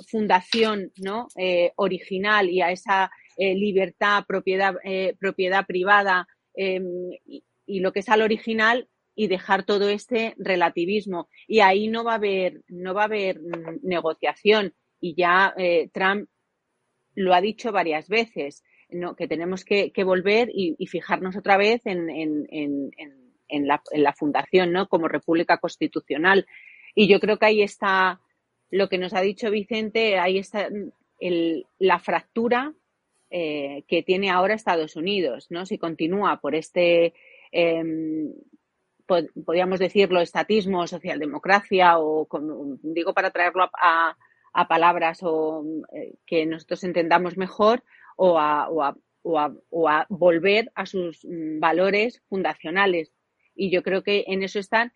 fundación 0.09 0.93
¿no? 0.97 1.29
Eh, 1.37 1.73
original 1.77 2.49
y 2.49 2.63
a 2.63 2.71
esa 2.71 3.11
libertad, 3.41 4.25
propiedad, 4.27 4.75
propiedad 5.19 5.67
privada 5.67 6.29
em, 6.55 6.85
y, 7.27 7.81
lo 7.81 7.93
que 7.93 8.01
es 8.01 8.09
al 8.09 8.23
original 8.23 8.89
y 9.15 9.29
dejar 9.29 9.65
todo 9.65 9.89
este 9.89 10.35
relativismo. 10.39 11.29
Y 11.47 11.61
ahí 11.61 11.89
no 11.89 12.05
va 12.05 12.13
a 12.13 12.17
haber, 12.17 12.63
no 12.69 12.95
va 12.95 13.03
a 13.03 13.07
haber 13.07 13.41
mm, 13.41 13.81
negociación. 13.83 14.75
Y 15.01 15.15
ya 15.15 15.55
Trump 15.93 16.29
lo 17.15 17.35
ha 17.35 17.41
dicho 17.41 17.73
varias 17.73 18.09
veces, 18.09 18.63
que 19.17 19.29
tenemos 19.29 19.65
que, 19.65 19.93
volver 20.05 20.51
y, 20.53 20.87
fijarnos 20.87 21.37
otra 21.37 21.57
vez 21.57 21.83
en, 21.85 22.91
la, 23.49 24.13
fundación 24.15 24.73
¿no? 24.73 24.89
como 24.89 25.09
República 25.09 25.59
Constitucional. 25.59 26.47
Y 26.95 27.09
yo 27.09 27.21
creo 27.21 27.39
que 27.39 27.47
ahí 27.47 27.63
está 27.63 28.21
lo 28.71 28.89
que 28.89 28.99
nos 28.99 29.15
ha 29.15 29.21
dicho 29.21 29.51
Vicente, 29.51 30.19
ahí 30.19 30.39
está 30.39 30.69
la 31.79 31.99
fractura 31.99 32.75
eh, 33.31 33.85
que 33.89 34.03
tiene 34.03 34.31
ahora 34.31 34.55
Estados 34.55 34.97
Unidos. 34.97 35.47
¿no? 35.51 35.67
Si 35.67 35.79
continúa 35.79 36.41
por 36.41 36.55
este, 36.55 37.15
em, 37.53 38.33
podríamos 39.07 39.79
decirlo, 39.79 40.21
estatismo, 40.21 40.87
socialdemocracia, 40.87 41.99
o 41.99 42.29
digo 42.83 43.15
para 43.15 43.31
traerlo 43.31 43.71
a 43.75 44.17
a 44.53 44.69
palabras 44.69 45.21
o, 45.23 45.65
eh, 45.93 46.15
que 46.27 46.47
nosotros 46.47 46.83
entendamos 46.85 47.37
mejor 47.37 47.85
o 48.17 48.39
a, 48.39 48.69
o, 48.69 48.95
o, 49.23 49.89
a, 49.89 50.07
volver 50.09 50.71
a 50.75 50.87
sus 50.87 51.25
mm, 51.25 51.61
valores 51.61 52.23
fundacionales. 52.29 53.13
Y 53.55 53.71
yo 53.71 53.83
creo 53.83 54.03
que 54.03 54.25
en 54.27 54.43
eso 54.43 54.59
están. 54.59 54.93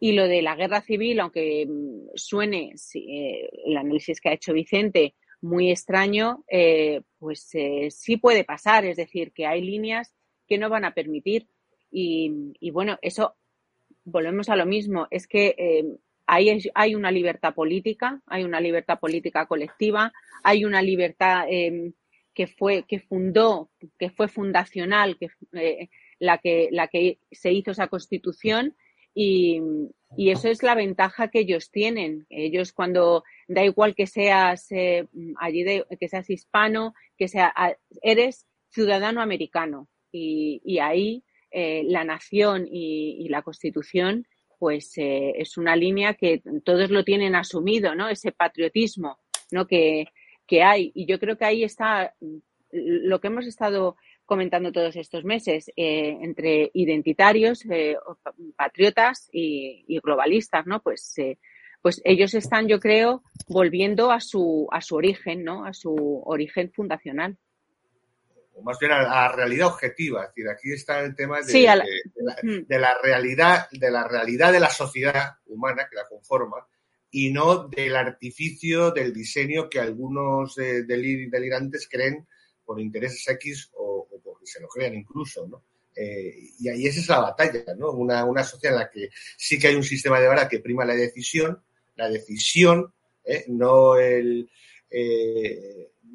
Y 0.00 0.12
lo 0.12 0.28
de 0.28 0.42
la 0.42 0.54
guerra 0.54 0.80
civil, 0.80 1.20
aunque 1.20 1.66
mm, 1.66 2.10
suene 2.14 2.74
eh, 2.94 3.50
el 3.66 3.76
análisis 3.76 4.20
que 4.20 4.28
ha 4.28 4.34
hecho 4.34 4.52
Vicente 4.52 5.14
muy 5.40 5.70
extraño, 5.70 6.44
eh, 6.50 7.02
pues 7.18 7.48
sí 7.90 8.16
puede 8.16 8.44
pasar. 8.44 8.84
Es 8.84 8.96
decir, 8.96 9.32
que 9.32 9.46
hay 9.46 9.62
líneas 9.62 10.14
que 10.46 10.58
no 10.58 10.68
van 10.68 10.84
a 10.84 10.94
permitir. 10.94 11.48
Y, 11.90 12.70
bueno, 12.70 12.98
eso 13.02 13.36
volvemos 14.04 14.48
a 14.48 14.56
lo 14.56 14.66
mismo. 14.66 15.06
Es 15.10 15.26
que 15.26 15.98
Ahí 16.30 16.60
hay 16.74 16.94
una 16.94 17.10
libertad 17.10 17.54
política, 17.54 18.20
hay 18.26 18.44
una 18.44 18.60
libertad 18.60 19.00
política 19.00 19.46
colectiva, 19.46 20.12
hay 20.44 20.66
una 20.66 20.82
libertad 20.82 21.46
em, 21.48 21.94
que 22.34 22.46
fue, 22.46 22.82
que 22.82 23.00
fundó, 23.00 23.70
que 23.98 24.10
fue 24.10 24.28
fundacional, 24.28 25.16
que, 25.16 25.30
eh, 25.54 25.88
la, 26.18 26.36
que, 26.36 26.68
la 26.70 26.88
que 26.88 27.18
se 27.30 27.50
hizo 27.52 27.70
esa 27.70 27.86
constitución 27.86 28.76
y, 29.20 29.60
eso 30.16 30.48
es 30.48 30.62
la 30.62 30.74
ventaja 30.74 31.28
que 31.28 31.40
ellos 31.40 31.70
tienen. 31.70 32.26
Ellos 32.30 32.72
cuando, 32.72 33.24
da 33.48 33.64
igual 33.64 33.94
que 33.94 34.06
seas 34.06 34.70
eh, 34.70 35.06
allí 35.38 35.64
que 35.98 36.08
seas 36.08 36.30
hispano, 36.30 36.94
que 37.16 37.26
sea, 37.28 37.52
eres 38.00 38.46
ciudadano 38.70 39.20
americano 39.20 39.88
y, 40.12 40.78
ahí 40.78 41.24
eh, 41.50 41.82
la 41.84 42.04
nación 42.04 42.66
y, 42.70 43.28
la 43.28 43.42
constitución 43.42 44.26
pues 44.58 44.96
eh, 44.98 45.34
es 45.36 45.56
una 45.56 45.76
línea 45.76 46.14
que 46.14 46.42
todos 46.64 46.90
lo 46.90 47.04
tienen 47.04 47.34
asumido, 47.34 47.94
¿no? 47.94 48.08
Ese 48.08 48.32
patriotismo, 48.32 49.18
¿no? 49.50 49.66
Que, 49.66 50.06
hay. 50.62 50.90
Y 50.94 51.06
yo 51.06 51.18
creo 51.18 51.36
que 51.36 51.44
ahí 51.44 51.64
está 51.64 52.14
lo 52.70 53.20
que 53.20 53.28
hemos 53.28 53.46
estado 53.46 53.96
comentando 54.28 54.70
todos 54.70 54.94
estos 54.96 55.24
meses 55.24 55.72
eh, 55.74 56.18
entre 56.20 56.70
identitarios, 56.74 57.64
eh, 57.70 57.96
patriotas 58.54 59.30
y, 59.32 59.98
globalistas, 60.04 60.66
¿no? 60.66 60.82
Pues, 60.82 61.14
pues 61.80 62.02
ellos 62.04 62.34
están, 62.34 62.68
yo 62.68 62.78
creo, 62.78 63.22
volviendo 63.48 64.12
a 64.12 64.20
su, 64.20 64.68
a 64.70 64.82
su 64.82 64.96
origen, 64.96 65.44
¿no? 65.44 65.64
A 65.64 65.72
su 65.72 66.22
origen 66.26 66.70
fundacional 66.70 67.38
o 68.58 68.62
más 68.62 68.78
bien 68.78 68.92
a 68.92 69.02
la 69.02 69.32
realidad 69.32 69.68
objetiva. 69.68 70.24
Es 70.24 70.28
decir, 70.34 70.50
aquí 70.50 70.72
está 70.72 71.00
el 71.00 71.14
tema 71.14 71.40
de, 71.40 71.52
mm. 72.42 72.66
la, 72.68 72.98
realidad, 73.02 73.68
de 73.70 73.90
la 73.90 74.06
realidad 74.06 74.52
de 74.52 74.60
la 74.60 74.70
sociedad 74.70 75.36
humana 75.46 75.86
que 75.88 75.96
la 75.96 76.08
conforma 76.08 76.66
y 77.10 77.30
no 77.30 77.68
del 77.68 77.96
artificio 77.96 78.90
del 78.90 79.12
diseño 79.14 79.70
que 79.70 79.80
algunos 79.80 80.58
eh, 80.58 80.82
delirantes 80.84 81.88
creen 81.90 82.26
por 82.64 82.80
intereses 82.80 83.26
X 83.28 83.70
o, 84.40 84.46
se 84.46 84.60
lo 84.60 84.68
crean 84.68 84.94
incluso, 84.94 85.46
¿no? 85.46 85.62
Eh, 85.94 86.50
y 86.60 86.68
ahí 86.68 86.86
esa 86.86 87.00
es 87.00 87.08
la 87.08 87.20
batalla, 87.20 87.74
¿no? 87.76 87.90
Una, 87.90 88.24
una 88.24 88.44
sociedad 88.44 88.76
en 88.76 88.80
la 88.82 88.90
que 88.90 89.10
sí 89.36 89.58
que 89.58 89.68
hay 89.68 89.74
un 89.74 89.84
sistema 89.84 90.20
de 90.20 90.28
vara 90.28 90.48
que 90.48 90.60
prima 90.60 90.84
la 90.84 90.94
decisión, 90.94 91.60
la 91.96 92.08
decisión, 92.08 92.92
¿eh? 93.24 93.44
no 93.48 93.96
el 93.96 94.48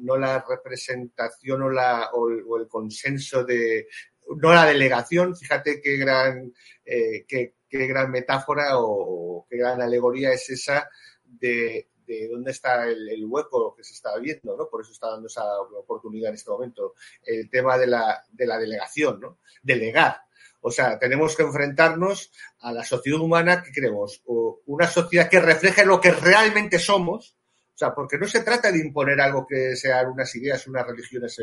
no 0.04 0.16
la 0.16 0.44
representación 0.48 1.62
o, 1.62 1.70
la, 1.70 2.10
o, 2.12 2.28
el 2.58 2.68
consenso 2.68 3.44
de, 3.44 3.88
no 4.36 4.52
la 4.52 4.66
delegación, 4.66 5.36
fíjate 5.36 5.80
qué 5.80 5.96
gran, 5.96 6.52
eh, 6.84 7.24
qué, 7.26 7.54
gran 7.70 8.10
metáfora 8.10 8.78
o, 8.78 9.46
qué 9.48 9.56
gran 9.56 9.82
alegoría 9.82 10.32
es 10.32 10.48
esa 10.50 10.88
de, 11.24 11.88
de 12.06 12.28
dónde 12.28 12.50
está 12.50 12.86
el, 12.86 13.24
hueco 13.26 13.74
que 13.74 13.84
se 13.84 13.92
está 13.94 14.16
viendo, 14.18 14.56
¿no? 14.56 14.68
Por 14.68 14.82
eso 14.82 14.92
está 14.92 15.10
dando 15.10 15.26
esa 15.26 15.44
oportunidad 15.60 16.30
en 16.30 16.36
este 16.36 16.50
momento. 16.50 16.94
El 17.24 17.48
tema 17.50 17.78
de 17.78 17.86
la, 17.86 18.24
de 18.30 18.46
la 18.46 18.58
delegación, 18.58 19.20
¿no? 19.20 19.38
Delegar. 19.62 20.22
O 20.60 20.70
sea, 20.70 20.98
tenemos 20.98 21.36
que 21.36 21.42
enfrentarnos 21.42 22.32
a 22.60 22.72
la 22.72 22.84
sociedad 22.84 23.20
humana 23.20 23.62
que 23.62 23.70
queremos, 23.70 24.22
o 24.24 24.62
una 24.66 24.86
sociedad 24.86 25.28
que 25.28 25.40
refleje 25.40 25.84
lo 25.84 26.00
que 26.00 26.10
realmente 26.10 26.78
somos, 26.78 27.36
o 27.74 27.76
sea, 27.76 27.92
porque 27.92 28.16
no 28.16 28.26
se 28.26 28.40
trata 28.40 28.70
de 28.70 28.78
imponer 28.78 29.20
algo 29.20 29.46
que 29.46 29.76
sean 29.76 30.06
unas 30.06 30.34
ideas, 30.36 30.66
unas 30.66 30.86
religiones. 30.86 31.36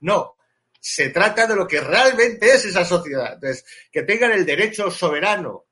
No, 0.00 0.36
se 0.80 1.10
trata 1.10 1.46
de 1.46 1.54
lo 1.56 1.66
que 1.66 1.80
realmente 1.80 2.46
es 2.46 2.64
esa 2.64 2.84
sociedad. 2.84 3.34
Entonces, 3.34 3.64
que 3.90 4.04
tengan 4.04 4.32
el 4.32 4.46
derecho 4.46 4.90
soberano, 4.90 5.66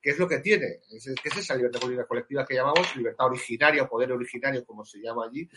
que 0.00 0.10
es 0.10 0.18
lo 0.18 0.28
que 0.28 0.38
tiene, 0.38 0.80
que 0.88 1.28
es 1.28 1.36
esa 1.36 1.54
libertad 1.54 1.80
política 1.80 2.06
colectiva 2.06 2.46
que 2.46 2.54
llamamos 2.54 2.96
libertad 2.96 3.26
originaria 3.26 3.82
o 3.82 3.88
poder 3.88 4.12
originario, 4.12 4.64
como 4.64 4.84
se 4.84 4.98
llama 4.98 5.26
allí, 5.26 5.48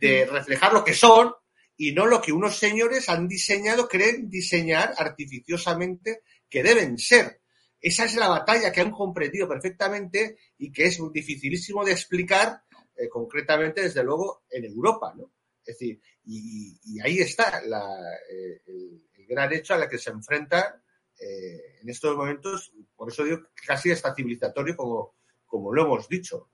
de 0.00 0.26
reflejar 0.26 0.72
lo 0.72 0.84
que 0.84 0.92
son 0.92 1.32
y 1.76 1.92
no 1.92 2.06
lo 2.06 2.20
que 2.20 2.32
unos 2.32 2.58
señores 2.58 3.08
han 3.08 3.28
diseñado, 3.28 3.88
creen 3.88 4.28
diseñar 4.28 4.94
artificiosamente 4.96 6.22
que 6.48 6.62
deben 6.62 6.98
ser. 6.98 7.40
Esa 7.80 8.04
es 8.04 8.16
la 8.16 8.28
batalla 8.28 8.72
que 8.72 8.80
han 8.80 8.90
comprendido 8.90 9.48
perfectamente 9.48 10.36
y 10.58 10.72
que 10.72 10.86
es 10.86 10.98
dificilísimo 11.12 11.84
de 11.84 11.92
explicar 11.92 12.62
eh, 12.96 13.08
concretamente, 13.08 13.82
desde 13.82 14.02
luego, 14.02 14.44
en 14.50 14.64
Europa, 14.64 15.12
¿no? 15.16 15.30
Es 15.60 15.78
decir, 15.78 16.00
y, 16.24 17.00
ahí 17.00 17.18
está 17.18 17.60
eh, 17.60 18.62
el, 18.66 19.02
gran 19.28 19.52
hecho 19.52 19.74
a 19.74 19.78
la 19.78 19.88
que 19.88 19.98
se 19.98 20.10
enfrenta 20.10 20.80
eh, 21.20 21.78
en 21.82 21.88
estos 21.88 22.16
momentos, 22.16 22.72
por 22.94 23.08
eso 23.08 23.24
digo 23.24 23.38
casi 23.66 23.90
está 23.90 24.14
civilizatorio 24.14 24.76
como, 24.76 25.72
lo 25.72 25.84
hemos 25.84 26.08
dicho. 26.08 26.50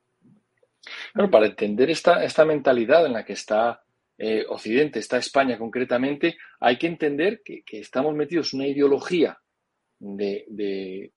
Bueno, 1.15 1.31
para 1.31 1.47
entender 1.47 1.91
esta, 1.91 2.45
mentalidad 2.45 3.07
en 3.07 3.13
la 3.13 3.25
que 3.25 3.35
está 3.35 3.83
Occidente, 4.49 5.01
está 5.01 5.17
España 5.17 5.59
concretamente, 5.59 6.37
hay 6.61 6.79
que 6.79 6.87
entender 6.87 7.43
que, 7.45 7.65
estamos 7.73 8.15
metidos 8.15 8.53
en 8.53 8.61
una 8.61 8.69
ideología 8.69 9.37
de, 9.99 10.45
de, 10.49 11.13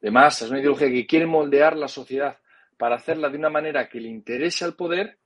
de 0.00 0.10
masas, 0.10 0.50
una 0.50 0.60
ideología 0.60 0.88
que 0.88 1.06
quiere 1.06 1.26
moldear 1.26 1.76
la 1.76 1.88
sociedad 1.88 2.38
para 2.76 2.96
hacerla 2.96 3.28
de 3.28 3.38
una 3.38 3.50
manera 3.50 3.88
que 3.88 4.00
le 4.00 4.08
interese 4.08 4.64
al 4.64 4.76
poder, 4.76 5.18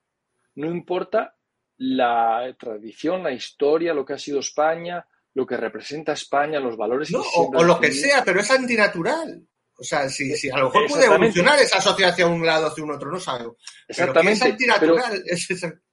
no 0.55 0.71
importa 0.71 1.37
la 1.77 2.55
tradición, 2.59 3.23
la 3.23 3.33
historia, 3.33 3.95
lo 3.95 4.05
que 4.05 4.13
ha 4.13 4.19
sido 4.19 4.41
España, 4.41 5.07
lo 5.41 5.47
que 5.47 5.57
representa 5.57 6.13
España, 6.13 6.61
los 6.61 6.77
valores. 6.77 7.11
o, 7.15 7.65
lo 7.65 7.81
que 7.81 7.91
sea, 7.93 8.23
pero 8.23 8.41
es 8.41 8.51
antinatural. 8.51 9.43
O 9.75 9.83
sea, 9.83 10.07
si, 10.11 10.37
si 10.37 10.51
a 10.51 10.59
lo 10.59 10.67
mejor 10.67 10.87
puede 10.89 11.07
evolucionar 11.07 11.59
esa 11.59 11.81
sociedad 11.81 12.13
hacia 12.13 12.27
un 12.27 12.45
lado, 12.45 12.67
hacia 12.67 12.85
un 12.85 12.91
otro, 12.91 13.11
no 13.11 13.19
sabemos. 13.19 13.57
Exactamente. 13.89 14.33
es 14.45 14.53
antinatural. 14.53 15.25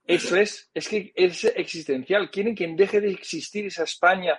Eso 0.05 0.35
es, 0.35 0.69
es 0.73 0.87
que 0.89 1.13
es 1.15 1.45
existencial. 1.55 2.29
Quieren 2.29 2.53
que 2.53 2.67
deje 2.67 2.99
de 2.99 3.11
existir 3.11 3.67
esa 3.67 3.83
España 3.83 4.37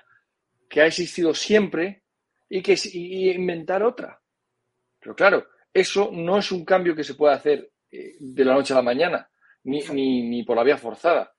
que 0.68 0.82
ha 0.82 0.86
existido 0.86 1.32
siempre 1.32 2.04
y 2.50 2.61
que 2.61 2.78
y 2.92 3.30
inventar 3.30 3.82
otra. 3.82 4.20
Pero 5.00 5.16
claro, 5.16 5.46
eso 5.72 6.11
no 6.12 6.38
es 6.38 6.52
un 6.52 6.66
cambio 6.66 6.94
que 6.94 7.04
se 7.04 7.14
pueda 7.14 7.34
hacer 7.34 7.70
eh, 7.90 8.16
de 8.20 8.44
la 8.44 8.52
noche 8.52 8.74
a 8.74 8.76
la 8.76 8.82
mañana, 8.82 9.30
ni, 9.64 9.80
ni, 9.80 10.42
por 10.42 10.59
la 10.59 10.64
vía 10.64 10.76
forzada. 10.76 11.32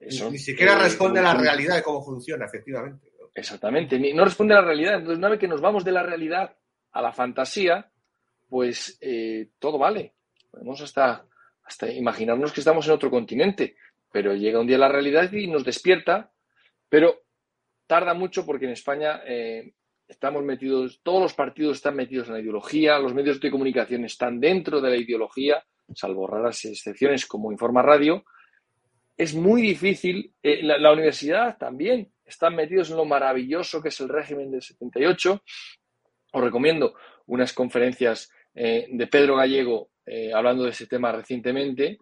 ni 0.00 0.38
siquiera 0.38 0.76
responde 0.76 1.20
a 1.20 1.22
la 1.22 1.34
realidad 1.34 1.76
de 1.76 1.82
cómo 1.84 2.04
funciona, 2.04 2.46
efectivamente. 2.46 3.11
Exactamente, 3.34 3.98
no 4.14 4.24
responde 4.24 4.54
a 4.54 4.60
la 4.60 4.66
realidad. 4.66 4.94
Entonces, 4.94 5.18
una 5.18 5.30
vez 5.30 5.38
que 5.38 5.48
nos 5.48 5.60
vamos 5.60 5.84
de 5.84 5.92
la 5.92 6.02
realidad 6.02 6.56
a 6.92 7.02
la 7.02 7.12
fantasía, 7.12 7.90
pues 8.48 8.98
eh, 9.00 9.50
todo 9.58 9.78
vale. 9.78 10.14
Podemos 10.50 10.80
hasta, 10.82 11.26
hasta 11.64 11.90
imaginarnos 11.90 12.52
que 12.52 12.60
estamos 12.60 12.86
en 12.86 12.92
otro 12.92 13.10
continente, 13.10 13.76
pero 14.10 14.34
llega 14.34 14.60
un 14.60 14.66
día 14.66 14.76
la 14.76 14.88
realidad 14.88 15.32
y 15.32 15.46
nos 15.46 15.64
despierta, 15.64 16.30
pero 16.88 17.22
tarda 17.86 18.12
mucho 18.12 18.44
porque 18.44 18.66
en 18.66 18.72
España 18.72 19.22
eh, 19.26 19.72
estamos 20.06 20.44
metidos, 20.44 21.00
todos 21.02 21.22
los 21.22 21.34
partidos 21.34 21.78
están 21.78 21.96
metidos 21.96 22.28
en 22.28 22.34
la 22.34 22.40
ideología, 22.40 22.98
los 22.98 23.14
medios 23.14 23.40
de 23.40 23.50
comunicación 23.50 24.04
están 24.04 24.38
dentro 24.38 24.80
de 24.80 24.90
la 24.90 24.96
ideología, 24.96 25.64
salvo 25.94 26.26
raras 26.26 26.64
excepciones 26.64 27.26
como 27.26 27.50
Informa 27.50 27.82
Radio. 27.82 28.24
es 29.16 29.34
muy 29.34 29.62
difícil. 29.62 30.34
Eh, 30.42 30.62
la, 30.62 30.92
universidad 30.92 31.56
también 31.58 32.12
están 32.32 32.56
metidos 32.56 32.90
en 32.90 32.96
lo 32.96 33.04
maravilloso 33.04 33.80
que 33.80 33.88
es 33.88 34.00
el 34.00 34.08
régimen 34.08 34.50
del 34.50 34.62
78. 34.62 35.42
Os 36.32 36.42
recomiendo 36.42 36.94
unas 37.26 37.52
conferencias 37.52 38.30
eh, 38.54 38.86
de 38.90 39.06
Pedro 39.06 39.36
Gallego 39.36 39.90
eh, 40.04 40.32
hablando 40.32 40.64
de 40.64 40.70
ese 40.70 40.86
tema 40.86 41.12
recientemente. 41.12 41.98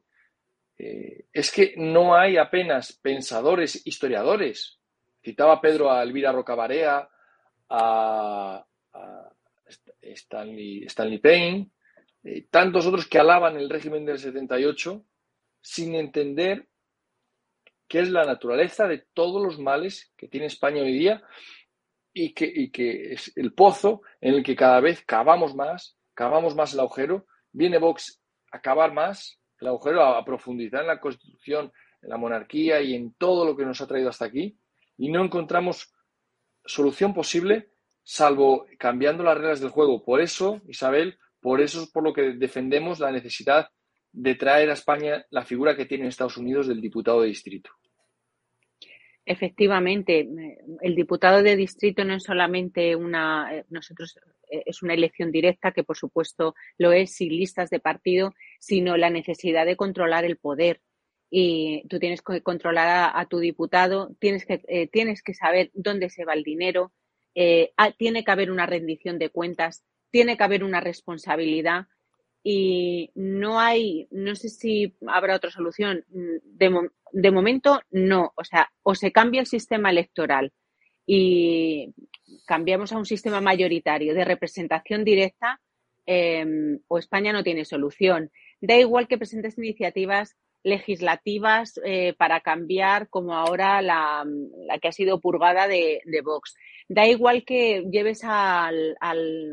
es 0.78 1.52
que 1.52 1.74
no 1.76 2.14
hay 2.14 2.38
apenas 2.38 2.98
pensadores, 3.02 3.86
historiadores. 3.86 4.78
Citaba 5.22 5.60
Pedro 5.60 5.90
a 5.92 6.02
Elvira 6.02 6.32
Rocabarea, 6.32 7.06
a, 7.68 8.66
a 8.94 9.30
Stanley, 10.00 10.84
Stanley 10.84 11.18
Payne, 11.18 11.70
tantos 12.50 12.86
otros 12.86 13.06
que 13.06 13.18
alaban 13.18 13.56
el 13.56 13.68
régimen 13.68 14.06
del 14.06 14.18
78 14.18 15.04
sin 15.60 15.94
entender 15.94 16.69
qué 17.90 17.98
es 17.98 18.08
la 18.08 18.24
naturaleza 18.24 18.86
de 18.86 19.04
todos 19.12 19.42
los 19.42 19.58
males 19.58 20.12
que 20.16 20.28
tiene 20.28 20.46
España 20.46 20.80
hoy 20.80 20.92
día 20.92 21.24
y 22.12 22.32
que, 22.32 22.70
que 22.70 23.14
es 23.14 23.36
el 23.36 23.52
pozo 23.52 24.02
en 24.20 24.34
el 24.34 24.44
que 24.44 24.54
cada 24.54 24.78
vez 24.78 25.02
cavamos 25.04 25.56
más, 25.56 25.98
cavamos 26.14 26.54
más 26.54 26.72
el 26.72 26.80
agujero. 26.80 27.26
Viene 27.50 27.78
Vox 27.78 28.22
a 28.52 28.60
cavar 28.60 28.92
más 28.92 29.40
el 29.58 29.66
agujero, 29.66 30.04
a, 30.04 30.24
profundizar 30.24 30.82
en 30.82 30.86
la 30.86 31.00
Constitución, 31.00 31.72
en 32.00 32.08
la 32.08 32.16
monarquía 32.16 32.80
y 32.80 32.94
en 32.94 33.12
todo 33.14 33.44
lo 33.44 33.56
que 33.56 33.66
nos 33.66 33.80
ha 33.80 33.88
traído 33.88 34.08
hasta 34.08 34.26
aquí 34.26 34.56
y 34.96 35.10
no 35.10 35.24
encontramos 35.24 35.92
solución 36.64 37.12
posible 37.12 37.72
salvo 38.04 38.66
cambiando 38.78 39.24
las 39.24 39.36
reglas 39.36 39.60
del 39.60 39.70
juego. 39.70 40.04
Por 40.04 40.20
eso, 40.20 40.60
Isabel, 40.68 41.18
por 41.40 41.60
eso 41.60 41.82
es 41.82 41.90
por 41.90 42.04
lo 42.04 42.12
que 42.12 42.34
defendemos 42.34 43.00
la 43.00 43.10
necesidad 43.10 43.68
de 44.12 44.36
traer 44.36 44.70
a 44.70 44.74
España 44.74 45.26
la 45.30 45.44
figura 45.44 45.76
que 45.76 45.86
tiene 45.86 46.04
en 46.04 46.08
Estados 46.08 46.36
Unidos 46.36 46.68
del 46.68 46.80
diputado 46.80 47.22
de 47.22 47.28
distrito. 47.28 47.70
Efectivamente, 49.30 50.28
el 50.80 50.94
diputado 50.96 51.44
de 51.44 51.54
distrito 51.54 52.04
no 52.04 52.14
es 52.14 52.24
solamente 52.24 52.96
una, 52.96 53.48
eh, 53.54 53.64
nosotros 53.70 54.18
eh, 54.50 54.64
es 54.66 54.82
una 54.82 54.94
elección 54.94 55.30
directa, 55.30 55.70
que 55.70 55.84
por 55.84 55.96
supuesto 55.96 56.56
lo 56.78 56.90
es 56.90 57.14
sin 57.14 57.28
listas 57.28 57.70
de 57.70 57.78
partido, 57.78 58.34
sino 58.58 58.96
la 58.96 59.08
necesidad 59.08 59.66
de 59.66 59.76
controlar 59.76 60.24
el 60.24 60.36
poder. 60.36 60.80
Y 61.30 61.86
tú 61.86 62.00
tienes 62.00 62.22
que 62.22 62.42
controlar 62.42 63.12
a, 63.14 63.24
tu 63.26 63.38
diputado, 63.38 64.16
tienes 64.18 64.44
que, 64.44 64.62
eh, 64.66 64.88
tienes 64.88 65.22
que 65.22 65.32
saber 65.32 65.70
dónde 65.74 66.10
se 66.10 66.24
va 66.24 66.34
el 66.34 66.42
dinero, 66.42 66.92
tiene 67.32 68.24
que 68.24 68.30
haber 68.32 68.50
una 68.50 68.66
rendición 68.66 69.20
de 69.20 69.30
cuentas, 69.30 69.84
tiene 70.10 70.36
que 70.36 70.42
haber 70.42 70.64
una 70.64 70.80
responsabilidad 70.80 71.86
y 72.42 73.10
no 73.14 73.60
hay, 73.60 74.08
no 74.10 74.34
sé 74.34 74.48
si 74.48 74.94
habrá 75.06 75.36
otra 75.36 75.50
solución. 75.50 76.04
De, 76.08 76.88
de, 77.12 77.30
momento, 77.30 77.80
no. 77.90 78.32
O 78.36 78.44
sea, 78.44 78.70
o 78.82 78.94
se 78.94 79.12
cambia 79.12 79.40
el 79.40 79.46
sistema 79.46 79.90
electoral 79.90 80.52
y 81.06 81.92
cambiamos 82.46 82.92
a 82.92 82.98
un 82.98 83.06
sistema 83.06 83.40
mayoritario 83.40 84.14
de 84.14 84.24
representación 84.24 85.04
directa 85.04 85.60
em, 86.06 86.80
o 86.88 86.98
España 86.98 87.32
no 87.32 87.42
tiene 87.42 87.64
solución. 87.64 88.30
Da 88.60 88.76
igual 88.76 89.08
que 89.08 89.18
presentes 89.18 89.58
iniciativas 89.58 90.36
legislativas 90.62 91.80
eh, 91.84 92.14
para 92.18 92.40
cambiar 92.40 93.08
como 93.08 93.34
ahora 93.34 93.80
la, 93.82 94.24
que 94.80 94.88
ha 94.88 94.92
sido 94.92 95.20
purgada 95.20 95.66
de, 95.66 96.00
de 96.04 96.20
Vox. 96.20 96.54
Da 96.88 97.06
igual 97.06 97.44
que 97.44 97.84
lleves 97.90 98.22
al, 98.24 98.96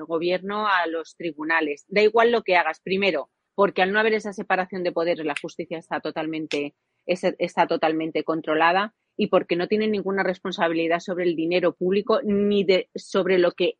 gobierno 0.08 0.68
a 0.68 0.88
los 0.88 1.16
tribunales, 1.16 1.86
da 1.88 2.01
igual 2.01 2.32
lo 2.32 2.43
que 2.43 2.55
hagas. 2.55 2.82
Primero, 2.82 3.30
porque 3.55 3.82
al 3.82 3.91
no 3.91 3.99
haber 3.99 4.14
esa 4.14 4.34
separación 4.34 4.84
de 4.84 4.91
poderes, 4.91 5.26
la 5.26 5.36
justicia 5.41 5.78
está 5.78 5.99
totalmente, 5.99 6.76
está 7.05 7.68
totalmente 7.68 8.24
controlada 8.24 8.93
y 9.16 9.28
porque 9.28 9.55
no 9.55 9.68
tienen 9.68 9.91
ninguna 9.91 10.24
responsabilidad 10.24 10.99
sobre 10.99 11.26
el 11.26 11.36
dinero 11.36 11.74
público 11.74 12.22
ni 12.24 12.64
de, 12.64 12.89
sobre 12.95 13.39
lo 13.39 13.53
que 13.53 13.78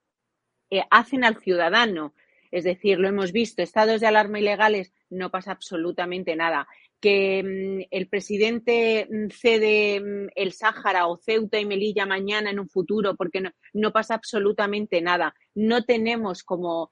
eh, 0.70 0.84
hacen 0.90 1.24
al 1.24 1.38
ciudadano. 1.38 2.14
Es 2.50 2.64
decir, 2.64 2.98
lo 2.98 3.10
hemos 3.10 3.34
visto, 3.34 3.62
estados 3.62 4.02
de 4.02 4.08
alarma 4.08 4.40
ilegales, 4.40 4.94
no 5.10 5.32
pasa 5.32 5.52
absolutamente 5.52 6.36
nada 6.36 6.68
que 7.00 7.44
mm, 7.44 7.88
el 7.92 8.08
presidente 8.08 9.08
mm, 9.10 9.30
cede 9.30 10.00
mm, 10.00 10.30
el 10.36 10.54
Sáhara 10.54 11.08
o 11.08 11.18
Ceuta 11.18 11.60
y 11.60 11.66
Melilla 11.66 12.06
mañana 12.06 12.50
en 12.50 12.60
un 12.60 12.70
futuro 12.70 13.16
porque 13.16 13.44
no, 13.74 13.92
pasa 13.92 14.16
absolutamente 14.16 15.02
nada. 15.02 15.36
No 15.56 15.84
tenemos 15.84 16.44
como, 16.44 16.92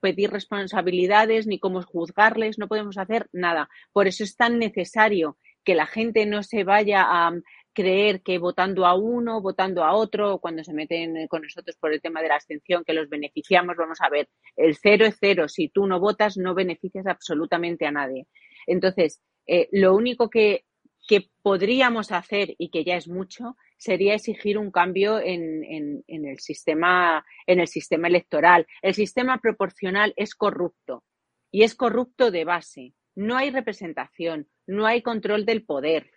pedir 0.00 0.30
responsabilidades 0.30 1.46
ni 1.46 1.58
cómo 1.58 1.82
juzgarles, 1.82 2.58
no 2.58 2.68
podemos 2.68 2.96
hacer 2.98 3.28
nada. 3.32 3.68
Por 3.92 4.06
eso 4.06 4.24
es 4.24 4.36
tan 4.36 4.58
necesario 4.58 5.38
que 5.64 5.74
la 5.74 5.86
gente 5.86 6.26
no 6.26 6.42
se 6.42 6.64
vaya 6.64 7.04
a 7.06 7.32
creer 7.74 8.22
que 8.22 8.38
votando 8.38 8.86
a 8.86 8.94
uno, 8.94 9.40
votando 9.40 9.84
a 9.84 9.94
otro, 9.94 10.38
cuando 10.38 10.64
se 10.64 10.74
meten 10.74 11.26
con 11.28 11.42
nosotros 11.42 11.76
por 11.76 11.92
el 11.92 12.00
tema 12.00 12.20
de 12.20 12.28
la 12.28 12.36
abstención, 12.36 12.84
que 12.84 12.92
los 12.92 13.08
beneficiamos, 13.08 13.76
vamos 13.76 13.98
a 14.00 14.10
ver, 14.10 14.28
el 14.56 14.76
cero 14.76 15.06
es 15.06 15.16
cero. 15.20 15.48
Si 15.48 15.68
tú 15.68 15.86
no 15.86 16.00
votas, 16.00 16.36
no 16.36 16.54
beneficias 16.54 17.06
absolutamente 17.06 17.86
a 17.86 17.92
nadie. 17.92 18.26
Entonces, 18.66 19.20
eh, 19.46 19.68
lo 19.72 19.94
único 19.94 20.30
que, 20.30 20.64
podríamos 21.42 22.10
hacer 22.10 22.54
y 22.56 22.70
que 22.70 22.84
ya 22.84 22.96
es 22.96 23.06
mucho 23.06 23.56
sería 23.76 24.14
exigir 24.14 24.56
un 24.56 24.70
cambio 24.70 25.20
en, 25.20 26.02
el 26.06 26.38
sistema, 26.38 27.26
en 27.46 27.60
el 27.60 27.68
sistema 27.68 28.08
electoral. 28.08 28.66
El 28.80 28.94
sistema 28.94 29.38
proporcional 29.38 30.14
es 30.16 30.34
corrupto 30.34 31.04
y 31.50 31.64
es 31.64 31.74
corrupto 31.74 32.30
de 32.30 32.46
base. 32.46 32.94
No 33.14 33.36
hay 33.36 33.50
representación, 33.50 34.48
no 34.66 34.86
hay 34.86 35.02
control 35.02 35.44
del 35.44 35.64
poder, 35.64 36.10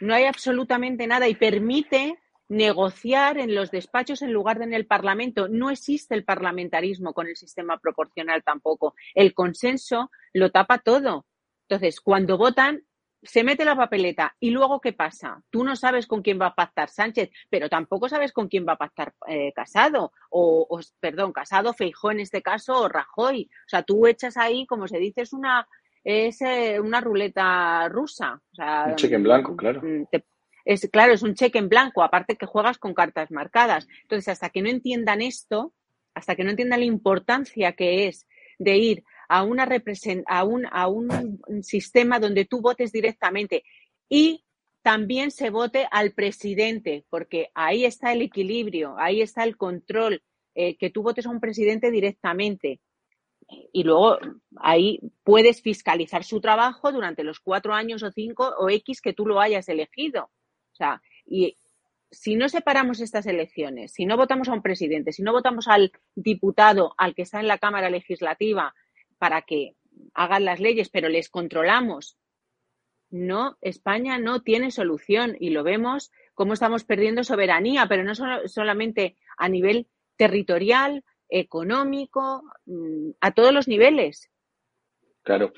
no 0.00 0.12
hay 0.12 0.24
absolutamente 0.24 1.06
nada 1.06 1.28
y 1.28 1.36
permite 1.36 2.18
negociar 2.48 3.38
en 3.38 3.54
los 3.54 3.70
despachos 3.70 4.20
en 4.20 4.32
lugar 4.32 4.58
de 4.58 4.64
en 4.64 4.74
el 4.74 4.86
Parlamento. 4.86 5.48
No 5.48 5.70
existe 5.70 6.14
el 6.14 6.24
parlamentarismo 6.24 7.14
con 7.14 7.26
el 7.26 7.36
sistema 7.36 7.78
proporcional 7.78 8.42
tampoco. 8.42 8.94
El 9.14 9.32
consenso 9.32 10.10
lo 10.32 10.50
tapa 10.50 10.78
todo. 10.78 11.24
Entonces, 11.72 12.02
cuando 12.02 12.36
votan, 12.36 12.82
se 13.22 13.42
mete 13.42 13.64
la 13.64 13.74
papeleta 13.74 14.36
y 14.38 14.50
luego 14.50 14.78
¿qué 14.78 14.92
pasa? 14.92 15.42
Tú 15.48 15.64
no 15.64 15.74
sabes 15.74 16.06
con 16.06 16.20
quién 16.20 16.38
va 16.38 16.48
a 16.48 16.54
pactar 16.54 16.90
Sánchez, 16.90 17.30
pero 17.48 17.70
tampoco 17.70 18.10
sabes 18.10 18.30
con 18.30 18.48
quién 18.48 18.66
va 18.68 18.74
a 18.74 18.76
pactar 18.76 19.14
eh, 19.26 19.54
Casado, 19.54 20.12
o, 20.28 20.78
perdón, 21.00 21.32
Casado, 21.32 21.72
Feijó 21.72 22.10
en 22.10 22.20
este 22.20 22.42
caso, 22.42 22.78
o 22.78 22.88
Rajoy. 22.90 23.48
O 23.50 23.68
sea, 23.68 23.84
tú 23.84 24.06
echas 24.06 24.36
ahí, 24.36 24.66
como 24.66 24.86
se 24.86 24.98
dice, 24.98 25.22
es 25.22 25.32
una, 25.32 25.66
es, 26.04 26.42
eh, 26.42 26.78
una 26.78 27.00
ruleta 27.00 27.88
rusa. 27.88 28.38
un 28.58 28.96
cheque 28.96 29.14
en 29.14 29.22
blanco, 29.22 29.56
claro. 29.56 29.80
Mm, 29.82 30.04
es, 30.66 30.90
claro, 30.92 31.14
es 31.14 31.22
un 31.22 31.34
cheque 31.34 31.58
en 31.58 31.70
blanco, 31.70 32.02
aparte 32.02 32.36
que 32.36 32.44
juegas 32.44 32.76
con 32.76 32.92
cartas 32.92 33.30
marcadas. 33.30 33.88
Entonces, 34.02 34.28
hasta 34.28 34.50
que 34.50 34.60
no 34.60 34.68
entiendan 34.68 35.22
esto, 35.22 35.72
hasta 36.12 36.36
que 36.36 36.44
no 36.44 36.50
entiendan 36.50 36.80
la 36.80 36.86
importancia 36.86 37.72
que 37.72 38.08
es 38.08 38.26
de 38.58 38.76
ir 38.76 39.04
a, 39.32 39.42
una 39.44 39.66
a, 40.26 40.44
un, 40.44 40.66
a 40.70 40.88
un 40.88 41.62
sistema 41.62 42.20
donde 42.20 42.44
tú 42.44 42.60
votes 42.60 42.92
directamente 42.92 43.64
y 44.06 44.44
también 44.82 45.30
se 45.30 45.48
vote 45.48 45.86
al 45.90 46.12
presidente, 46.12 47.06
porque 47.08 47.50
ahí 47.54 47.86
está 47.86 48.12
el 48.12 48.20
equilibrio, 48.20 48.94
ahí 48.98 49.22
está 49.22 49.44
el 49.44 49.56
control, 49.56 50.22
eh, 50.54 50.76
que 50.76 50.90
tú 50.90 51.02
votes 51.02 51.24
a 51.24 51.30
un 51.30 51.40
presidente 51.40 51.90
directamente. 51.90 52.80
Y 53.72 53.84
luego 53.84 54.18
ahí 54.56 55.00
puedes 55.24 55.62
fiscalizar 55.62 56.24
su 56.24 56.40
trabajo 56.40 56.92
durante 56.92 57.24
los 57.24 57.40
cuatro 57.40 57.72
años 57.72 58.02
o 58.02 58.10
cinco 58.10 58.52
o 58.58 58.68
X 58.68 59.00
que 59.00 59.14
tú 59.14 59.24
lo 59.26 59.40
hayas 59.40 59.66
elegido. 59.68 60.24
O 60.24 60.74
sea, 60.74 61.00
y 61.24 61.56
si 62.10 62.36
no 62.36 62.50
separamos 62.50 63.00
estas 63.00 63.24
elecciones, 63.26 63.92
si 63.92 64.04
no 64.04 64.18
votamos 64.18 64.48
a 64.48 64.52
un 64.52 64.62
presidente, 64.62 65.12
si 65.12 65.22
no 65.22 65.32
votamos 65.32 65.68
al 65.68 65.90
diputado, 66.14 66.94
al 66.98 67.14
que 67.14 67.22
está 67.22 67.40
en 67.40 67.48
la 67.48 67.58
Cámara 67.58 67.88
Legislativa, 67.88 68.74
para 69.22 69.42
que 69.42 69.76
hagan 70.14 70.44
las 70.44 70.58
leyes, 70.58 70.88
pero 70.88 71.08
les 71.08 71.28
controlamos. 71.28 72.18
No, 73.08 73.56
España 73.60 74.18
no 74.18 74.42
tiene 74.42 74.72
solución 74.72 75.36
y 75.38 75.50
lo 75.50 75.62
vemos 75.62 76.10
cómo 76.34 76.54
estamos 76.54 76.82
perdiendo 76.82 77.22
soberanía, 77.22 77.86
pero 77.88 78.02
no 78.02 78.16
solamente 78.16 79.16
a 79.36 79.48
nivel 79.48 79.86
territorial, 80.16 81.04
económico, 81.28 82.42
mm, 82.66 83.10
a 83.20 83.30
todos 83.30 83.52
los 83.54 83.68
niveles. 83.68 84.28
Claro. 85.22 85.52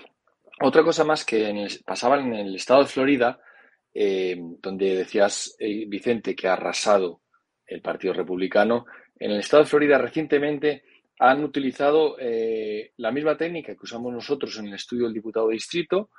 Otra 0.61 0.85
cosa 0.85 1.05
más 1.05 1.25
que 1.25 1.67
pasaba 1.87 2.21
en 2.21 2.35
el 2.35 2.57
estado 2.57 2.83
de 2.83 2.89
Florida, 2.89 3.41
eh, 3.95 4.37
donde 4.61 4.95
decías, 4.95 5.57
eh, 5.59 5.87
Vicente, 5.89 6.37
que 6.37 6.49
ha 6.49 6.53
arrasado 6.53 7.23
el 7.67 7.81
Partido 7.81 8.13
Republicano. 8.13 8.85
En 9.19 9.31
el 9.31 9.39
estado 9.39 9.63
de 9.63 9.71
Florida 9.71 9.97
recientemente 9.97 10.85
han 11.19 11.45
utilizado 11.45 12.17
eh, 12.19 12.93
la 12.97 13.13
misma 13.13 13.37
técnica 13.37 13.75
que 13.75 13.85
usamos 13.85 14.13
nosotros 14.13 14.59
en 14.59 14.67
el 14.67 14.75
estudio 14.75 15.05
del 15.05 15.15
diputado 15.15 15.49
de 15.49 15.55
distrito 15.55 16.11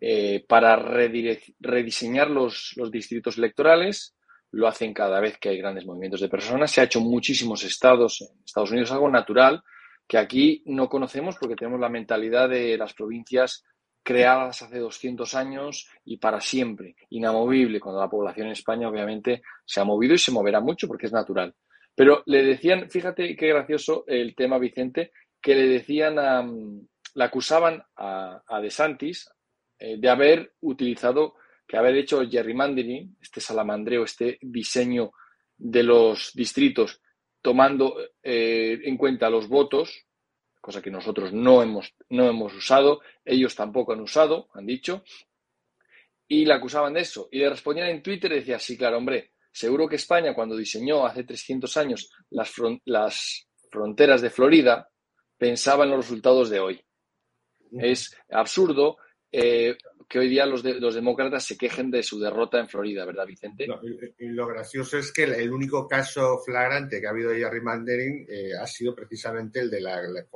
eh, 0.00 0.44
para 0.48 0.76
rediseñar 0.76 2.30
los, 2.30 2.74
distritos 2.90 3.38
electorales. 3.38 4.16
Lo 4.52 4.66
hacen 4.66 4.92
cada 4.92 5.20
vez 5.20 5.38
que 5.38 5.50
hay 5.50 5.58
grandes 5.58 5.86
movimientos 5.86 6.20
de 6.20 6.28
personas. 6.28 6.70
Se 6.70 6.80
ha 6.80 6.84
hecho 6.84 6.98
en 6.98 7.06
muchísimos 7.06 7.62
estados. 7.62 8.20
En 8.22 8.42
Estados 8.44 8.70
Unidos 8.72 8.90
algo 8.90 9.08
natural 9.08 9.62
que 10.08 10.18
aquí 10.18 10.62
no 10.66 10.88
conocemos 10.88 11.36
porque 11.38 11.54
tenemos 11.54 11.78
la 11.78 11.88
mentalidad 11.88 12.48
de 12.48 12.76
las 12.76 12.94
provincias 12.94 13.62
creadas 14.02 14.62
hace 14.62 14.78
200 14.78 15.34
años 15.34 15.88
y 16.04 16.16
para 16.16 16.40
siempre, 16.40 16.96
inamovible, 17.10 17.78
cuando 17.78 18.00
la 18.00 18.10
población 18.10 18.46
en 18.46 18.54
España 18.54 18.88
obviamente 18.88 19.42
se 19.64 19.80
ha 19.80 19.84
movido 19.84 20.14
y 20.14 20.18
se 20.18 20.32
moverá 20.32 20.60
mucho 20.60 20.88
porque 20.88 21.06
es 21.06 21.12
natural. 21.12 21.54
Pero 21.94 22.22
le 22.26 22.42
decían, 22.42 22.90
fíjate 22.90 23.36
qué 23.36 23.48
gracioso 23.48 24.04
el 24.06 24.34
tema, 24.34 24.58
Vicente, 24.58 25.12
que 25.40 25.54
le 25.54 25.66
decían 25.66 26.18
a, 26.18 26.42
le 26.42 27.24
acusaban 27.24 27.82
a, 27.96 28.42
a 28.46 28.60
De 28.60 28.70
Santis 28.70 29.30
eh, 29.78 29.96
de 29.98 30.08
haber 30.08 30.54
utilizado, 30.60 31.34
que 31.66 31.76
haber 31.76 31.96
hecho 31.96 32.28
gerrymandering, 32.28 33.16
este 33.20 33.40
salamandreo, 33.40 34.04
este 34.04 34.38
diseño 34.42 35.12
de 35.56 35.82
los 35.82 36.32
distritos, 36.34 37.00
tomando 37.42 37.96
eh, 38.22 38.78
en 38.84 38.96
cuenta 38.96 39.30
los 39.30 39.48
votos, 39.48 40.06
cosa 40.60 40.82
que 40.82 40.90
nosotros 40.90 41.32
no 41.32 41.62
hemos, 41.62 41.94
no 42.10 42.28
hemos 42.28 42.54
usado, 42.54 43.00
ellos 43.24 43.54
tampoco 43.54 43.92
han 43.92 44.00
usado, 44.00 44.48
han 44.52 44.66
dicho, 44.66 45.02
y 46.28 46.44
le 46.44 46.54
acusaban 46.54 46.92
de 46.92 47.00
eso. 47.00 47.28
Y 47.32 47.38
le 47.38 47.50
respondían 47.50 47.88
en 47.88 48.02
Twitter 48.02 48.32
decía, 48.32 48.58
sí, 48.58 48.76
claro, 48.76 48.98
hombre, 48.98 49.32
seguro 49.52 49.88
que 49.88 49.96
España 49.96 50.34
cuando 50.34 50.56
diseñó 50.56 51.06
hace 51.06 51.24
300 51.24 51.76
años 51.76 52.10
las, 52.30 52.52
las 52.84 53.48
fronteras 53.70 54.22
de 54.22 54.30
Florida, 54.30 54.88
pensaba 55.36 55.84
en 55.84 55.90
los 55.90 56.00
resultados 56.06 56.50
de 56.50 56.60
hoy. 56.60 56.84
Es 57.72 58.16
absurdo 58.30 58.98
eh, 59.32 59.76
que 60.08 60.18
hoy 60.18 60.28
día 60.28 60.44
los, 60.44 60.64
los, 60.64 60.94
demócratas 60.94 61.44
se 61.44 61.56
quejen 61.56 61.88
de 61.90 62.02
su 62.02 62.18
derrota 62.18 62.58
en 62.58 62.68
Florida, 62.68 63.04
¿verdad, 63.04 63.26
Vicente? 63.26 63.66
y, 64.18 64.26
lo 64.26 64.48
gracioso 64.48 64.98
es 64.98 65.12
que 65.12 65.22
el, 65.22 65.52
único 65.52 65.86
caso 65.86 66.40
flagrante 66.44 67.00
que 67.00 67.06
ha 67.06 67.10
habido 67.10 67.30
ahí 67.30 67.44
a 67.44 67.50
Mandering 67.50 68.26
eh, 68.28 68.50
ha 68.60 68.66
sido 68.66 68.92
precisamente 68.92 69.60
el 69.60 69.70
de 69.70 69.80
la, 69.80 70.02
la, 70.02 70.26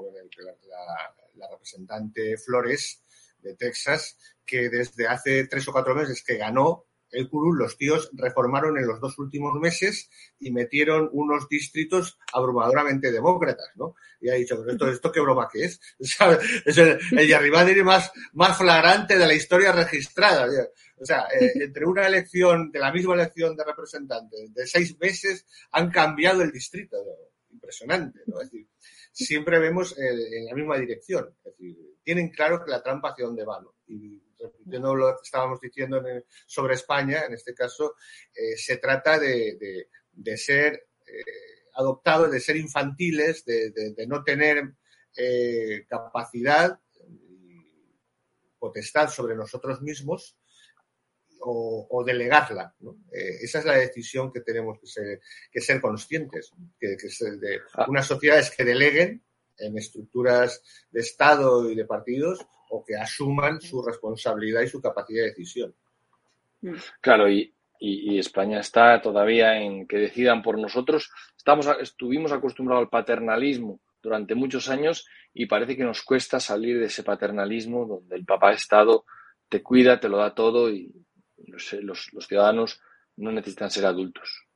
la, 1.34 1.48
representante 1.50 2.36
Flores 2.38 3.02
de 3.40 3.56
Texas, 3.56 4.16
que 4.46 4.68
desde 4.68 5.08
hace 5.08 5.48
tres 5.48 5.66
o 5.66 5.72
cuatro 5.72 5.94
meses 5.96 6.22
que 6.24 6.36
ganó 6.36 6.86
el 7.14 7.28
curul, 7.28 7.58
los 7.58 7.76
tíos 7.76 8.10
reformaron 8.12 8.78
en 8.78 8.86
los 8.86 9.00
dos 9.00 9.18
últimos 9.18 9.58
meses 9.60 10.10
y 10.38 10.50
metieron 10.50 11.08
unos 11.12 11.48
distritos 11.48 12.18
abrumadoramente 12.32 13.12
demócratas, 13.12 13.70
¿no? 13.76 13.94
Y 14.20 14.30
ha 14.30 14.34
dicho, 14.34 14.64
esto, 14.66 14.88
esto 14.88 15.12
qué 15.12 15.20
broma 15.20 15.48
que 15.52 15.64
es. 15.64 15.80
Es 16.66 16.78
el, 16.78 16.98
el 17.12 17.84
más, 17.84 18.10
más 18.32 18.56
flagrante 18.56 19.18
de 19.18 19.26
la 19.26 19.34
historia 19.34 19.72
registrada. 19.72 20.48
O 20.96 21.04
sea, 21.04 21.26
eh, 21.38 21.52
entre 21.56 21.84
una 21.84 22.06
elección, 22.06 22.70
de 22.70 22.78
la 22.78 22.92
misma 22.92 23.14
elección 23.14 23.56
de 23.56 23.64
representantes, 23.64 24.54
de 24.54 24.66
seis 24.66 24.98
meses, 24.98 25.46
han 25.72 25.90
cambiado 25.90 26.42
el 26.42 26.50
distrito. 26.50 26.96
Impresionante, 27.50 28.20
¿no? 28.26 28.40
Es 28.40 28.50
decir, 28.50 28.68
siempre 29.12 29.58
vemos 29.58 29.96
eh, 29.98 30.38
en 30.38 30.46
la 30.46 30.54
misma 30.54 30.78
dirección. 30.78 31.28
Es 31.44 31.52
decir, 31.52 31.76
tienen 32.02 32.30
claro 32.30 32.64
que 32.64 32.70
la 32.70 32.82
trampa 32.82 33.10
hacia 33.10 33.26
dónde 33.26 33.44
va, 33.44 33.60
¿no? 33.60 33.74
Y 33.86 34.22
repitiendo 34.44 34.94
lo 34.94 35.08
que 35.16 35.22
estábamos 35.22 35.60
diciendo 35.60 36.02
sobre 36.46 36.74
España, 36.74 37.24
en 37.26 37.34
este 37.34 37.54
caso, 37.54 37.94
eh, 38.34 38.56
se 38.56 38.76
trata 38.78 39.18
de, 39.18 39.88
ser 40.36 40.88
eh, 41.06 41.70
adoptados, 41.74 42.30
de 42.30 42.40
ser 42.40 42.56
infantiles, 42.56 43.44
de, 43.44 44.04
no 44.06 44.22
tener 44.22 44.74
eh, 45.16 45.84
capacidad 45.88 46.78
y 47.08 47.64
potestad 48.58 49.08
sobre 49.08 49.34
nosotros 49.34 49.80
mismos 49.82 50.36
o, 51.46 52.02
delegarla. 52.06 52.74
esa 53.12 53.58
es 53.58 53.64
la 53.66 53.76
decisión 53.76 54.32
que 54.32 54.40
tenemos 54.40 54.78
que 54.80 54.86
ser, 54.86 55.20
que 55.52 55.60
ser 55.60 55.78
conscientes, 55.78 56.50
que, 56.80 56.96
que 56.96 57.10
ser 57.10 57.38
de 57.38 57.60
ah. 57.74 57.84
unas 57.86 58.06
sociedades 58.06 58.50
que 58.50 58.64
deleguen 58.64 59.22
en 59.58 59.76
estructuras 59.76 60.62
de 60.90 61.00
Estado 61.00 61.70
y 61.70 61.74
de 61.74 61.84
partidos 61.84 62.46
o 62.70 62.84
que 62.84 62.96
asuman 62.96 63.60
su 63.60 63.82
responsabilidad 63.82 64.62
y 64.62 64.68
su 64.68 64.80
capacidad 64.80 65.22
de 65.22 65.28
decisión. 65.30 65.74
Mm. 66.62 66.74
Claro, 67.00 67.28
y, 67.28 67.52
España 68.18 68.60
está 68.60 69.02
todavía 69.02 69.60
en 69.60 69.86
que 69.86 69.98
decidan 69.98 70.42
por 70.42 70.58
nosotros. 70.58 71.10
Estamos, 71.36 71.68
estuvimos 71.80 72.32
acostumbrados 72.32 72.84
al 72.84 72.88
paternalismo 72.88 73.80
durante 74.02 74.34
muchos 74.34 74.70
años 74.70 75.06
y 75.34 75.44
parece 75.44 75.76
que 75.76 75.84
nos 75.84 76.02
cuesta 76.02 76.40
salir 76.40 76.78
de 76.78 76.86
ese 76.86 77.02
paternalismo 77.02 77.84
donde 77.84 78.16
el 78.16 78.24
papá 78.24 78.52
Estado 78.52 79.04
te 79.50 79.62
cuida, 79.62 80.00
te 80.00 80.08
lo 80.08 80.16
da 80.16 80.34
todo 80.34 80.70
y 80.70 80.94
los, 81.36 82.08
ciudadanos 82.26 82.80
no 83.16 83.32
necesitan 83.32 83.70
ser 83.70 83.84
adultos. 83.84 84.46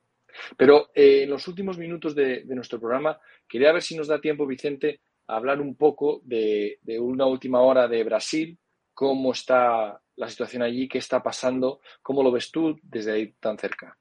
Pero 0.57 0.89
eh, 0.95 1.23
en 1.23 1.29
los 1.29 1.47
últimos 1.47 1.77
minutos 1.77 2.15
de, 2.15 2.43
de, 2.45 2.55
nuestro 2.55 2.79
programa 2.79 3.19
quería 3.47 3.73
ver 3.73 3.83
si 3.83 3.95
nos 3.95 4.07
da 4.07 4.19
tiempo, 4.19 4.47
Vicente, 4.47 5.01
hablar 5.29 5.61
un 5.61 5.75
poco 5.75 6.21
de, 6.23 6.79
una 6.99 7.25
última 7.25 7.61
hora 7.61 7.87
de 7.87 8.03
Brasil, 8.03 8.57
cómo 8.93 9.31
está 9.31 10.01
la 10.15 10.29
situación 10.29 10.63
allí, 10.63 10.89
qué 10.89 10.97
está 10.97 11.21
pasando, 11.21 11.81
cómo 12.01 12.23
lo 12.23 12.31
ves 12.31 12.51
tú 12.51 12.77
desde 12.81 13.11
ahí 13.13 13.33
tan 13.39 13.57
cerca. 13.57 13.97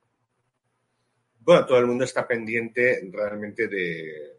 Bueno, 1.40 1.66
todo 1.66 1.78
el 1.78 1.86
mundo 1.86 2.04
está 2.04 2.26
pendiente 2.26 3.08
realmente 3.12 3.68
de... 3.68 4.36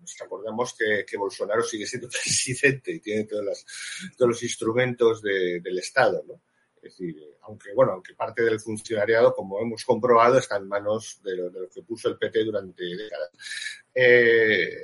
Nos 0.00 0.20
acordamos 0.22 0.74
que, 0.76 1.16
Bolsonaro 1.16 1.62
sigue 1.62 1.86
siendo 1.86 2.08
presidente 2.22 2.92
y 2.92 3.00
tiene 3.00 3.24
todos 3.24 3.66
los 4.18 4.42
instrumentos 4.42 5.22
del 5.22 5.78
Estado, 5.78 6.22
¿no? 6.26 6.40
Es 6.76 6.96
decir, 6.96 7.16
aunque 7.42 7.74
bueno, 7.74 7.92
aunque 7.92 8.14
parte 8.14 8.42
del 8.42 8.58
funcionariado, 8.58 9.34
como 9.34 9.60
hemos 9.60 9.84
comprobado, 9.84 10.38
está 10.38 10.56
en 10.56 10.66
manos 10.66 11.20
de 11.22 11.36
lo, 11.36 11.68
que 11.68 11.82
puso 11.82 12.08
el 12.08 12.16
PT 12.16 12.44
durante 12.44 12.82
décadas. 12.82 13.30
Eh, 13.94 14.76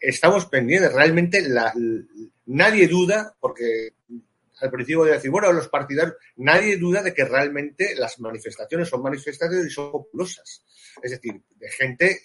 estamos 0.00 0.46
pendientes. 0.46 0.92
Realmente 0.92 1.46
la, 1.48 1.72
nadie 2.46 2.88
duda, 2.88 3.34
porque 3.38 3.94
al 4.60 4.70
principio 4.70 5.04
a 5.04 5.08
decir, 5.08 5.30
bueno, 5.30 5.52
los 5.52 5.68
partidarios, 5.68 6.16
nadie 6.36 6.76
duda 6.76 7.02
de 7.02 7.14
que 7.14 7.24
realmente 7.24 7.94
las 7.96 8.18
manifestaciones 8.20 8.88
son 8.88 9.02
manifestaciones 9.02 9.66
y 9.66 9.70
son 9.70 9.92
populosas. 9.92 10.64
Es 11.02 11.12
decir, 11.12 11.40
de 11.56 11.70
gente 11.70 12.20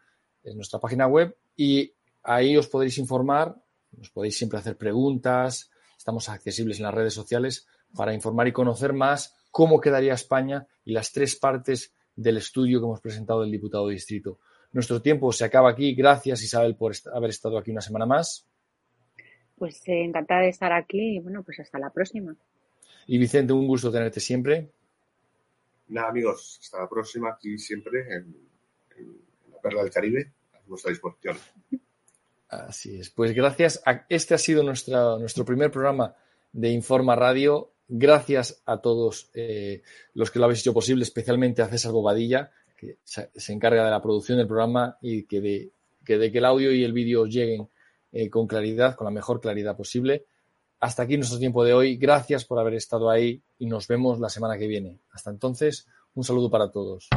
es 0.47 0.55
nuestra 0.55 0.79
página 0.79 1.07
web 1.07 1.37
y 1.57 1.93
ahí 2.23 2.57
os 2.57 2.69
podréis 2.69 2.99
informar 2.99 3.57
Nos 3.97 4.11
podéis 4.11 4.37
siempre 4.37 4.59
hacer 4.59 4.77
preguntas, 4.77 5.71
estamos 5.97 6.29
accesibles 6.29 6.79
en 6.79 6.85
las 6.85 6.95
redes 6.95 7.15
sociales 7.15 7.67
para 7.95 8.15
informar 8.15 8.47
y 8.47 8.53
conocer 8.53 8.93
más 8.93 9.35
cómo 9.51 9.81
quedaría 9.81 10.15
España 10.15 10.67
y 10.85 10.93
las 10.93 11.13
tres 11.13 11.37
partes 11.37 11.95
del 12.15 12.37
estudio 12.37 12.79
que 12.79 12.85
hemos 12.85 13.01
presentado 13.01 13.41
del 13.41 13.51
diputado 13.51 13.89
distrito. 13.89 14.39
Nuestro 14.73 15.01
tiempo 15.01 15.33
se 15.33 15.45
acaba 15.45 15.71
aquí. 15.71 15.95
Gracias, 15.95 16.43
Isabel, 16.43 16.77
por 16.77 16.93
haber 17.13 17.31
estado 17.31 17.57
aquí 17.57 17.71
una 17.71 17.81
semana 17.81 18.05
más. 18.05 18.47
Pues 19.57 19.81
eh, 19.89 20.05
encantada 20.05 20.43
de 20.43 20.49
estar 20.49 20.73
aquí 20.73 21.17
y 21.17 21.21
bueno, 21.21 21.43
pues 21.43 21.61
hasta 21.61 21.79
la 21.79 21.91
próxima. 21.91 22.37
Y 23.07 23.19
Vicente, 23.19 23.53
un 23.53 23.67
gusto 23.67 23.91
tenerte 23.91 24.21
siempre. 24.21 24.71
Nada, 25.89 26.09
amigos, 26.09 26.59
hasta 26.61 26.81
la 26.81 26.89
próxima 26.89 27.31
aquí 27.31 27.59
siempre 27.59 28.01
en, 28.15 28.37
la 29.51 29.61
Perla 29.61 29.83
del 29.83 29.93
Caribe 29.93 30.33
a 30.53 30.59
vuestra 30.67 30.91
disposición. 30.91 31.37
Así 32.49 32.99
es. 32.99 33.11
Pues 33.11 33.33
gracias. 33.33 33.83
este 34.09 34.35
ha 34.35 34.39
sido 34.39 34.63
nuestro 34.63 35.45
primer 35.45 35.71
programa 35.71 36.15
de 36.53 36.71
Informa 36.71 37.15
Radio. 37.15 37.71
Gracias 37.89 38.63
a 38.67 38.79
todos 38.79 39.31
eh, 39.35 39.83
los 40.15 40.31
que 40.31 40.39
lo 40.41 40.47
habéis 40.47 40.61
hecho 40.61 40.75
posible, 40.75 41.05
especialmente 41.05 41.63
a 41.63 41.69
César 41.69 41.93
Bobadilla, 41.93 42.51
que 42.77 42.99
se, 43.05 43.53
encarga 43.53 43.85
de 43.85 43.91
la 43.91 44.03
producción 44.03 44.39
del 44.39 44.49
programa 44.49 44.99
y 45.01 45.23
que 45.25 45.41
de 45.41 45.71
que, 46.05 46.19
de 46.19 46.31
que 46.31 46.39
el 46.39 46.45
audio 46.45 46.73
y 46.73 46.85
el 46.85 46.93
vídeo 46.93 47.27
lleguen 47.27 47.69
eh, 48.17 48.31
con 48.31 48.47
claridad, 48.47 48.95
con 48.95 49.05
la 49.05 49.11
mejor 49.11 49.41
claridad 49.41 49.77
posible. 49.77 50.25
Hasta 50.81 51.03
aquí 51.03 51.17
nuestro 51.17 51.39
tiempo 51.39 51.65
de 51.65 51.75
hoy. 51.75 51.97
Gracias 51.97 52.45
por 52.45 52.59
haber 52.59 52.75
estado 52.75 53.11
ahí 53.11 53.43
y 53.59 53.67
nos 53.67 53.87
vemos 53.89 54.21
la 54.21 54.29
semana 54.29 54.57
que 54.57 54.67
viene. 54.67 55.01
Hasta 55.11 55.31
entonces, 55.31 55.87
un 56.15 56.25
saludo 56.25 56.51
para 56.51 56.71
todos. 56.71 57.09